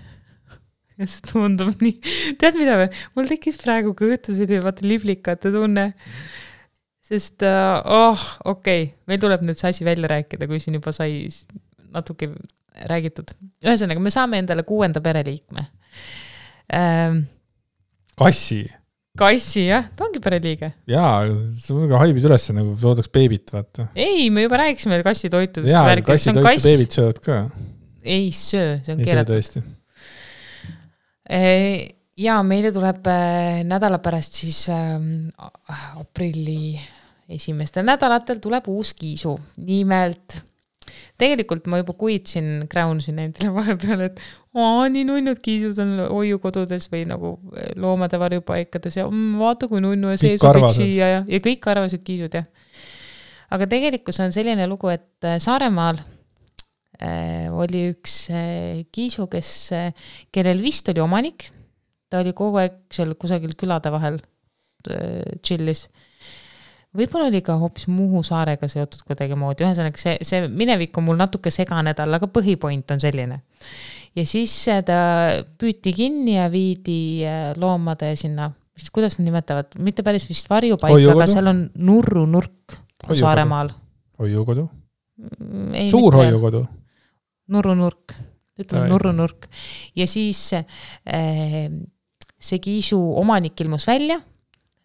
ja 1.00 1.08
see 1.10 1.24
tundub 1.28 1.84
nii, 1.84 2.00
tead 2.42 2.58
mida 2.60 2.80
või, 2.80 2.90
mul 3.18 3.30
tekkis 3.32 3.60
praegu 3.62 3.96
kõhtusid 3.98 4.56
ja 4.56 4.64
vaata 4.64 4.86
liblikate 4.88 5.52
tunne. 5.54 5.92
sest 7.06 7.44
uh, 7.46 7.80
oh, 7.84 8.28
okei 8.46 8.88
okay., 8.88 8.94
meil 9.10 9.22
tuleb 9.22 9.44
nüüd 9.46 9.60
see 9.60 9.74
asi 9.74 9.88
välja 9.88 10.10
rääkida, 10.16 10.48
kui 10.50 10.62
siin 10.64 10.80
juba 10.80 10.96
sai 10.96 11.28
natuke 11.96 12.32
räägitud. 12.90 13.36
ühesõnaga, 13.64 14.02
me 14.04 14.14
saame 14.14 14.42
endale 14.44 14.66
kuuenda 14.68 15.04
pereliikme 15.04 15.68
ähm,. 16.74 17.22
kassi. 18.20 18.64
kassi 19.20 19.68
jah, 19.68 19.88
ta 19.96 20.08
ongi 20.08 20.24
pereliige. 20.24 20.72
jaa, 20.92 21.28
sa 21.62 21.78
muidugi 21.78 22.02
haibid 22.02 22.28
üles 22.32 22.50
nagu 22.56 22.76
toodaks 22.82 23.12
beebit, 23.14 23.54
vaata. 23.56 23.90
ei, 23.96 24.30
me 24.34 24.48
juba 24.48 24.64
rääkisime 24.64 25.02
kassitoitudest. 25.06 25.72
jaa, 25.72 25.96
kassitoitu 26.08 26.48
kass... 26.48 26.68
beebid 26.68 27.00
söövad 27.00 27.24
ka. 27.28 27.42
ei 28.04 28.30
söö, 28.36 28.80
see 28.86 28.96
on 28.96 29.04
keelatud. 29.04 29.75
Ja 31.30 32.42
meile 32.44 32.72
tuleb 32.76 33.08
äh, 33.12 33.64
nädala 33.68 34.00
pärast 34.04 34.38
siis 34.38 34.66
äh, 34.70 35.00
aprilli 36.00 36.76
esimestel 37.30 37.86
nädalatel 37.88 38.40
tuleb 38.44 38.68
uus 38.70 38.94
kiisu, 38.98 39.34
nimelt 39.66 40.40
tegelikult 41.20 41.66
ma 41.72 41.80
juba 41.82 41.96
kuid 41.98 42.28
siin 42.30 42.66
kräunusin 42.70 43.18
nendele 43.20 43.52
vahepeal, 43.58 44.06
et 44.10 44.20
aa, 44.56 44.88
nii 44.92 45.06
nunnud 45.08 45.40
kiisud 45.44 45.80
on 45.82 45.96
hoiukodudes 46.12 46.90
või 46.92 47.06
nagu 47.10 47.36
eh, 47.56 47.72
loomade 47.82 48.20
varjupaikades 48.22 49.00
ja 49.02 49.08
mm, 49.10 49.38
vaata 49.42 49.70
kui 49.72 49.82
nunnu 49.84 50.14
ja 50.14 50.20
see 50.22 50.38
sobiks 50.42 50.78
siia 50.80 51.12
ja, 51.16 51.24
ja 51.28 51.42
kõik 51.44 51.66
arvasid 51.72 52.04
kiisud 52.06 52.38
jah. 52.38 52.46
aga 53.56 53.70
tegelikkus 53.72 54.22
on 54.24 54.36
selline 54.36 54.68
lugu, 54.70 54.92
et 54.94 55.26
eh, 55.26 55.40
Saaremaal 55.42 56.02
äh, 56.04 56.15
oli 57.56 57.90
üks 57.94 58.16
äh, 58.32 58.86
kiisu, 58.96 59.28
kes 59.32 59.52
äh,, 59.76 60.08
kellel 60.32 60.62
vist 60.64 60.90
oli 60.94 61.04
omanik, 61.04 61.50
ta 62.10 62.22
oli 62.24 62.36
kogu 62.38 62.62
aeg 62.62 62.80
seal 62.94 63.16
kusagil 63.20 63.56
külade 63.60 63.92
vahel 63.94 64.22
äh, 64.90 65.38
chill'is 65.44 65.88
võib-olla 66.96 67.30
oli 67.30 67.42
ka 67.46 67.58
hoopis 67.60 67.88
Muhu 67.92 68.22
saarega 68.26 68.68
seotud 68.72 69.04
kuidagimoodi, 69.08 69.66
ühesõnaga 69.66 70.00
see, 70.00 70.16
see 70.26 70.46
minevik 70.48 70.96
on 71.00 71.08
mul 71.10 71.20
natuke 71.20 71.52
segane 71.54 71.96
tal, 71.98 72.14
aga 72.18 72.30
põhipoint 72.32 72.96
on 72.96 73.02
selline. 73.04 73.42
ja 74.16 74.26
siis 74.28 74.54
ta 74.88 75.00
püüti 75.60 75.94
kinni 75.96 76.38
ja 76.38 76.48
viidi 76.52 77.26
äh, 77.28 77.52
loomade 77.60 78.14
sinna, 78.20 78.50
kuidas 78.92 79.20
nad 79.20 79.30
nimetavad, 79.30 79.76
mitte 79.84 80.04
päris 80.08 80.28
vist 80.30 80.50
varjupaika, 80.52 81.12
aga 81.16 81.28
seal 81.32 81.52
on 81.52 81.68
nurrunurk 81.76 82.80
Saaremaal. 83.06 83.70
hoiukodu? 84.20 84.66
Mm, 85.40 85.88
suur 85.92 86.16
hoiukodu? 86.18 86.64
Nurrunurk, 87.52 88.16
ütleme 88.60 88.88
nurrunurk 88.90 89.50
ja 89.96 90.08
siis 90.08 90.48
äh, 90.54 91.68
see 92.40 92.62
kiisu 92.64 93.00
omanik 93.20 93.60
ilmus 93.62 93.88
välja 93.88 94.22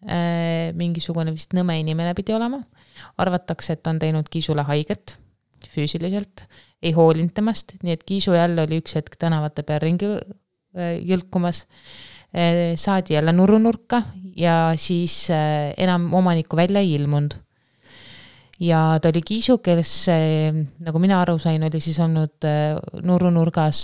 Äh, 0.01 0.71
mingisugune 0.73 1.29
vist 1.35 1.51
nõme 1.53 1.75
inimene 1.77 2.15
pidi 2.17 2.33
olema. 2.33 2.63
arvatakse, 3.21 3.73
et 3.73 3.87
on 3.87 3.99
teinud 4.01 4.27
Kiisule 4.29 4.61
haiget 4.65 5.15
füüsiliselt, 5.69 6.43
ei 6.81 6.91
hoolinud 6.93 7.33
temast, 7.33 7.75
nii 7.83 7.93
et 7.93 8.03
Kiisu 8.03 8.33
jälle 8.33 8.65
oli 8.65 8.79
üks 8.81 8.95
hetk 8.97 9.15
tänavate 9.21 9.63
peal 9.63 9.81
ringi 9.81 10.09
äh, 10.09 10.97
jõlkumas. 11.05 11.67
Äh, 12.33 12.73
saadi 12.81 13.13
jälle 13.13 13.33
nurunurka 13.33 14.01
ja 14.35 14.73
siis 14.77 15.27
enam 15.29 16.13
omanikku 16.17 16.57
välja 16.57 16.81
ei 16.81 16.95
ilmunud. 16.97 17.37
Ja 18.61 18.81
ta 19.01 19.09
oli 19.09 19.23
Kiisu, 19.25 19.57
kes, 19.63 19.93
nagu 20.85 21.01
mina 21.01 21.21
aru 21.23 21.37
sain, 21.41 21.63
oli 21.65 21.81
siis 21.81 21.99
olnud 22.03 22.45
nurunurgas 23.03 23.79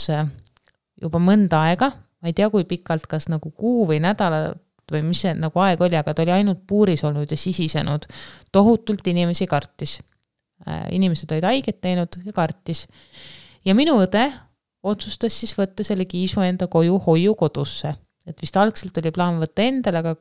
juba 1.02 1.22
mõnda 1.22 1.64
aega, 1.70 1.92
ma 2.22 2.30
ei 2.30 2.38
tea, 2.38 2.50
kui 2.54 2.66
pikalt, 2.70 3.08
kas 3.10 3.30
nagu 3.32 3.52
kuu 3.52 3.88
või 3.90 4.00
nädala 4.04 4.54
või 4.92 5.04
mis 5.10 5.22
see 5.26 5.34
nagu 5.36 5.60
aeg 5.64 5.82
oli, 5.84 5.98
aga 6.00 6.14
ta 6.16 6.24
oli 6.24 6.34
ainult 6.34 6.64
puuris 6.68 7.04
olnud 7.08 7.32
ja 7.32 7.38
sisisenud. 7.38 8.08
tohutult 8.52 9.08
inimesi 9.08 9.48
kartis. 9.48 10.00
inimesed 10.92 11.32
olid 11.32 11.44
haiget 11.44 11.82
teinud 11.82 12.18
ja 12.26 12.34
kartis. 12.34 12.88
ja 13.66 13.76
minu 13.76 14.00
õde 14.02 14.32
otsustas 14.84 15.40
siis 15.40 15.54
võtta 15.58 15.84
selle 15.84 16.06
kiisu 16.06 16.42
enda 16.42 16.68
koju 16.68 17.00
hoiukodusse. 17.00 17.94
Et 18.28 18.42
vist 18.44 18.58
algselt 18.60 18.98
oli 19.00 19.12
plaan 19.16 19.40
võtta 19.42 19.66
endale, 19.66 20.04
aga, 20.04 20.16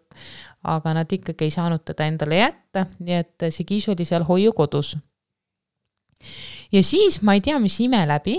aga 0.76 0.94
nad 1.00 1.12
ikkagi 1.12 1.48
ei 1.48 1.54
saanud 1.54 1.84
teda 1.86 2.06
endale 2.06 2.40
jätta, 2.40 2.86
nii 3.02 3.18
et 3.18 3.48
see 3.50 3.66
kiisu 3.68 3.92
oli 3.94 4.06
seal 4.08 4.26
hoiukodus. 4.28 4.96
ja 6.72 6.82
siis 6.82 7.20
ma 7.22 7.36
ei 7.36 7.44
tea, 7.44 7.58
mis 7.62 7.78
ime 7.84 8.04
läbi, 8.08 8.38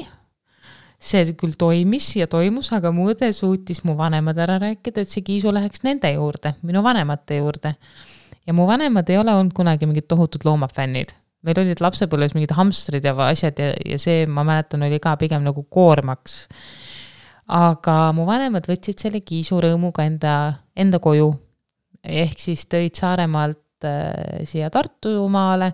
see 0.98 1.28
küll 1.38 1.58
toimis 1.60 2.10
ja 2.18 2.28
toimus, 2.28 2.72
aga 2.74 2.92
mu 2.96 3.12
õde 3.12 3.30
suutis 3.36 3.84
mu 3.86 3.98
vanemad 4.00 4.40
ära 4.40 4.58
rääkida, 4.64 5.04
et 5.04 5.14
see 5.14 5.26
kiisu 5.26 5.54
läheks 5.54 5.84
nende 5.86 6.12
juurde, 6.16 6.56
minu 6.64 6.84
vanemate 6.84 7.42
juurde. 7.42 7.76
ja 8.48 8.54
mu 8.54 8.68
vanemad 8.68 9.10
ei 9.10 9.20
ole 9.20 9.36
olnud 9.36 9.54
kunagi 9.54 9.86
mingid 9.86 10.08
tohutud 10.08 10.48
loomafännid 10.48 11.14
meil 11.46 11.62
olid 11.62 11.82
lapsepõlves 11.84 12.36
mingid 12.36 12.54
hamstrid 12.58 13.06
ja 13.06 13.14
asjad 13.28 13.60
ja, 13.62 13.72
ja 13.86 13.98
see, 14.02 14.26
ma 14.30 14.44
mäletan, 14.48 14.84
oli 14.88 15.00
ka 15.04 15.16
pigem 15.20 15.46
nagu 15.46 15.64
koormaks. 15.74 16.46
Aga 17.48 17.96
mu 18.16 18.26
vanemad 18.28 18.68
võtsid 18.68 19.00
selle 19.00 19.22
kiisu 19.24 19.62
rõõmuga 19.64 20.06
enda, 20.08 20.34
enda 20.76 21.00
koju. 21.00 21.32
ehk 22.04 22.40
siis 22.40 22.68
tõid 22.70 22.96
Saaremaalt 22.96 23.84
äh, 23.88 24.44
siia 24.48 24.70
Tartumaale 24.72 25.74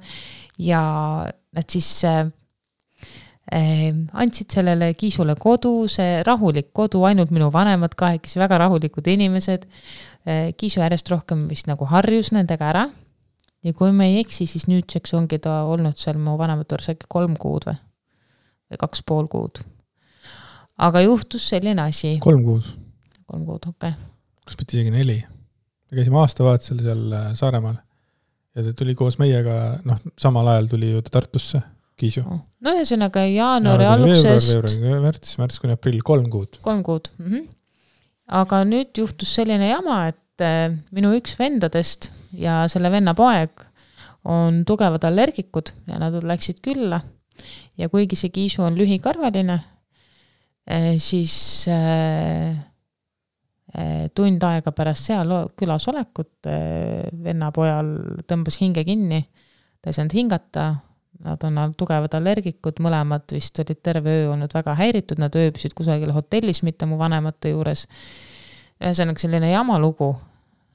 ja 0.58 0.82
nad 1.54 1.70
siis 1.70 1.90
äh, 2.06 2.26
äh, 3.54 3.92
andsid 4.14 4.54
sellele 4.54 4.94
kiisule 4.94 5.36
kodu, 5.36 5.88
see 5.88 6.24
rahulik 6.24 6.72
kodu, 6.74 7.04
ainult 7.06 7.32
minu 7.32 7.52
vanemad 7.52 7.96
kahekesi, 7.96 8.40
väga 8.40 8.64
rahulikud 8.66 9.08
inimesed 9.08 9.66
äh,. 10.26 10.54
kiisu 10.58 10.80
järjest 10.80 11.10
rohkem 11.10 11.48
vist 11.50 11.68
nagu 11.68 11.86
harjus 11.86 12.32
nendega 12.32 12.70
ära 12.70 12.88
ja 13.64 13.74
kui 13.74 13.92
ma 13.96 14.08
ei 14.08 14.22
eksi, 14.22 14.48
siis 14.48 14.68
nüüdseks 14.70 15.14
ongi 15.18 15.40
ta 15.44 15.64
olnud 15.70 15.98
seal 16.00 16.20
mu 16.22 16.38
vanemate 16.40 16.76
juures 16.76 16.94
äkki 16.94 17.10
kolm 17.10 17.38
kuud 17.40 17.68
või, 17.70 17.78
või 18.72 18.82
kaks 18.86 19.06
pool 19.08 19.30
kuud. 19.32 19.64
Aga 20.78 21.04
juhtus 21.06 21.50
selline 21.54 21.82
asi. 21.82 22.18
kolm 22.24 22.44
kuud. 22.46 22.68
kolm 23.26 23.46
kuud, 23.46 23.70
okei 23.70 23.94
okay.. 23.94 24.12
kas 24.46 24.60
mitte 24.60 24.78
isegi 24.78 24.94
neli? 24.94 25.20
me 25.24 26.00
käisime 26.00 26.22
aastavahetusel 26.24 26.82
seal 26.86 27.18
äh, 27.18 27.34
Saaremaal 27.38 27.78
ja 28.56 28.66
ta 28.66 28.74
tuli 28.78 28.96
koos 28.98 29.18
meiega, 29.22 29.60
noh, 29.88 30.02
samal 30.20 30.50
ajal 30.54 30.70
tuli 30.74 30.92
ju 30.94 31.02
ta 31.06 31.18
Tartusse, 31.18 31.62
Kiisu. 32.00 32.24
Oh. 32.26 32.42
no 32.66 32.74
ühesõnaga 32.74 33.26
jaanuari 33.30 33.86
algusest. 33.86 34.50
veebruar, 34.50 35.04
märts, 35.04 35.36
märts 35.42 35.62
kuni 35.62 35.78
aprill, 35.78 36.02
kolm 36.06 36.30
kuud. 36.34 36.60
kolm 36.66 36.82
kuud 36.86 37.12
mm. 37.18 37.28
-hmm. 37.28 37.46
aga 38.42 38.64
nüüd 38.70 38.94
juhtus 38.98 39.36
selline 39.38 39.70
jama, 39.70 40.08
et 40.14 40.46
äh, 40.46 40.74
minu 40.92 41.14
üks 41.18 41.38
vendadest 41.40 42.12
ja 42.34 42.64
selle 42.72 42.92
venna 42.92 43.14
poeg 43.18 43.68
on 44.24 44.64
tugevad 44.66 45.04
allergikud 45.04 45.74
ja 45.88 46.00
nad 46.00 46.16
läksid 46.24 46.62
külla. 46.64 47.02
ja 47.78 47.90
kuigi 47.90 48.16
see 48.16 48.30
kiisu 48.30 48.64
on 48.64 48.78
lühikarvaline, 48.78 49.60
siis 51.00 51.68
eh, 51.68 52.56
eh, 53.76 54.06
tund 54.16 54.44
aega 54.48 54.72
pärast 54.76 55.10
seal 55.10 55.34
külas 55.60 55.88
olekut 55.92 56.48
venna 57.24 57.52
pojal 57.56 57.94
tõmbas 58.30 58.60
hinge 58.62 58.86
kinni, 58.88 59.22
ta 59.82 59.92
ei 59.92 59.98
saanud 59.98 60.16
hingata, 60.16 60.68
nad 61.24 61.44
on 61.48 61.76
tugevad 61.78 62.16
allergikud, 62.18 62.80
mõlemad 62.84 63.28
vist 63.36 63.60
olid 63.60 63.82
terve 63.84 64.16
öö 64.24 64.32
olnud 64.34 64.54
väga 64.56 64.76
häiritud, 64.80 65.20
nad 65.22 65.36
ööbisid 65.36 65.76
kusagil 65.78 66.12
hotellis, 66.16 66.64
mitte 66.64 66.88
mu 66.90 66.98
vanemate 67.00 67.54
juures. 67.54 67.88
ühesõnaga 68.84 69.22
selline 69.22 69.52
jama 69.52 69.78
lugu 69.80 70.10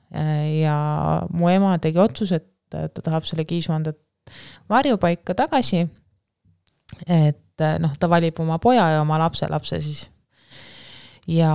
ja 0.09 0.77
mu 1.33 1.51
ema 1.51 1.75
tegi 1.79 1.99
otsuse, 2.01 2.39
et 2.41 2.95
ta 2.95 3.03
tahab 3.03 3.27
selle 3.29 3.45
kiisu 3.45 3.73
anda 3.73 3.93
varjupaika 4.69 5.35
tagasi. 5.35 5.89
et 7.07 7.41
noh, 7.83 7.95
ta 7.99 8.11
valib 8.11 8.39
oma 8.43 8.59
poja 8.63 8.89
ja 8.95 9.03
oma 9.03 9.19
lapselapse 9.23 9.81
siis. 9.85 10.07
ja 11.29 11.53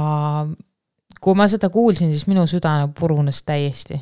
kui 1.24 1.38
ma 1.39 1.47
seda 1.51 1.70
kuulsin, 1.74 2.12
siis 2.12 2.28
minu 2.28 2.45
süda 2.49 2.76
nagu 2.82 2.93
purunes 2.97 3.43
täiesti. 3.47 4.01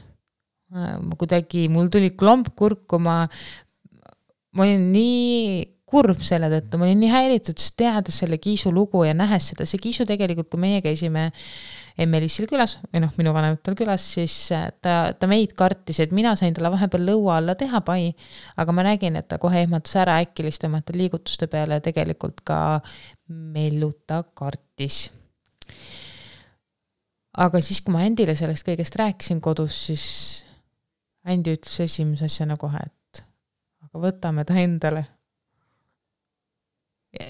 ma 0.72 1.18
kuidagi, 1.20 1.68
mul 1.70 1.92
tuli 1.92 2.14
klomp 2.16 2.54
kurku, 2.56 3.00
ma, 3.00 3.26
ma 4.56 4.64
olin 4.64 4.88
nii 4.94 5.66
kurb 5.92 6.22
selle 6.24 6.48
tõttu, 6.48 6.80
ma 6.80 6.88
olin 6.88 7.02
nii 7.04 7.12
häiritud, 7.12 7.60
sest 7.60 7.76
teades 7.82 8.22
selle 8.22 8.38
Kiisu 8.40 8.72
lugu 8.72 9.04
ja 9.04 9.12
nähes 9.14 9.50
seda, 9.52 9.68
see 9.68 9.82
Kiisu 9.84 10.08
tegelikult, 10.08 10.48
kui 10.48 10.62
meie 10.64 10.80
käisime 10.86 11.26
äh, 11.28 11.42
Emmelissil 12.00 12.48
külas 12.48 12.78
või 12.88 13.02
noh, 13.04 13.12
minu 13.20 13.34
vanematel 13.36 13.76
külas, 13.80 14.04
siis 14.16 14.34
äh, 14.56 14.70
ta, 14.84 15.14
ta 15.18 15.28
meid 15.30 15.54
kartis, 15.58 16.00
et 16.04 16.14
mina 16.16 16.34
sain 16.40 16.56
talle 16.56 16.72
vahepeal 16.72 17.04
lõua 17.10 17.40
alla 17.42 17.56
teha 17.60 17.82
pai, 17.86 18.12
aga 18.62 18.76
ma 18.76 18.86
nägin, 18.88 19.18
et 19.20 19.28
ta 19.32 19.40
kohe 19.42 19.64
ehmatas 19.66 19.98
ära 20.00 20.20
äkilistemate 20.24 20.96
liigutuste 20.96 21.50
peale 21.52 21.80
ja 21.80 21.84
tegelikult 21.84 22.44
ka 22.48 22.60
Melluta 23.32 24.24
kartis. 24.36 25.10
aga 27.38 27.62
siis, 27.64 27.82
kui 27.84 27.96
ma 27.96 28.06
Andile 28.08 28.36
sellest 28.36 28.68
kõigest 28.68 28.96
rääkisin 29.00 29.44
kodus, 29.44 29.86
siis 29.88 30.08
Andi 31.28 31.54
ütles 31.54 31.78
esimese 31.84 32.26
asjana 32.26 32.58
kohe, 32.58 32.80
et 32.82 33.24
aga 33.86 34.08
võtame 34.08 34.48
ta 34.48 34.56
endale. 34.60 35.06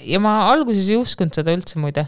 ja 0.05 0.20
ma 0.22 0.51
alguses 0.51 0.89
ei 0.89 1.01
uskunud 1.01 1.34
seda 1.34 1.53
üldse 1.57 1.82
muide 1.82 2.05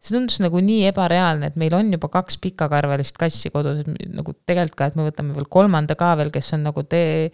see 0.00 0.16
tundus 0.16 0.38
nagu 0.44 0.60
nii 0.62 0.86
ebareaalne, 0.90 1.50
et 1.50 1.58
meil 1.60 1.74
on 1.76 1.90
juba 1.94 2.10
kaks 2.12 2.38
pikakarvalist 2.42 3.16
kassi 3.20 3.50
kodus, 3.54 3.82
et 3.82 4.14
nagu 4.14 4.34
tegelikult 4.46 4.78
ka, 4.78 4.90
et 4.90 4.98
me 4.98 5.08
võtame 5.08 5.36
veel 5.36 5.48
kolmanda 5.50 5.96
ka 5.98 6.12
veel, 6.20 6.30
kes 6.34 6.52
on 6.56 6.66
nagu 6.68 6.84
tee, 6.88 7.30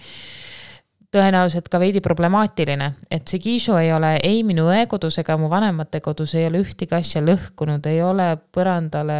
tõenäoliselt 1.12 1.68
ka 1.68 1.80
veidi 1.82 2.00
problemaatiline, 2.04 2.88
et 3.12 3.28
see 3.28 3.42
Kiisu 3.42 3.76
ei 3.80 3.90
ole 3.92 4.14
ei 4.24 4.40
minu 4.46 4.68
õe 4.72 4.86
kodus 4.88 5.18
ega 5.20 5.36
mu 5.40 5.50
vanemate 5.52 6.00
kodus 6.04 6.36
ei 6.38 6.46
ole 6.48 6.62
ühtegi 6.64 6.96
asja 6.96 7.20
lõhkunud, 7.24 7.84
ei 7.90 8.00
ole 8.04 8.30
põrandale 8.54 9.18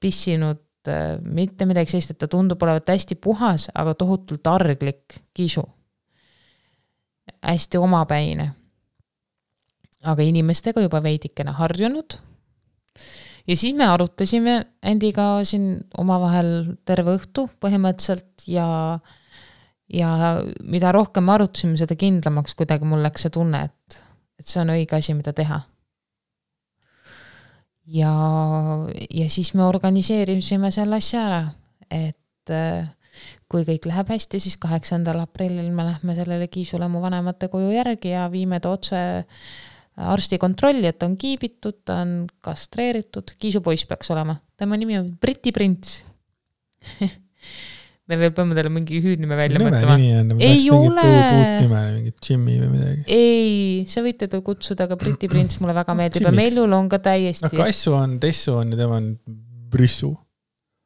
pissinud 0.00 0.88
äh, 0.88 1.18
mitte 1.20 1.68
midagi 1.68 1.92
sellist, 1.92 2.14
et 2.14 2.22
ta 2.22 2.30
tundub 2.30 2.62
olevat 2.64 2.88
hästi 2.94 3.18
puhas, 3.20 3.68
aga 3.74 3.94
tohutult 3.98 4.46
arglik 4.48 5.20
Kiisu. 5.34 5.66
hästi 7.42 7.78
omapäine. 7.78 8.52
aga 10.00 10.22
inimestega 10.22 10.80
juba 10.80 11.02
veidikene 11.02 11.52
harjunud 11.52 12.29
ja 13.50 13.56
siis 13.58 13.74
me 13.74 13.86
arutasime 13.90 14.60
Andiga 14.86 15.32
siin 15.48 15.80
omavahel 15.98 16.76
terve 16.86 17.16
õhtu 17.18 17.48
põhimõtteliselt 17.62 18.46
ja 18.50 18.68
ja 19.90 20.10
mida 20.62 20.92
rohkem 20.94 21.26
me 21.26 21.34
arutasime, 21.34 21.74
seda 21.80 21.96
kindlamaks 21.98 22.54
kuidagi 22.58 22.86
mul 22.86 23.02
läks 23.02 23.26
see 23.26 23.34
tunne, 23.34 23.64
et, 23.66 23.98
et 24.38 24.46
see 24.46 24.60
on 24.62 24.70
õige 24.76 24.96
asi, 24.96 25.16
mida 25.18 25.34
teha. 25.34 25.58
ja, 27.90 28.14
ja 29.10 29.26
siis 29.28 29.52
me 29.58 29.66
organiseerisime 29.66 30.70
selle 30.70 31.00
asja 31.02 31.26
ära, 31.26 31.42
et 31.90 32.54
äh, 32.54 32.86
kui 33.50 33.66
kõik 33.66 33.88
läheb 33.90 34.12
hästi, 34.14 34.38
siis 34.38 34.54
kaheksandal 34.62 35.18
aprillil 35.24 35.72
me 35.74 35.88
lähme 35.88 36.14
sellele 36.14 36.46
Kiisule 36.48 36.86
mu 36.88 37.02
vanemate 37.02 37.50
koju 37.50 37.72
järgi 37.74 38.14
ja 38.14 38.28
viime 38.30 38.60
ta 38.62 38.70
otse 38.76 39.00
arstikontrolli, 40.00 40.86
et 40.88 40.98
ta 41.00 41.08
on 41.08 41.16
kiibitud, 41.20 41.82
ta 41.84 42.00
on 42.04 42.14
kastreeritud, 42.44 43.34
kiisupoiss 43.40 43.88
peaks 43.90 44.12
olema, 44.14 44.38
tema 44.58 44.78
nimi 44.80 44.98
on 45.00 45.12
Briti 45.20 45.52
prints 45.52 46.00
me 48.10 48.18
veel 48.18 48.32
peame 48.34 48.56
talle 48.58 48.72
mingi 48.74 49.00
hüüdnime 49.04 49.36
välja 49.38 49.60
mõtlema. 49.62 49.96
ei 50.42 50.64
ole. 50.74 51.04
uut 51.04 51.64
nime, 51.64 51.82
mingit 51.94 52.26
Jimmy 52.26 52.56
või 52.58 52.70
midagi. 52.74 53.04
ei, 53.06 53.84
sa 53.90 54.02
võite 54.04 54.28
ta 54.30 54.40
kutsuda 54.44 54.88
ka 54.90 54.98
Briti 55.00 55.30
prints, 55.30 55.60
mulle 55.62 55.76
väga 55.76 55.94
meeldib 56.00 56.26
ja 56.26 56.34
Mellul 56.34 56.74
on 56.76 56.90
ka 56.90 57.00
täiesti. 57.04 57.46
noh, 57.46 57.56
Kassu 57.62 57.94
on, 57.96 58.18
Tessu 58.22 58.56
on 58.58 58.74
ja 58.74 58.80
tema 58.82 58.98
on 58.98 59.12
Brissu. 59.70 60.14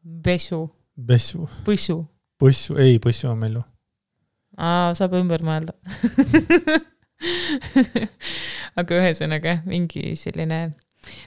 Bessu. 0.04 0.66
Bessu. 0.94 1.46
Põssu. 1.66 2.02
Põssu, 2.38 2.76
ei, 2.82 2.98
Põssu 3.02 3.30
on 3.30 3.38
Mellu. 3.40 3.62
aa, 4.60 4.92
saab 4.98 5.16
ümber 5.18 5.42
mõelda 5.46 5.74
aga 8.80 9.00
ühesõnaga 9.00 9.58
mingi 9.68 10.14
selline, 10.18 10.60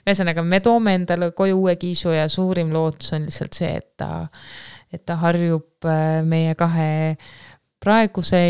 ühesõnaga 0.06 0.44
me 0.46 0.60
toome 0.64 0.96
endale 1.00 1.32
koju 1.38 1.60
uue 1.64 1.76
kiisu 1.80 2.14
ja 2.16 2.28
suurim 2.32 2.72
lootus 2.74 3.14
on 3.18 3.28
lihtsalt 3.28 3.58
see, 3.58 3.74
et 3.82 3.90
ta, 4.00 4.28
et 4.94 5.04
ta 5.06 5.20
harjub 5.24 5.88
äh, 5.90 6.22
meie 6.28 6.56
kahe 6.60 7.18
praeguse 7.84 8.42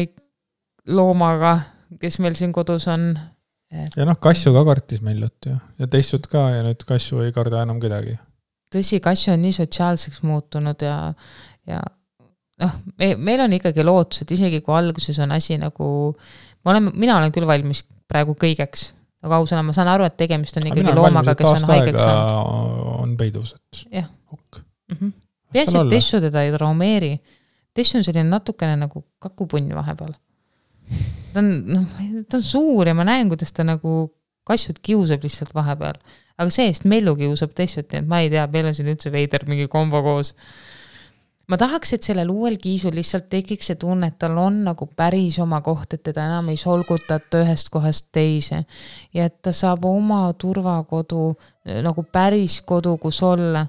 loomaga, 0.88 1.58
kes 2.02 2.20
meil 2.24 2.38
siin 2.38 2.54
kodus 2.56 2.88
on 2.91 3.10
et.... 3.72 3.91
ja 3.95 4.08
noh, 4.08 4.18
Kassu 4.22 4.54
ka 4.56 4.64
kartis 4.68 5.04
Mellut 5.06 5.50
ju 5.50 5.58
ja 5.80 5.91
Tessut 5.91 6.28
ka 6.32 6.50
ja 6.56 6.64
nüüd 6.66 6.88
Kassu 6.88 7.22
ei 7.26 7.36
karda 7.36 7.64
enam 7.66 7.82
kedagi. 7.84 8.18
tõsi, 8.74 9.02
Kassu 9.04 9.34
on 9.34 9.43
nii 9.43 9.56
sotsiaalseks 9.60 10.24
muutunud 10.28 10.84
ja, 10.84 10.98
ja 11.68 11.82
noh, 12.64 12.76
me, 12.98 13.14
meil 13.20 13.43
on 13.45 13.56
ikkagi 13.58 13.86
lootus, 13.86 14.24
et 14.24 14.36
isegi 14.38 14.62
kui 14.66 14.76
alguses 14.78 15.20
on 15.24 15.34
asi 15.36 15.58
nagu 15.62 15.89
ma 16.68 16.76
olen, 16.76 16.91
mina 16.99 17.15
olen 17.22 17.32
küll 17.32 17.47
valmis 17.47 17.86
praegu 18.11 18.36
kõigeks, 18.39 18.89
aga 19.24 19.39
ausõna, 19.39 19.63
ma 19.63 19.76
saan 19.76 19.88
aru, 19.91 20.03
et 20.07 20.18
tegemist 20.20 20.59
on 20.59 20.68
ikkagi 20.68 20.95
loomaga, 20.95 21.36
kes 21.39 21.63
on 21.63 21.72
haigeks 21.72 22.01
saanud. 22.03 22.91
on 23.05 23.15
peidus, 23.20 23.55
et 23.55 23.84
jah 24.01 24.09
mm 24.91 24.97
-hmm.. 24.99 25.11
peaasi, 25.53 25.78
et 25.78 25.89
Tessu 25.89 26.22
teda 26.22 26.43
ei 26.43 26.51
traumeeri. 26.51 27.20
Tessu 27.74 27.97
on 27.97 28.03
selline 28.03 28.30
natukene 28.30 28.76
nagu 28.76 29.05
kakupunn 29.20 29.76
vahepeal. 29.76 30.13
ta 31.34 31.39
on, 31.39 31.49
noh, 31.68 31.86
ta 32.30 32.38
on 32.38 32.43
suur 32.43 32.88
ja 32.88 32.93
ma 32.93 33.03
näen, 33.03 33.28
kuidas 33.30 33.53
ta 33.53 33.63
nagu 33.63 34.13
kassut 34.43 34.80
kiusab 34.82 35.24
lihtsalt 35.24 35.55
vahepeal. 35.55 35.99
aga 36.38 36.49
see-eest 36.49 36.86
Mellu 36.86 37.15
kiusab 37.15 37.53
teistpidi, 37.55 37.97
et 37.97 38.07
ma 38.07 38.20
ei 38.20 38.30
tea, 38.30 38.47
meil 38.47 38.65
on 38.65 38.74
siin 38.74 38.89
üldse 38.93 39.11
veider 39.11 39.47
mingi 39.47 39.68
kombo 39.68 40.03
koos. 40.03 40.36
Ma 41.48 41.58
tahaks, 41.58 41.93
et 41.95 42.04
sellel 42.04 42.30
uuel 42.30 42.58
kiisul 42.62 42.95
lihtsalt 42.95 43.30
tekiks 43.32 43.72
see 43.72 43.80
tunne, 43.80 44.10
et 44.12 44.18
tal 44.20 44.38
on 44.41 44.64
nagu 44.68 44.89
päris 44.95 45.39
oma 45.39 45.62
koht, 45.66 45.93
et 45.95 46.04
teda 46.10 46.26
enam 46.28 46.50
ei 46.52 46.60
solgutata 46.60 47.43
ühest 47.45 47.72
kohast 47.72 48.10
teise. 48.12 48.66
ja 49.14 49.26
et 49.26 49.41
ta 49.41 49.52
saab 49.52 49.86
oma 49.86 50.26
turvakodu, 50.34 51.32
nagu 51.84 52.04
päris 52.04 52.62
kodu, 52.62 52.98
kus 52.98 53.24
olla. 53.24 53.68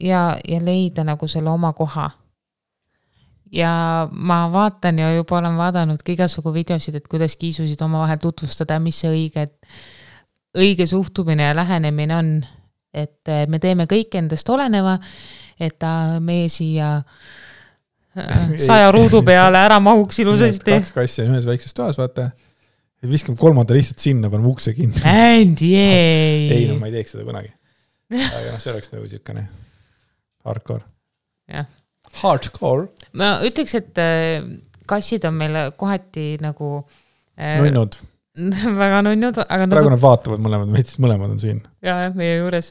ja, 0.00 0.36
ja 0.48 0.64
leida 0.64 1.04
nagu 1.04 1.28
selle 1.28 1.50
oma 1.50 1.72
koha 1.72 2.10
ja 3.52 4.08
ma 4.10 4.44
vaatan 4.52 4.98
ja 4.98 5.14
juba 5.14 5.38
olen 5.38 5.56
vaadanud 5.58 6.02
ka 6.04 6.12
igasugu 6.12 6.52
videosid, 6.54 6.94
et 6.94 7.08
kuidas 7.08 7.36
kiisusid 7.36 7.80
omavahel 7.82 8.20
tutvustada, 8.22 8.78
mis 8.82 9.00
see 9.02 9.10
õige, 9.10 9.46
õige 10.58 10.86
suhtumine 10.86 11.50
ja 11.50 11.56
lähenemine 11.56 12.16
on. 12.16 12.32
et 12.94 13.28
me 13.46 13.58
teeme 13.62 13.84
kõik 13.86 14.16
endast 14.18 14.48
oleneva, 14.50 14.96
et 15.60 15.76
ta 15.80 15.92
meie 16.24 16.48
siia 16.52 16.92
äh, 18.16 18.54
saja 18.68 18.90
ruudu 18.94 19.22
peale 19.26 19.60
ära 19.60 19.80
mahuks 19.82 20.20
ilusasti. 20.24 20.78
kaks 20.78 20.94
kassi 20.96 21.24
on 21.26 21.34
ühes 21.34 21.48
väikses 21.48 21.76
toas, 21.76 21.98
vaata. 22.00 22.30
viskame 23.06 23.38
kolmanda 23.40 23.76
lihtsalt 23.76 24.02
sinna, 24.02 24.30
paneme 24.32 24.50
ukse 24.50 24.74
kinni. 24.76 25.02
Andy, 25.08 25.74
ei. 25.80 26.46
ei 26.56 26.68
no 26.70 26.78
ma 26.80 26.90
ei 26.90 26.98
teeks 26.98 27.16
seda 27.16 27.26
kunagi. 27.28 27.52
aga 28.10 28.46
noh, 28.50 28.62
see 28.62 28.72
oleks 28.74 28.92
nagu 28.94 29.06
siukene 29.10 29.46
hardcore. 30.48 30.84
jah 31.50 31.68
Hardcore. 32.20 32.88
ma 33.14 33.36
ütleks, 33.46 33.76
et 33.78 33.98
äh, 34.02 34.40
kassid 34.90 35.24
on 35.28 35.36
meil 35.38 35.60
kohati 35.78 36.32
nagu 36.42 36.80
äh,. 37.38 37.60
nunnud 37.62 38.00
väga 38.82 39.00
nunnud, 39.06 39.38
aga 39.42 39.66
nad 39.66 39.74
praegu 39.74 39.92
nad 39.92 40.02
vaatavad 40.02 40.42
mõlemad 40.42 40.70
meid, 40.70 40.88
sest 40.88 41.00
mõlemad 41.02 41.32
on 41.34 41.40
siin. 41.42 41.62
ja, 41.82 41.96
jah, 42.06 42.14
meie 42.16 42.38
juures. 42.38 42.70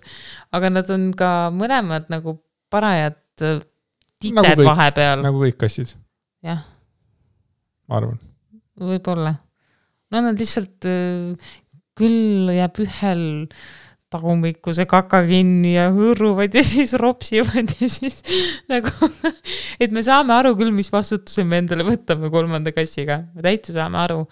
aga 0.56 0.72
nad 0.72 0.92
on 0.94 1.10
ka 1.18 1.32
mõlemad 1.56 2.08
nagu 2.12 2.38
parajad 2.72 3.20
äh, 3.46 3.60
tited 4.20 4.40
nagu 4.40 4.54
kõik, 4.54 4.68
vahepeal. 4.68 5.24
nagu 5.26 5.44
kõik 5.44 5.60
kassid. 5.66 5.96
jah. 6.46 6.64
ma 7.90 8.00
arvan. 8.02 8.20
võib-olla. 8.80 9.36
no 10.12 10.24
nad 10.26 10.40
lihtsalt, 10.40 10.88
äh, 10.90 11.54
küll 12.00 12.52
jääb 12.56 12.82
ühel 12.86 13.24
tagumikkuse 14.10 14.88
kaka 14.90 15.22
kinni 15.28 15.76
ja 15.76 15.90
hõõruvad 15.94 16.56
ja 16.58 16.64
siis 16.72 16.96
ropsivad 16.98 17.76
ja 17.78 17.90
siis 17.92 18.20
nagu, 18.72 18.92
et 19.80 19.94
me 19.96 20.04
saame 20.06 20.34
aru 20.38 20.56
küll, 20.60 20.74
mis 20.76 20.92
vastutuse 20.94 21.46
me 21.46 21.62
endale 21.64 21.86
võtame 21.88 22.32
kolmanda 22.34 22.74
kassiga, 22.76 23.24
me 23.36 23.46
täitsa 23.46 23.78
saame 23.78 24.02
aru. 24.06 24.24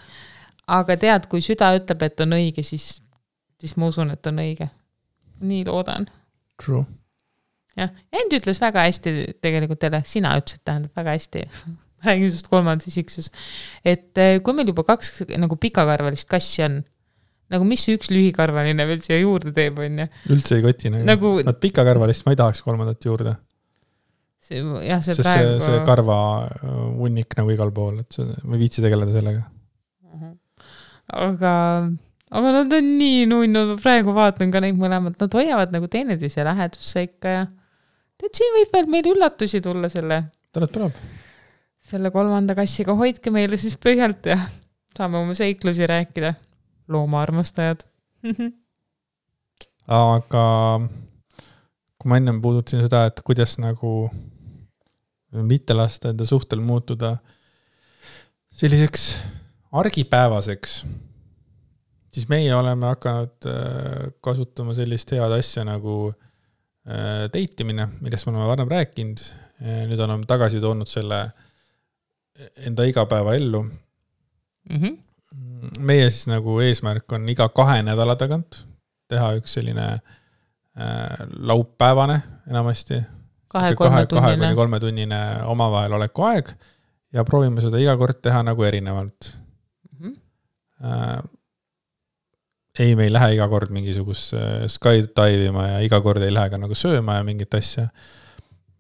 aga 0.67 0.97
tead, 0.99 1.29
kui 1.31 1.43
süda 1.45 1.71
ütleb, 1.77 2.01
et 2.03 2.25
on 2.25 2.35
õige, 2.35 2.65
siis, 2.65 2.97
siis 3.61 3.77
ma 3.79 3.91
usun, 3.91 4.11
et 4.11 4.27
on 4.27 4.41
õige. 4.43 4.71
nii 5.39 5.63
loodan. 5.69 6.09
True. 6.57 6.83
Jah, 7.77 7.93
End 8.13 8.33
ütles 8.37 8.61
väga 8.61 8.85
hästi 8.87 9.17
tegelikult 9.43 9.81
teile, 9.83 10.01
sina 10.07 10.35
ütlesid, 10.39 10.63
tähendab 10.67 10.97
väga 10.97 11.17
hästi 11.17 11.45
räägin 12.05 12.29
sinust 12.31 12.51
kolmandas 12.51 12.89
isiksus. 12.91 13.31
et 13.85 14.17
eh, 14.21 14.37
kui 14.43 14.55
meil 14.57 14.69
juba 14.69 14.85
kaks 14.87 15.25
nagu 15.37 15.57
pikakarvalist 15.61 16.29
kassi 16.29 16.63
on 16.67 16.81
nagu 17.53 17.67
mis 17.67 17.83
üks 17.91 18.09
lühikarvaline 18.11 18.87
veel 18.89 19.03
siia 19.03 19.19
juurde 19.21 19.53
teeb, 19.55 19.79
on 19.83 20.01
ju. 20.03 20.07
üldse 20.35 20.57
ei 20.57 20.63
koti 20.65 20.91
nagu, 20.93 21.05
nagu.... 21.07 21.33
Nad 21.47 21.59
pikakarvalist 21.63 22.25
ma 22.27 22.33
ei 22.35 22.39
tahaks 22.39 22.63
kolmandat 22.65 23.07
juurde. 23.07 23.37
jah, 24.47 25.03
see 25.03 25.13
Sest 25.13 25.23
praegu. 25.23 25.61
see, 25.63 25.83
karva 25.87 26.17
äh, 26.47 26.73
hunnik 26.97 27.37
nagu 27.39 27.53
igal 27.55 27.71
pool, 27.75 28.01
et 28.03 28.17
see, 28.17 28.27
ma 28.43 28.57
ei 28.57 28.65
viitsi 28.65 28.83
tegeleda 28.83 29.15
sellega. 29.15 29.45
aga, 31.17 31.53
aga 32.39 32.55
nad 32.59 32.75
on 32.79 32.91
nii 32.99 33.23
nunnud, 33.31 33.73
ma 33.73 33.79
praegu 33.79 34.15
vaatan 34.15 34.51
ka 34.51 34.63
neid 34.63 34.79
mõlemat, 34.79 35.15
nad 35.23 35.39
hoiavad 35.39 35.71
nagu 35.75 35.87
teineteise 35.91 36.43
lähedusse 36.47 37.07
ikka 37.07 37.37
ja 37.37 37.47
tead, 38.17 38.33
siin 38.33 38.53
võib 38.55 38.73
veel 38.73 38.91
meil 38.91 39.09
üllatusi 39.13 39.61
tulla 39.63 39.89
selle. 39.93 40.23
tuleb, 40.53 40.71
tuleb. 40.73 41.01
selle 41.89 42.11
kolmanda 42.11 42.55
kassiga, 42.57 42.95
hoidke 42.97 43.31
meile 43.33 43.57
siis 43.59 43.77
pöialt 43.81 44.25
ja 44.29 44.39
saame 44.97 45.19
oma 45.21 45.35
seiklusi 45.37 45.87
rääkida 45.87 46.33
loomaarmastajad 46.91 47.85
aga 49.87 50.45
kui 51.97 52.11
ma 52.11 52.19
ennem 52.19 52.41
puudutasin 52.41 52.83
seda, 52.85 53.05
et 53.09 53.21
kuidas 53.25 53.57
nagu 53.61 54.09
mitte 55.47 55.75
lasta 55.75 56.11
enda 56.11 56.25
suhtel 56.27 56.61
muutuda 56.63 57.17
selliseks 58.57 59.09
argipäevaseks, 59.77 60.77
siis 62.13 62.29
meie 62.31 62.53
oleme 62.55 62.87
hakanud 62.89 63.47
äh, 63.51 64.07
kasutama 64.23 64.73
sellist 64.77 65.11
head 65.13 65.35
asja 65.37 65.65
nagu 65.67 65.97
äh, 66.09 66.26
date 66.87 67.63
imine, 67.65 67.89
millest 67.99 68.27
me 68.27 68.31
oleme 68.31 68.47
varem 68.47 68.69
rääkinud. 68.71 69.19
nüüd 69.89 69.99
oleme 69.99 70.23
tagasi 70.29 70.61
toonud 70.63 70.87
selle 70.87 71.17
enda 72.69 72.85
igapäevaellu 72.87 73.63
mm. 73.63 74.77
-hmm 74.77 74.97
meie 75.79 76.09
siis 76.09 76.27
nagu 76.29 76.59
eesmärk 76.63 77.11
on 77.15 77.27
iga 77.29 77.47
kahe 77.49 77.81
nädala 77.85 78.15
tagant 78.19 78.63
teha 79.11 79.31
üks 79.39 79.57
selline 79.57 79.85
äh, 79.93 81.27
laupäevane 81.49 82.19
enamasti. 82.49 83.01
kahe-kolmetunnine. 83.47 84.21
kahe 84.21 84.37
kuni 84.37 84.55
kolmetunnine 84.55 85.21
omavahel 85.47 85.95
oleku 85.99 86.27
aeg 86.27 86.51
ja 87.13 87.23
proovime 87.23 87.63
seda 87.63 87.79
iga 87.81 87.95
kord 87.97 88.21
teha 88.21 88.43
nagu 88.43 88.63
erinevalt 88.63 89.33
mm. 89.33 89.99
-hmm. 89.99 90.15
Äh, 90.77 91.23
ei, 92.79 92.95
me 92.95 93.07
ei 93.07 93.13
lähe 93.13 93.33
iga 93.35 93.47
kord 93.51 93.71
mingisugust 93.73 94.35
skydive 94.73 95.51
ima 95.51 95.67
ja 95.71 95.77
iga 95.85 96.01
kord 96.05 96.23
ei 96.25 96.33
lähe 96.33 96.51
ka 96.53 96.59
nagu 96.61 96.77
sööma 96.77 97.19
ja 97.19 97.25
mingit 97.27 97.53
asja. 97.57 97.87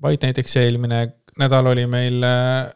vaid 0.01 0.21
näiteks 0.21 0.57
eelmine 0.61 1.05
nädal 1.37 1.71
oli 1.71 1.85
meil 1.89 2.23
äh, 2.25 2.69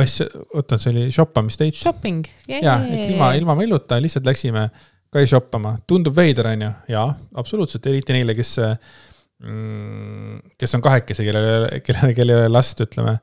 asja, 0.00 0.26
oota, 0.54 0.78
see 0.80 0.92
oli 0.92 1.04
shoppamisdate. 1.12 1.78
Shopping 1.78 2.24
yeah,. 2.48 2.64
ja, 2.64 2.74
et 2.88 3.10
ilma, 3.10 3.32
ilma 3.38 3.56
Melluta 3.58 4.00
lihtsalt 4.02 4.26
läksime 4.28 4.68
kai 5.14 5.28
shoppama, 5.30 5.76
tundub 5.86 6.16
veider, 6.16 6.48
on 6.50 6.64
ju, 6.64 6.70
jaa, 6.90 7.06
absoluutselt, 7.38 7.84
eriti 7.86 8.16
neile, 8.16 8.34
kes 8.34 8.56
mm,, 8.58 10.40
kes 10.58 10.74
on 10.74 10.82
kahekesi, 10.82 11.26
kellel, 11.28 11.68
kellel, 11.86 12.14
kellel 12.16 12.34
ei 12.34 12.48
ole 12.48 12.50
last, 12.50 12.82
ütleme. 12.82 13.14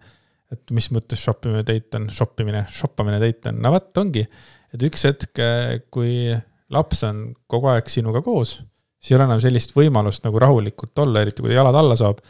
et 0.51 0.71
mis 0.75 0.87
mõttes 0.91 1.19
shoppimine 1.23 1.65
date 1.67 1.99
on, 1.99 2.07
shoppimine, 2.11 2.63
shoppamine 2.71 3.19
date 3.19 3.51
on, 3.51 3.59
no 3.63 3.73
vot, 3.75 3.91
ongi. 3.99 4.23
et 4.71 4.87
üks 4.87 5.03
hetk, 5.09 5.43
kui 5.91 6.31
laps 6.71 7.03
on 7.07 7.23
kogu 7.47 7.71
aeg 7.71 7.89
sinuga 7.91 8.21
koos, 8.25 8.59
siis 8.99 9.11
ei 9.11 9.19
ole 9.19 9.29
enam 9.29 9.41
sellist 9.43 9.75
võimalust 9.75 10.23
nagu 10.27 10.39
rahulikult 10.39 11.03
olla, 11.03 11.21
eriti 11.21 11.43
kui 11.43 11.51
ta 11.51 11.59
jalad 11.59 11.75
alla 11.75 11.97
saab, 11.99 12.21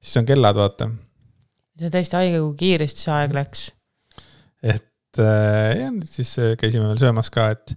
siis 0.00 0.16
on 0.22 0.28
kellad, 0.28 0.56
vaata. 0.56 0.90
see 1.78 1.90
on 1.90 1.98
täiesti 1.98 2.16
haige, 2.16 2.40
kui 2.40 2.56
kiiresti 2.64 3.06
see 3.06 3.14
aeg 3.18 3.36
läks 3.36 3.68
et 4.62 5.18
äh, 5.18 5.78
ja 5.80 5.88
siis 6.04 6.32
äh, 6.38 6.54
käisime 6.60 6.88
veel 6.88 7.00
söömas 7.00 7.30
ka, 7.32 7.50
et 7.54 7.74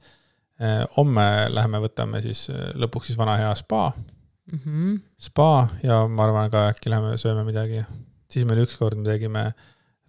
äh, 0.61 0.84
homme 0.97 1.26
läheme, 1.53 1.82
võtame 1.84 2.21
siis 2.26 2.45
lõpuks 2.80 3.11
siis 3.11 3.19
vana 3.19 3.38
hea 3.39 3.53
spa 3.57 3.91
mm. 3.93 4.59
-hmm. 4.59 4.99
spa 5.30 5.67
ja 5.84 6.03
ma 6.07 6.28
arvan 6.28 6.51
ka 6.51 6.67
äkki 6.74 6.91
läheme 6.93 7.17
sööme 7.17 7.45
midagi. 7.47 7.84
siis 8.30 8.45
meil 8.45 8.63
ükskord 8.65 8.97
me 8.97 9.05
tegime, 9.05 9.53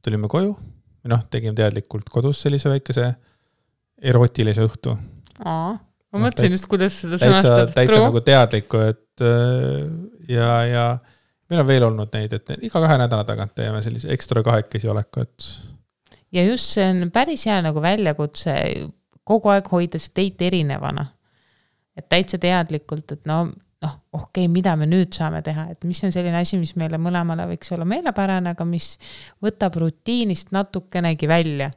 tulime 0.02 0.28
koju, 0.28 0.56
noh, 1.04 1.24
tegime 1.30 1.54
teadlikult 1.54 2.08
kodus 2.08 2.40
sellise 2.42 2.68
väikese 2.68 3.14
erootilise 4.02 4.64
õhtu. 4.64 4.96
Ma 6.14 6.22
mõtlesin 6.28 6.56
just, 6.56 6.68
kuidas 6.70 6.96
seda 7.04 7.20
sõnastada. 7.20 7.68
täitsa 7.74 8.00
nagu 8.06 8.22
teadlikku, 8.24 8.80
et 8.92 9.26
ja, 10.30 10.48
ja 10.70 10.86
meil 11.50 11.62
on 11.62 11.68
veel 11.68 11.86
olnud 11.90 12.14
neid, 12.16 12.32
et 12.38 12.56
iga 12.60 12.82
kahe 12.82 12.98
nädala 13.02 13.26
tagant 13.28 13.54
teeme 13.58 13.82
sellise 13.84 14.10
ekstra 14.14 14.42
kahekesi 14.46 14.90
oleku, 14.90 15.26
et 15.26 15.48
ja 16.34 16.44
just 16.46 16.74
see 16.76 16.86
on 16.90 17.10
päris 17.14 17.46
hea 17.48 17.60
nagu 17.64 17.82
väljakutse 17.82 18.54
kogu 19.24 19.52
aeg 19.52 19.68
hoida 19.72 20.00
see 20.00 20.14
date 20.16 20.48
erinevana. 20.50 21.06
et 21.94 22.08
täitsa 22.10 22.40
teadlikult, 22.42 23.12
et 23.14 23.26
no, 23.30 23.44
noh, 23.84 23.92
okei 24.12 24.44
okay,, 24.44 24.50
mida 24.50 24.72
me 24.74 24.88
nüüd 24.90 25.14
saame 25.14 25.44
teha, 25.46 25.68
et 25.70 25.84
mis 25.86 26.00
on 26.02 26.10
selline 26.14 26.40
asi, 26.40 26.58
mis 26.58 26.72
meile 26.80 26.98
mõlemale 26.98 27.46
võiks 27.52 27.70
olla 27.76 27.86
meelepärane, 27.86 28.54
aga 28.56 28.66
mis 28.66 28.96
võtab 29.44 29.78
rutiinist 29.78 30.50
natukenegi 30.56 31.28
välja. 31.30 31.70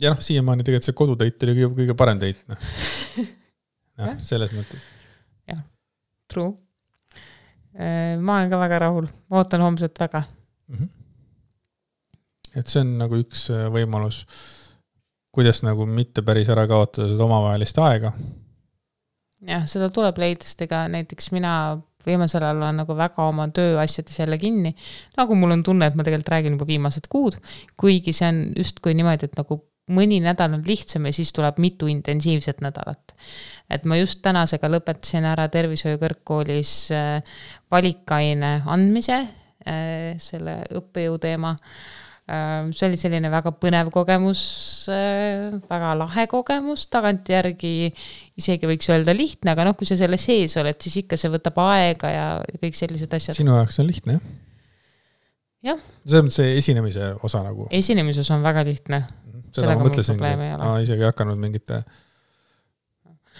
Ja 0.00 0.14
noh, 0.14 0.20
siiamaani 0.24 0.66
tegelikult 0.66 0.88
see 0.88 0.98
kodudate 0.98 1.46
oli 1.46 1.56
kõige, 1.60 1.70
kõige 1.78 1.96
parem 1.98 2.20
date, 2.22 2.42
noh. 2.50 2.66
noh, 4.00 4.18
selles 4.24 4.52
mõttes. 4.56 4.82
jah, 5.50 5.62
true. 6.30 6.52
Äh, 7.74 8.14
ma 8.18 8.40
olen 8.40 8.52
ka 8.52 8.60
väga 8.60 8.84
rahul, 8.86 9.08
ootan 9.34 9.64
homset 9.66 9.98
väga 10.00 10.26
mm. 10.26 10.76
-hmm 10.76 10.92
et 12.58 12.70
see 12.70 12.84
on 12.84 12.94
nagu 13.00 13.18
üks 13.18 13.48
äh, 13.52 13.66
võimalus, 13.72 14.22
kuidas 15.34 15.62
nagu 15.66 15.86
mitte 15.90 16.22
päris 16.26 16.50
ära 16.52 16.66
kaotada 16.70 17.08
seda 17.10 17.26
omavahelist 17.26 17.80
aega. 17.82 18.12
jah, 19.44 19.66
seda 19.70 19.90
tuleb 19.94 20.20
leida, 20.22 20.46
sest 20.46 20.62
ega 20.66 20.84
näiteks 20.92 21.32
mina 21.34 21.54
viimasel 22.04 22.44
ajal 22.44 22.60
olen 22.60 22.82
nagu 22.82 22.96
väga 22.96 23.26
oma 23.26 23.48
tööasjades 23.54 24.18
jälle 24.18 24.38
kinni. 24.38 24.74
nagu 25.18 25.34
mul 25.34 25.56
on 25.56 25.62
tunne, 25.66 25.86
et 25.86 25.98
ma 25.98 26.06
tegelikult 26.06 26.32
räägin 26.36 26.58
juba 26.58 26.68
viimased 26.68 27.08
kuud, 27.10 27.38
kuigi 27.80 28.14
see 28.14 28.28
on 28.30 28.42
justkui 28.56 28.94
niimoodi, 28.94 29.30
et 29.30 29.40
nagu 29.40 29.60
mõni 29.92 30.20
nädal 30.24 30.56
on 30.56 30.62
lihtsam 30.64 31.08
ja 31.08 31.12
siis 31.14 31.32
tuleb 31.36 31.58
mitu 31.62 31.88
intensiivset 31.90 32.62
nädalat. 32.64 33.14
et 33.70 33.84
ma 33.84 33.96
just 33.96 34.20
tänasega 34.22 34.68
lõpetasin 34.68 35.24
ära 35.28 35.48
tervishoiu 35.48 35.98
kõrgkoolis 36.00 36.72
äh, 36.92 37.36
valikaine 37.72 38.62
andmise, 38.66 39.20
äh, 39.66 40.14
selle 40.20 40.62
õppejõu 40.76 41.18
teema. 41.20 41.54
Äh, 42.24 42.70
see 42.72 42.88
oli 42.88 43.00
selline 43.00 43.30
väga 43.32 43.52
põnev 43.60 43.90
kogemus, 43.92 44.44
väga 44.88 45.92
lahe 46.00 46.26
kogemus, 46.32 46.86
tagantjärgi 46.92 47.74
isegi 48.40 48.68
võiks 48.68 48.88
öelda 48.92 49.16
lihtne, 49.16 49.52
aga 49.52 49.68
noh, 49.68 49.76
kui 49.76 49.88
sa 49.88 49.98
selle 50.00 50.20
sees 50.20 50.56
oled, 50.60 50.80
siis 50.80 51.02
ikka 51.04 51.20
see 51.20 51.32
võtab 51.32 51.60
aega 51.66 52.12
ja 52.12 52.26
kõik 52.56 52.76
sellised 52.76 53.12
asjad. 53.12 53.36
sinu 53.36 53.56
jaoks 53.56 53.80
on 53.80 53.92
lihtne, 53.92 54.18
jah? 54.18 54.40
Selles 55.64 56.24
mõttes 56.26 56.40
see 56.40 56.56
esinemise 56.60 57.12
osa 57.24 57.42
nagu. 57.44 57.68
esinemises 57.70 58.30
on 58.34 58.44
väga 58.44 58.64
lihtne. 58.68 59.04
seda 59.54 59.76
ma 59.76 59.86
mõtlesingi, 59.86 60.34
ma 60.58 60.74
isegi 60.82 61.04
ei 61.04 61.10
hakanud 61.10 61.40
mingite 61.40 61.84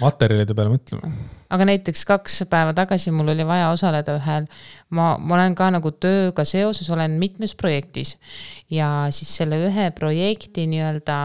materjalide 0.01 0.57
peale 0.57 0.73
mõtlema. 0.73 1.11
aga 1.55 1.67
näiteks 1.69 2.05
kaks 2.09 2.41
päeva 2.51 2.75
tagasi 2.77 3.13
mul 3.15 3.31
oli 3.35 3.47
vaja 3.47 3.71
osaleda 3.75 4.17
ühel, 4.19 4.49
ma, 4.91 5.15
ma 5.19 5.37
olen 5.39 5.55
ka 5.59 5.71
nagu 5.75 5.93
tööga 5.93 6.47
seoses, 6.49 6.91
olen 6.91 7.19
mitmes 7.21 7.55
projektis 7.55 8.17
ja 8.73 9.09
siis 9.15 9.37
selle 9.37 9.61
ühe 9.69 9.91
projekti 9.95 10.67
nii-öelda 10.71 11.19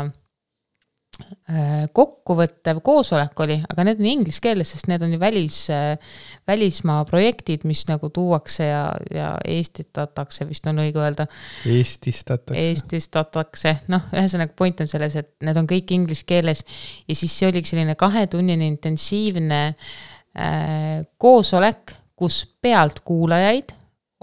kokkuvõttev 1.96 2.80
koosolek 2.86 3.40
oli, 3.44 3.58
aga 3.72 3.86
need 3.88 4.02
on 4.02 4.08
inglise 4.12 4.42
keeles, 4.44 4.70
sest 4.76 4.90
need 4.92 5.02
on 5.06 5.16
ju 5.16 5.20
välis, 5.22 5.58
äh, 5.74 6.14
välismaa 6.48 7.02
projektid, 7.10 7.66
mis 7.70 7.82
nagu 7.90 8.12
tuuakse 8.14 8.68
ja, 8.70 8.84
ja 9.14 9.32
eestitatakse, 9.48 10.46
vist 10.50 10.70
on 10.70 10.84
õige 10.84 11.02
öelda. 11.02 11.26
Eestistatakse. 11.70 12.62
Eestistatakse, 12.62 13.76
noh, 13.92 14.06
ühesõnaga 14.14 14.54
point 14.58 14.86
on 14.86 14.92
selles, 14.92 15.18
et 15.20 15.34
need 15.46 15.60
on 15.60 15.70
kõik 15.70 15.96
inglise 15.96 16.28
keeles 16.30 16.64
ja 17.08 17.18
siis 17.18 17.34
see 17.34 17.50
oligi 17.50 17.74
selline 17.74 17.98
kahetunnine 18.00 18.70
intensiivne 18.70 19.62
äh, 19.74 21.04
koosolek, 21.18 21.98
kus 22.20 22.44
pealtkuulajaid 22.62 23.74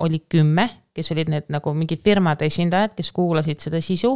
oli 0.05 0.23
kümme 0.29 0.69
kes 0.97 1.13
olid 1.15 1.31
need 1.33 1.51
nagu 1.53 1.73
mingid 1.77 2.03
firmade 2.05 2.49
esindajad, 2.49 2.97
kes 2.97 3.13
kuulasid 3.17 3.63
seda 3.63 3.81
sisu 3.85 4.15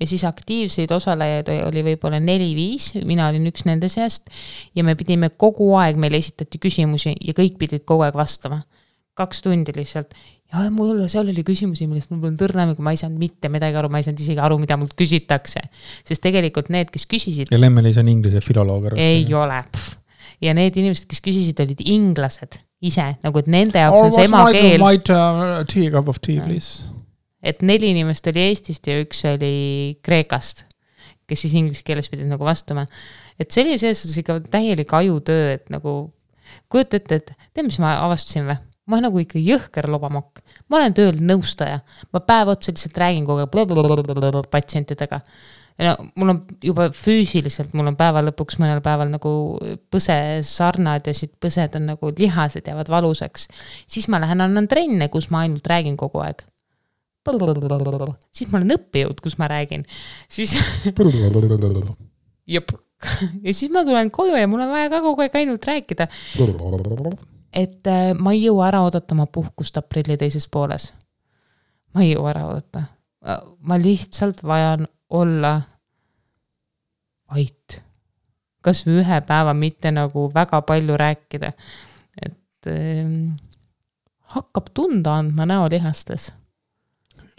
ja 0.00 0.08
siis 0.08 0.24
aktiivseid 0.28 0.92
osalejaid 0.94 1.50
oli 1.66 1.84
võib-olla 1.90 2.20
neli-viis, 2.22 2.92
mina 3.06 3.28
olin 3.30 3.48
üks 3.50 3.66
nende 3.68 3.90
seast 3.92 4.30
ja 4.76 4.86
me 4.86 4.96
pidime 4.98 5.32
kogu 5.34 5.72
aeg, 5.80 5.98
meile 6.00 6.20
esitati 6.20 6.60
küsimusi 6.62 7.14
ja 7.14 7.36
kõik 7.36 7.58
pidid 7.60 7.86
kogu 7.88 8.06
aeg 8.06 8.18
vastama. 8.18 8.62
kaks 9.20 9.42
tundi 9.44 9.72
lihtsalt 9.76 10.14
ja 10.50 10.64
mul 10.72 11.04
seal 11.10 11.28
oli 11.28 11.44
küsimusi, 11.46 11.86
millest 11.90 12.10
mul 12.10 12.22
polnud 12.24 12.42
õrna, 12.46 12.70
kui 12.74 12.84
ma 12.86 12.94
ei 12.94 13.00
saanud 13.00 13.20
mitte 13.20 13.50
midagi 13.52 13.76
aru, 13.76 13.90
ma 13.92 14.00
ei 14.00 14.06
saanud 14.06 14.22
isegi 14.22 14.40
aru, 14.42 14.58
mida 14.62 14.78
mult 14.80 14.94
küsitakse. 14.98 15.62
sest 16.06 16.22
tegelikult 16.22 16.70
need, 16.70 16.90
kes 16.90 17.06
küsisid. 17.10 17.50
ja 17.50 17.60
Lemmelis 17.60 17.98
on 18.00 18.08
inglise 18.08 18.40
filoloog. 18.44 18.92
ei 18.96 19.26
ole. 19.34 19.62
ja 20.40 20.54
need 20.54 20.76
inimesed, 20.76 21.06
kes 21.10 21.22
küsisid, 21.24 21.62
olid 21.62 21.82
inglased 21.84 22.62
ise, 22.80 23.06
nagu 23.24 23.42
et 23.42 23.50
nende 23.50 23.80
jaoks 23.82 24.06
on 24.06 24.14
see 24.16 24.28
emakeel. 24.28 24.84
Uh, 24.84 25.60
tea 25.68 25.90
cup 25.92 26.08
of 26.08 26.20
tea 26.24 26.40
please. 26.44 26.88
et 27.42 27.62
neli 27.66 27.92
inimest 27.94 28.26
oli 28.32 28.46
Eestist 28.50 28.88
ja 28.88 28.98
üks 29.02 29.24
oli 29.28 29.52
Kreekast, 30.06 30.64
kes 31.28 31.44
siis 31.46 31.56
inglise 31.58 31.84
keeles 31.86 32.08
pidid 32.12 32.30
nagu 32.30 32.46
vastama. 32.46 32.86
et 33.40 33.50
see 33.50 33.66
oli 33.66 33.78
selles 33.80 34.02
suhtes 34.02 34.22
ikka 34.22 34.40
täielik 34.52 34.92
ajutöö, 35.00 35.54
et 35.58 35.68
nagu 35.72 36.12
kujuta 36.72 36.98
ette, 37.00 37.20
et 37.20 37.32
tead, 37.54 37.66
mis 37.66 37.78
ma 37.82 37.98
avastasin 38.06 38.48
või? 38.48 38.58
Ma 38.90 38.98
olen 38.98 39.08
nagu 39.08 39.22
ikka 39.22 39.38
jõhker 39.38 39.88
lobamokk. 39.92 40.42
ma 40.68 40.80
olen 40.80 40.98
tööl 40.98 41.22
nõustaja, 41.22 41.80
ma 42.12 42.20
päev 42.26 42.52
otsa 42.56 42.74
lihtsalt 42.74 42.98
räägin 42.98 43.28
kogu 43.28 43.46
aeg 43.46 44.50
patsientidega 44.50 45.22
no 45.80 45.94
mul 46.18 46.32
on 46.34 46.40
juba 46.64 46.88
füüsiliselt, 46.94 47.72
mul 47.76 47.90
on 47.90 47.96
päeva 47.98 48.22
lõpuks 48.24 48.58
mõnel 48.60 48.82
päeval 48.84 49.10
nagu 49.12 49.32
põsesarnad 49.92 51.08
ja 51.08 51.16
siit 51.16 51.32
põsed 51.42 51.76
on 51.78 51.88
nagu 51.92 52.12
lihased 52.16 52.68
jäävad 52.68 52.90
valusaks. 52.92 53.48
siis 53.86 54.08
ma 54.08 54.20
lähen 54.20 54.44
annan 54.44 54.68
trenne, 54.68 55.08
kus 55.08 55.30
ma 55.30 55.44
ainult 55.46 55.66
räägin 55.66 55.96
kogu 56.00 56.22
aeg. 56.24 56.44
siis 58.32 58.50
ma 58.52 58.60
olen 58.60 58.76
õppejõud, 58.76 59.24
kus 59.24 59.38
ma 59.40 59.48
räägin, 59.52 59.86
siis 60.28 60.56
jep, 62.56 62.72
ja 63.42 63.54
siis 63.54 63.72
ma 63.72 63.84
tulen 63.88 64.12
koju 64.12 64.36
ja 64.36 64.48
mul 64.50 64.66
on 64.66 64.72
vaja 64.74 64.92
ka 64.92 65.04
kogu 65.04 65.24
aeg 65.26 65.42
ainult 65.42 65.64
rääkida. 65.64 66.10
Et 67.52 67.86
äh, 67.86 68.14
ma 68.18 68.32
ei 68.32 68.44
jõua 68.44 68.68
ära 68.68 68.82
oodata 68.86 69.14
oma 69.14 69.26
puhkust 69.26 69.76
aprilli 69.76 70.16
teises 70.16 70.48
pooles. 70.48 70.92
ma 71.94 72.02
ei 72.02 72.14
jõua 72.14 72.30
ära 72.30 72.46
oodata. 72.46 72.84
ma 73.60 73.78
lihtsalt 73.78 74.42
vajan 74.42 74.86
olla 75.10 75.60
vait. 77.34 77.80
kas 78.60 78.84
või 78.86 79.00
ühe 79.00 79.20
päeva, 79.26 79.54
mitte 79.56 79.90
nagu 79.90 80.28
väga 80.34 80.62
palju 80.62 80.96
rääkida. 80.96 81.52
et 82.22 82.68
ähm, 82.68 83.32
hakkab 84.34 84.70
tunda 84.74 85.16
andma 85.18 85.46
näolihastes. 85.46 86.32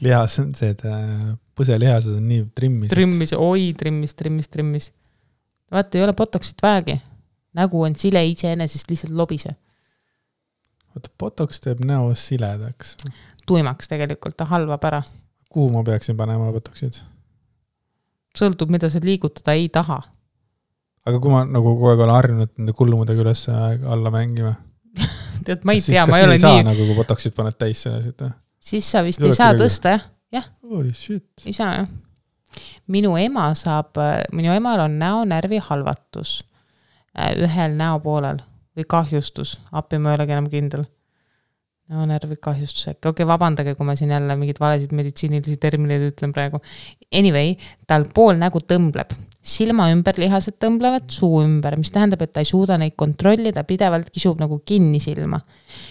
lihas 0.02 0.40
on 0.40 0.56
see, 0.56 0.74
et 0.74 0.84
äh, 0.86 1.36
põselihased 1.58 2.18
on 2.18 2.28
nii 2.28 2.46
trimmis. 2.56 2.90
trimmis, 2.90 3.34
oi 3.38 3.74
trimmis, 3.78 4.16
trimmis, 4.16 4.50
trimmis. 4.50 4.92
vaata, 5.72 5.98
ei 5.98 6.04
ole 6.04 6.14
botox'it 6.18 6.64
vajagi. 6.64 7.02
nägu 7.54 7.84
on 7.84 7.96
sile 7.96 8.26
iseenesest, 8.26 8.90
lihtsalt 8.90 9.14
lobise. 9.16 9.56
Oota, 10.96 11.12
botox 11.20 11.62
teeb 11.64 11.84
näo 11.86 12.12
siledaks. 12.16 12.96
tuimaks 13.48 13.92
tegelikult, 13.92 14.38
ta 14.38 14.48
halvab 14.50 14.84
ära. 14.90 15.02
kuhu 15.50 15.72
ma 15.74 15.84
peaksin 15.88 16.18
panema 16.18 16.52
botox'id? 16.54 17.02
sõltub, 18.38 18.72
mida 18.72 18.90
sa 18.90 19.02
liigutada 19.04 19.56
ei 19.58 19.70
taha. 19.70 20.02
aga 21.06 21.20
kui 21.20 21.34
ma 21.34 21.44
nagu 21.48 21.76
kogu 21.76 21.92
aeg 21.92 22.06
olen 22.06 22.16
harjunud 22.16 22.54
nende 22.58 22.76
kulmudega 22.78 23.26
üles-alla 23.26 24.14
mängima 24.14 24.54
tead, 25.46 25.66
ma 25.66 25.76
ei 25.76 25.84
tea, 25.84 26.06
ma 26.08 26.20
ei 26.20 26.28
ole 26.30 26.38
nii. 26.42 26.64
nagu 26.68 26.88
kui 26.88 27.00
botox'id 27.00 27.36
paned 27.38 27.58
täis 27.60 27.84
selliselt 27.88 28.26
või? 28.26 28.36
siis 28.62 28.92
sa 28.92 29.04
vist 29.06 29.24
ei, 29.24 29.32
ei 29.32 29.40
saa 29.40 29.58
tõsta 29.58 29.98
jah, 29.98 30.08
jah. 30.34 30.48
Holy 30.68 30.94
shit. 30.96 31.28
ei 31.46 31.56
saa 31.56 31.82
jah. 31.82 31.90
minu 32.92 33.16
ema 33.20 33.50
saab, 33.58 34.00
minu 34.36 34.54
emal 34.56 34.86
on 34.86 35.00
näonärvi 35.02 35.64
halvatus 35.70 36.40
äh, 37.18 37.34
ühel 37.40 37.76
näopoolel 37.80 38.44
või 38.78 38.88
kahjustus, 38.88 39.58
appi 39.72 40.00
ma 40.00 40.12
ei 40.12 40.20
olegi 40.20 40.36
enam 40.38 40.50
kindel. 40.52 40.86
No 41.92 42.06
närvikahjustus 42.08 42.88
äkki, 42.88 43.10
okei 43.10 43.26
okay,, 43.26 43.28
vabandage, 43.28 43.74
kui 43.76 43.84
ma 43.84 43.98
siin 44.00 44.14
jälle 44.14 44.36
mingeid 44.40 44.62
valesid 44.64 44.94
meditsiinilisi 44.96 45.58
termineid 45.60 46.06
ütlen 46.08 46.32
praegu. 46.32 46.62
Anyway, 47.12 47.58
tal 47.88 48.06
pool 48.16 48.40
nägu 48.40 48.62
tõmbleb, 48.64 49.12
silma 49.44 49.90
ümber 49.92 50.16
lihased 50.22 50.56
tõmblevad, 50.62 51.10
suu 51.12 51.42
ümber, 51.44 51.76
mis 51.82 51.92
tähendab, 51.92 52.24
et 52.24 52.32
ta 52.32 52.46
ei 52.46 52.48
suuda 52.48 52.78
neid 52.80 52.96
kontrollida, 52.96 53.66
pidevalt 53.68 54.08
kisub 54.14 54.40
nagu 54.40 54.62
kinni 54.64 55.04
silma. 55.04 55.42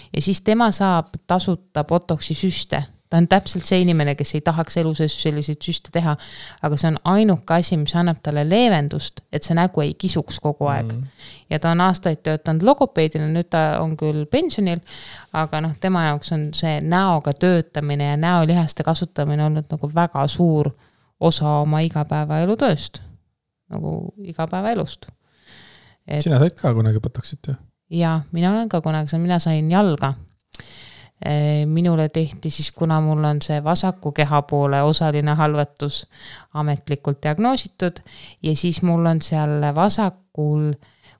ja 0.09 0.25
siis 0.25 0.41
tema 0.41 0.71
saab 0.73 1.13
tasuta 1.27 1.83
botoksi 1.85 2.33
süste 2.33 2.81
ta 3.11 3.19
on 3.19 3.27
täpselt 3.27 3.67
see 3.67 3.81
inimene, 3.83 4.13
kes 4.15 4.35
ei 4.37 4.41
tahaks 4.45 4.77
elu 4.79 4.93
sees 4.95 5.15
selliseid 5.19 5.59
süste 5.65 5.91
teha. 5.91 6.13
aga 6.63 6.77
see 6.79 6.87
on 6.93 6.97
ainuke 7.11 7.53
asi, 7.53 7.75
mis 7.77 7.93
annab 7.99 8.21
talle 8.23 8.45
leevendust, 8.47 9.19
et 9.33 9.43
see 9.43 9.57
nägu 9.57 9.83
ei 9.83 9.93
kisuks 9.99 10.39
kogu 10.39 10.69
aeg 10.71 10.87
mm. 10.93 11.01
-hmm. 11.01 11.25
ja 11.49 11.59
ta 11.59 11.73
on 11.75 11.81
aastaid 11.81 12.21
töötanud 12.23 12.63
logopeedina, 12.63 13.27
nüüd 13.27 13.49
ta 13.51 13.81
on 13.83 13.97
küll 13.99 14.23
pensionil, 14.31 14.79
aga 15.33 15.61
noh, 15.61 15.75
tema 15.79 16.05
jaoks 16.05 16.31
on 16.31 16.49
see 16.55 16.79
näoga 16.81 17.33
töötamine 17.33 18.07
ja 18.13 18.17
näolihaste 18.17 18.83
kasutamine 18.83 19.45
olnud 19.45 19.67
nagu 19.71 19.91
väga 19.95 20.27
suur 20.27 20.71
osa 21.19 21.57
oma 21.65 21.79
igapäevaelu 21.79 22.55
tööst, 22.57 23.01
nagu 23.69 24.13
igapäevaelust 24.23 25.11
et.... 26.07 26.23
sina 26.23 26.39
said 26.39 26.55
ka 26.55 26.73
kunagi 26.73 27.03
botox'it 27.03 27.47
ju? 27.47 27.59
jaa, 27.89 28.21
mina 28.31 28.51
olen 28.51 28.69
ka 28.69 28.81
kunagi 28.81 29.11
saanud, 29.11 29.27
mina 29.27 29.39
sain 29.39 29.71
jalga 29.71 30.13
minule 31.65 32.09
tehti 32.09 32.49
siis, 32.49 32.71
kuna 32.71 33.01
mul 33.01 33.23
on 33.23 33.41
see 33.41 33.59
vasaku 33.63 34.11
kehapoole 34.11 34.81
osaline 34.81 35.35
halvatus 35.37 36.05
ametlikult 36.53 37.21
diagnoositud 37.23 38.01
ja 38.43 38.55
siis 38.55 38.81
mul 38.81 39.05
on 39.05 39.21
seal 39.21 39.61
vasakul, 39.75 40.71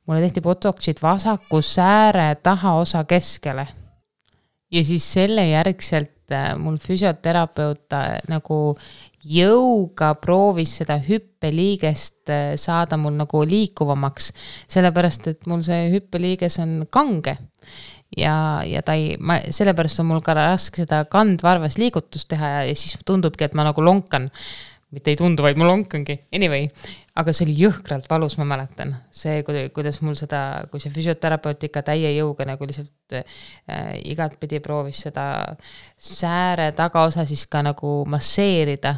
mulle 0.05 0.21
tehti 0.21 0.41
botox'id 0.41 1.01
vasaku 1.01 1.61
sääre 1.61 2.35
tahaosa 2.35 3.03
keskele. 3.03 3.67
ja 4.71 4.83
siis 4.83 5.13
selle 5.13 5.49
järgselt 5.49 6.31
eh, 6.31 6.55
mul 6.57 6.77
füsioterapeut 6.77 7.93
eh, 7.93 8.19
nagu 8.27 8.77
jõuga 9.23 10.15
proovis 10.15 10.77
seda 10.81 10.97
hüppeliigest 10.97 12.31
saada 12.55 12.97
mul 12.97 13.13
nagu 13.13 13.43
liikuvamaks, 13.45 14.31
sellepärast 14.67 15.27
et 15.27 15.45
mul 15.45 15.61
see 15.65 15.91
hüppeliiges 15.93 16.57
on 16.63 16.87
kange 16.89 17.37
ja, 18.17 18.35
ja 18.67 18.81
ta 18.85 18.95
ei, 18.99 19.15
ma, 19.19 19.39
sellepärast 19.53 20.01
on 20.03 20.11
mul 20.11 20.21
ka 20.25 20.35
raske 20.37 20.83
seda 20.83 21.03
kandvarvas 21.11 21.77
liigutust 21.81 22.29
teha 22.33 22.51
ja, 22.55 22.65
ja 22.69 22.75
siis 22.77 22.99
tundubki, 23.07 23.47
et 23.47 23.57
ma 23.57 23.67
nagu 23.67 23.83
lonkan. 23.85 24.29
mitte 24.91 25.07
ei 25.07 25.15
tundu, 25.15 25.39
vaid 25.39 25.55
ma 25.55 25.69
lonkangi, 25.69 26.17
anyway. 26.35 26.65
aga 27.15 27.31
see 27.31 27.45
oli 27.45 27.53
jõhkralt 27.61 28.09
valus, 28.11 28.35
ma 28.39 28.43
mäletan. 28.49 28.95
see, 29.11 29.43
kuidas 29.45 30.01
mul 30.01 30.17
seda, 30.19 30.65
kui 30.71 30.83
see 30.83 30.91
füsioterapeut 30.91 31.63
ikka 31.63 31.85
täie 31.87 32.11
jõuga 32.17 32.45
nagu 32.49 32.67
lihtsalt 32.67 33.15
äh, 33.15 33.95
igatpidi 34.03 34.59
proovis 34.59 35.05
seda 35.07 35.25
sääre 35.95 36.71
tagaosa 36.75 37.25
siis 37.25 37.47
ka 37.47 37.63
nagu 37.63 38.01
masseerida 38.05 38.97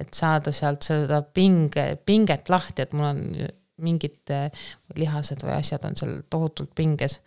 et 0.00 0.12
saada 0.16 0.52
sealt 0.54 0.84
seda 0.86 1.22
pinge, 1.34 1.86
pinget 2.06 2.50
lahti, 2.52 2.84
et 2.84 2.92
mul 2.96 3.08
on 3.08 3.22
mingid 3.84 4.32
äh, 4.32 4.68
lihased 4.96 5.42
või 5.44 5.56
asjad 5.58 5.84
on 5.88 5.96
seal 5.98 6.20
tohutult 6.32 6.72
pinges. 6.76 7.18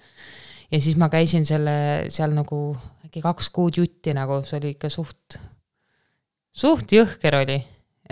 Ja 0.71 0.81
siis 0.81 0.97
ma 1.01 1.09
käisin 1.09 1.45
selle 1.49 2.09
seal 2.13 2.35
nagu 2.35 2.59
äkki 3.05 3.23
kaks 3.25 3.49
kuud 3.55 3.79
jutti 3.81 4.13
nagu, 4.13 4.41
see 4.45 4.59
oli 4.59 4.75
ikka 4.75 4.91
suht, 4.93 5.39
suht 6.53 6.91
jõhker 6.93 7.39
oli. 7.41 7.57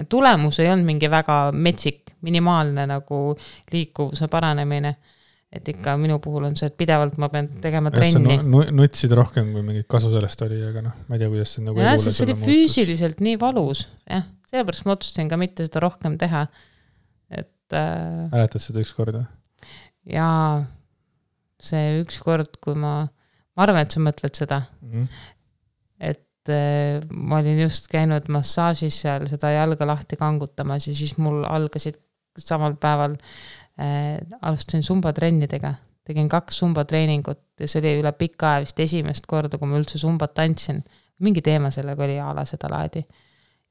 tulemus 0.10 0.60
ei 0.62 0.72
olnud 0.72 0.86
mingi 0.86 1.10
väga 1.10 1.52
metsik, 1.54 2.16
minimaalne 2.22 2.88
nagu 2.90 3.22
liikuvuse 3.74 4.28
paranemine 4.32 4.96
et 5.54 5.70
ikka 5.72 5.96
minu 6.00 6.18
puhul 6.24 6.48
on 6.50 6.56
see, 6.60 6.68
et 6.70 6.76
pidevalt 6.78 7.18
ma 7.22 7.30
pean 7.32 7.48
tegema 7.64 7.92
trenni. 7.94 8.38
nutsid 8.76 9.14
rohkem, 9.16 9.54
kui 9.56 9.64
mingit 9.66 9.88
kasu 9.90 10.12
sellest 10.12 10.44
oli, 10.46 10.60
aga 10.70 10.84
noh, 10.90 10.96
ma 11.08 11.16
ei 11.16 11.24
tea, 11.24 11.32
kuidas 11.32 11.54
see 11.56 11.64
nagu 11.66 11.84
jah, 11.84 11.96
sest 12.02 12.20
see 12.20 12.28
oli 12.28 12.36
füüsiliselt 12.42 13.24
nii 13.24 13.38
valus, 13.42 13.86
jah, 14.10 14.26
sellepärast 14.52 14.88
ma 14.88 14.98
otsustasin 14.98 15.32
ka 15.32 15.40
mitte 15.40 15.68
seda 15.68 15.84
rohkem 15.86 16.18
teha, 16.20 16.44
et 17.32 17.78
äh, 17.78 18.28
mäletad 18.34 18.64
seda 18.64 18.84
ükskord 18.84 19.22
või? 19.22 19.28
jaa, 20.18 20.66
see 21.64 22.00
ükskord, 22.04 22.60
kui 22.62 22.78
ma, 22.78 23.08
ma 23.58 23.66
arvan, 23.66 23.84
et 23.84 23.94
sa 23.96 24.02
mõtled 24.04 24.38
seda 24.38 24.62
mm, 24.82 25.08
et 26.00 26.54
äh, 26.54 27.02
ma 27.10 27.42
olin 27.42 27.60
just 27.66 27.90
käinud 27.92 28.30
massaažis 28.32 29.02
seal 29.04 29.28
seda 29.32 29.52
jalga 29.56 29.88
lahti 29.90 30.20
kangutamas 30.20 30.88
ja 30.88 30.96
siis 30.96 31.18
mul 31.22 31.44
algasid 31.48 31.98
samal 32.38 32.78
päeval 32.80 33.18
äh, 33.82 34.18
alustasin 34.42 34.86
sumbatrennidega, 34.86 35.74
tegin 36.08 36.30
kaks 36.30 36.62
sumbatreeningut 36.62 37.42
ja 37.60 37.68
see 37.68 37.82
oli 37.82 37.96
üle 38.04 38.14
pika 38.18 38.54
aja 38.56 38.66
vist 38.66 38.80
esimest 38.80 39.28
korda, 39.28 39.58
kui 39.58 39.70
ma 39.70 39.80
üldse 39.82 40.00
sumbat 40.02 40.36
tantsin. 40.38 40.84
mingi 41.20 41.42
teema 41.42 41.72
sellega 41.74 42.04
oli 42.06 42.20
a 42.22 42.30
la 42.36 42.46
sedalaadi. 42.46 43.02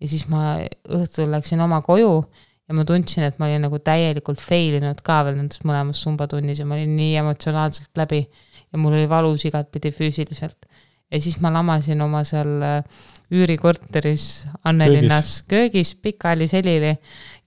ja 0.01 0.09
siis 0.09 0.27
ma 0.29 0.59
õhtul 0.91 1.31
läksin 1.31 1.61
oma 1.61 1.81
koju 1.83 2.25
ja 2.67 2.75
ma 2.75 2.85
tundsin, 2.87 3.27
et 3.27 3.39
ma 3.39 3.47
olin 3.49 3.63
nagu 3.67 3.79
täielikult 3.83 4.43
fail 4.43 4.79
inud 4.81 5.03
ka 5.07 5.21
veel 5.27 5.39
nendes 5.39 5.63
mõlemas 5.67 6.01
sumbatunnis 6.03 6.61
ja 6.61 6.67
ma 6.67 6.79
olin 6.79 6.97
nii 6.99 7.15
emotsionaalselt 7.23 7.93
läbi 7.99 8.25
ja 8.25 8.81
mul 8.81 8.97
oli 8.97 9.07
valus 9.11 9.47
igatpidi 9.47 9.93
füüsiliselt. 9.95 10.67
ja 11.11 11.21
siis 11.23 11.39
ma 11.41 11.53
lamasin 11.55 12.03
oma 12.03 12.25
seal 12.27 12.59
äh, 12.67 12.83
üürikorteris 13.31 14.47
Annelinnas 14.65 15.43
köögis, 15.51 15.95
pikali 15.95 16.49
selili, 16.51 16.97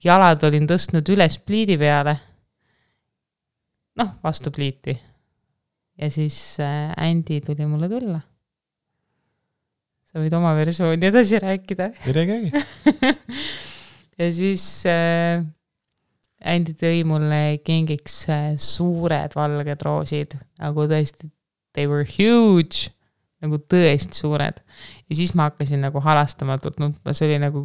jalad 0.04 0.42
olin 0.48 0.66
tõstnud 0.68 1.08
üles 1.12 1.38
pliidi 1.44 1.76
peale 1.80 2.16
noh, 4.00 4.16
vastu 4.24 4.50
pliiti. 4.50 4.96
ja 6.00 6.10
siis 6.10 6.56
äh, 6.60 6.92
Andy 6.96 7.40
tuli 7.44 7.66
mulle 7.68 7.90
külla. 7.92 8.20
sa 10.10 10.22
võid 10.22 10.32
oma 10.34 10.54
versiooni 10.56 11.12
edasi 11.12 11.38
rääkida. 11.44 11.92
räägi 12.08 12.50
ja 14.20 14.28
siis 14.36 14.64
äh, 14.88 15.42
Andy 16.44 16.74
tõi 16.78 17.02
mulle 17.08 17.60
kingiks 17.64 18.22
äh, 18.32 18.54
suured 18.60 19.36
valged 19.36 19.84
roosid, 19.84 20.36
nagu 20.60 20.86
tõesti, 20.90 21.30
they 21.76 21.88
were 21.88 22.04
huge, 22.04 22.90
nagu 23.40 23.60
tõesti 23.72 24.20
suured 24.20 24.60
ja 25.10 25.16
siis 25.16 25.32
ma 25.36 25.48
hakkasin 25.48 25.80
nagu 25.82 26.00
halastamatult 26.04 26.80
nutma, 26.82 27.14
see 27.16 27.26
oli 27.28 27.38
nagu 27.42 27.62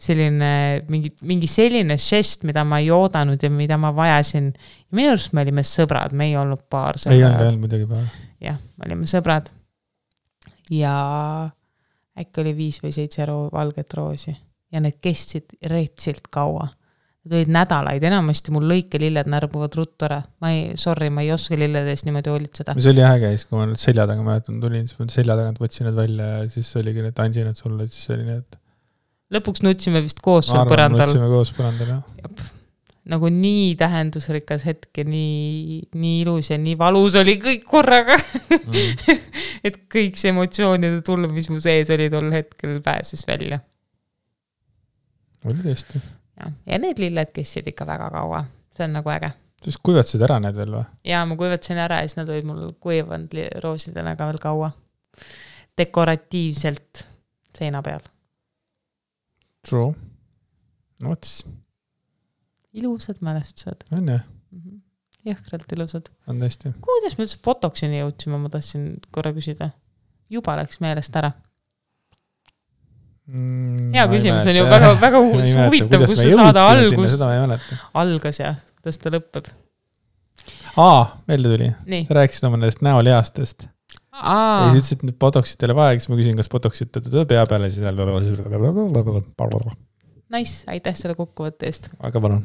selline 0.00 0.50
mingi, 0.90 1.12
mingi 1.26 1.50
selline 1.50 1.96
žest, 2.00 2.46
mida 2.48 2.64
ma 2.66 2.80
ei 2.82 2.92
oodanud 2.94 3.42
ja 3.42 3.50
mida 3.52 3.78
ma 3.80 3.90
vajasin. 3.94 4.52
minu 4.94 5.14
arust 5.14 5.34
me 5.34 5.44
olime 5.44 5.64
sõbrad, 5.66 6.14
me 6.16 6.30
ei 6.30 6.36
olnud 6.38 6.62
paar. 6.70 6.98
ei 7.10 7.24
olnud, 7.24 7.42
ei 7.42 7.50
olnud 7.50 7.64
muidugi 7.66 7.88
paar. 7.90 8.06
jah, 8.40 8.60
me 8.78 8.86
olime 8.88 9.10
sõbrad. 9.10 9.50
ja 10.70 10.94
äkki 12.20 12.44
oli 12.44 12.54
viis 12.56 12.78
või 12.82 12.94
seitse 12.94 13.26
roo-, 13.26 13.50
valget 13.52 13.98
roosi 13.98 14.36
ja 14.70 14.82
need 14.82 15.00
kestsid 15.02 15.56
retsilt 15.70 16.30
kaua 16.30 16.68
Need 17.20 17.34
olid 17.36 17.50
nädalaid, 17.52 18.04
enamasti 18.08 18.52
mul 18.54 18.64
lõikelilled 18.64 19.28
närbuvad 19.28 19.74
ruttu 19.76 20.06
ära. 20.06 20.22
ma 20.40 20.54
ei, 20.54 20.62
sorry, 20.80 21.10
ma 21.12 21.20
ei 21.20 21.34
oska 21.34 21.58
lillede 21.58 21.92
eest 21.92 22.06
niimoodi 22.06 22.32
hoolitseda. 22.32 22.72
see 22.80 22.94
oli 22.94 23.02
äge 23.04 23.34
siis, 23.34 23.44
kui 23.44 23.58
ma 23.58 23.66
nüüd 23.68 23.82
selja 23.82 24.06
taga 24.08 24.24
mäletan, 24.24 24.56
tulin, 24.62 24.86
siis 24.88 24.96
ma 24.96 25.04
selja 25.12 25.36
tagant 25.36 25.60
võtsin 25.60 25.90
need 25.90 25.98
välja 25.98 26.28
ja 26.30 26.46
siis 26.54 26.70
oligi 26.80 27.04
need, 27.04 27.20
andsin 27.20 27.44
need 27.50 27.60
sulle, 27.60 27.90
siis 27.92 28.08
oli 28.14 28.24
nii, 28.24 28.38
et. 28.40 28.56
lõpuks 29.36 29.66
nutsime 29.66 30.00
vist 30.06 30.24
koos 30.24 30.48
sul 30.48 30.64
põrandal. 30.70 31.04
nutsime 31.04 31.28
koos 31.28 31.52
põrandal, 31.58 31.92
jah. 31.92 32.48
nagu 33.12 33.32
nii 33.36 33.74
tähendusrikas 33.84 34.64
hetk 34.70 35.02
ja 35.02 35.04
nii, 35.04 35.82
nii 36.00 36.16
ilus 36.22 36.48
ja 36.54 36.56
nii 36.62 36.78
valus 36.80 37.20
oli 37.20 37.36
kõik 37.42 37.68
korraga 37.68 38.16
mm. 38.16 39.20
et 39.68 39.76
kõik 39.92 40.16
see 40.16 40.32
emotsioonide 40.32 41.04
tulv, 41.04 41.28
mis 41.36 41.52
mu 41.52 41.60
sees 41.60 41.92
oli 41.92 42.08
tol 42.08 42.32
hetkel, 42.32 42.80
pääses 42.80 43.28
välja. 43.28 43.60
Oli 45.44 45.62
tõesti 45.64 46.00
jah, 46.40 46.52
ja 46.66 46.80
need 46.82 47.00
lilled 47.02 47.32
kestsid 47.36 47.68
ikka 47.70 47.86
väga 47.88 48.10
kaua, 48.14 48.42
see 48.76 48.86
on 48.86 48.96
nagu 48.98 49.12
äge. 49.12 49.30
siis 49.64 49.78
kuivatasid 49.82 50.24
ära 50.26 50.38
need 50.42 50.58
veel 50.58 50.74
või? 50.76 50.84
jaa, 51.12 51.22
ma 51.28 51.38
kuivatasin 51.40 51.80
ära 51.82 52.00
ja 52.00 52.08
siis 52.08 52.18
nad 52.20 52.32
olid 52.32 52.48
mul 52.48 52.74
kuivanud 52.82 53.36
roosidena 53.64 54.16
ka 54.18 54.28
veel 54.30 54.40
kaua. 54.42 54.70
dekoratiivselt 55.78 57.06
seina 57.56 57.82
peal. 57.82 58.04
True. 59.68 59.94
no 61.02 61.14
vot 61.14 61.24
siis. 61.24 61.44
ilusad 62.72 63.20
mälestused. 63.20 63.84
on 63.92 64.08
jah 64.08 64.24
mm? 64.24 64.60
-hmm. 64.60 64.80
jõhkralt 65.32 65.76
ilusad. 65.76 66.10
on 66.26 66.40
tõesti. 66.40 66.74
kuidas 66.80 67.18
me 67.18 67.26
üldse 67.26 67.38
Botoxini 67.44 68.02
jõudsime, 68.02 68.38
ma 68.38 68.48
tahtsin 68.48 68.98
korra 69.10 69.32
küsida. 69.36 69.70
juba 70.30 70.56
läks 70.56 70.80
meelest 70.80 71.16
ära 71.16 71.32
mm,? 73.30 73.90
hea 73.94 74.06
küsimus 74.10 74.48
on 74.50 74.58
ju 74.58 74.68
väga, 74.70 74.92
väga 75.00 75.22
huvitav, 75.24 76.06
kus 76.06 76.22
see 76.22 76.36
saade 76.36 76.62
algus, 76.62 77.16
algas 78.02 78.40
ja 78.40 78.54
kuidas 78.80 79.00
ta 79.02 79.12
lõpeb. 79.14 79.50
aa, 80.76 81.04
meelde 81.30 81.52
tuli. 81.54 81.68
sa 82.08 82.18
rääkisid 82.20 82.48
oma 82.48 82.60
nendest 82.60 82.82
näolihastest. 82.86 83.68
ja 84.20 84.72
siis 84.72 84.82
ütlesid, 84.82 85.06
et 85.12 85.20
Botoxit 85.22 85.62
ei 85.62 85.70
ole 85.70 85.78
vaja, 85.78 85.98
siis 85.98 86.10
ma 86.12 86.18
küsin, 86.20 86.36
kas 86.40 86.50
Botoxit 86.52 86.92
teete 86.94 87.24
pea 87.30 87.46
peale, 87.50 87.70
siis. 87.70 87.86
Nice, 90.30 90.60
aitäh 90.70 90.94
selle 90.94 91.16
kokkuvõtte 91.18 91.70
eest. 91.70 91.90
aga 91.98 92.22
palun. 92.22 92.44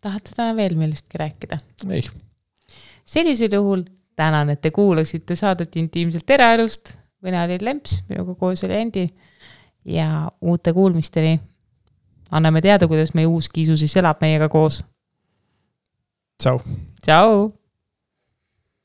tahad 0.00 0.26
sa 0.28 0.42
täna 0.42 0.56
veel 0.58 0.76
millestki 0.80 1.20
rääkida? 1.20 1.60
ei. 1.90 2.04
sellisel 3.04 3.58
juhul 3.60 3.84
tänan, 4.20 4.52
et 4.52 4.60
te 4.60 4.72
kuulasite 4.74 5.36
saadet 5.38 5.76
Intiimselt 5.80 6.28
eraelust 6.30 6.99
mina 7.22 7.42
olin 7.44 7.64
Lemps, 7.64 8.02
minuga 8.08 8.34
koos 8.34 8.64
oli 8.64 8.76
Andi 8.76 9.08
ja 9.84 10.30
uute 10.40 10.72
kuulmisteni. 10.72 11.40
anname 12.30 12.60
teada, 12.60 12.88
kuidas 12.88 13.14
meie 13.14 13.26
uus 13.26 13.48
kiisu 13.48 13.76
siis 13.76 13.96
elab 13.96 14.20
meiega 14.20 14.48
koos. 14.48 14.84
tšau. 16.42 16.60
tšau. 17.02 17.59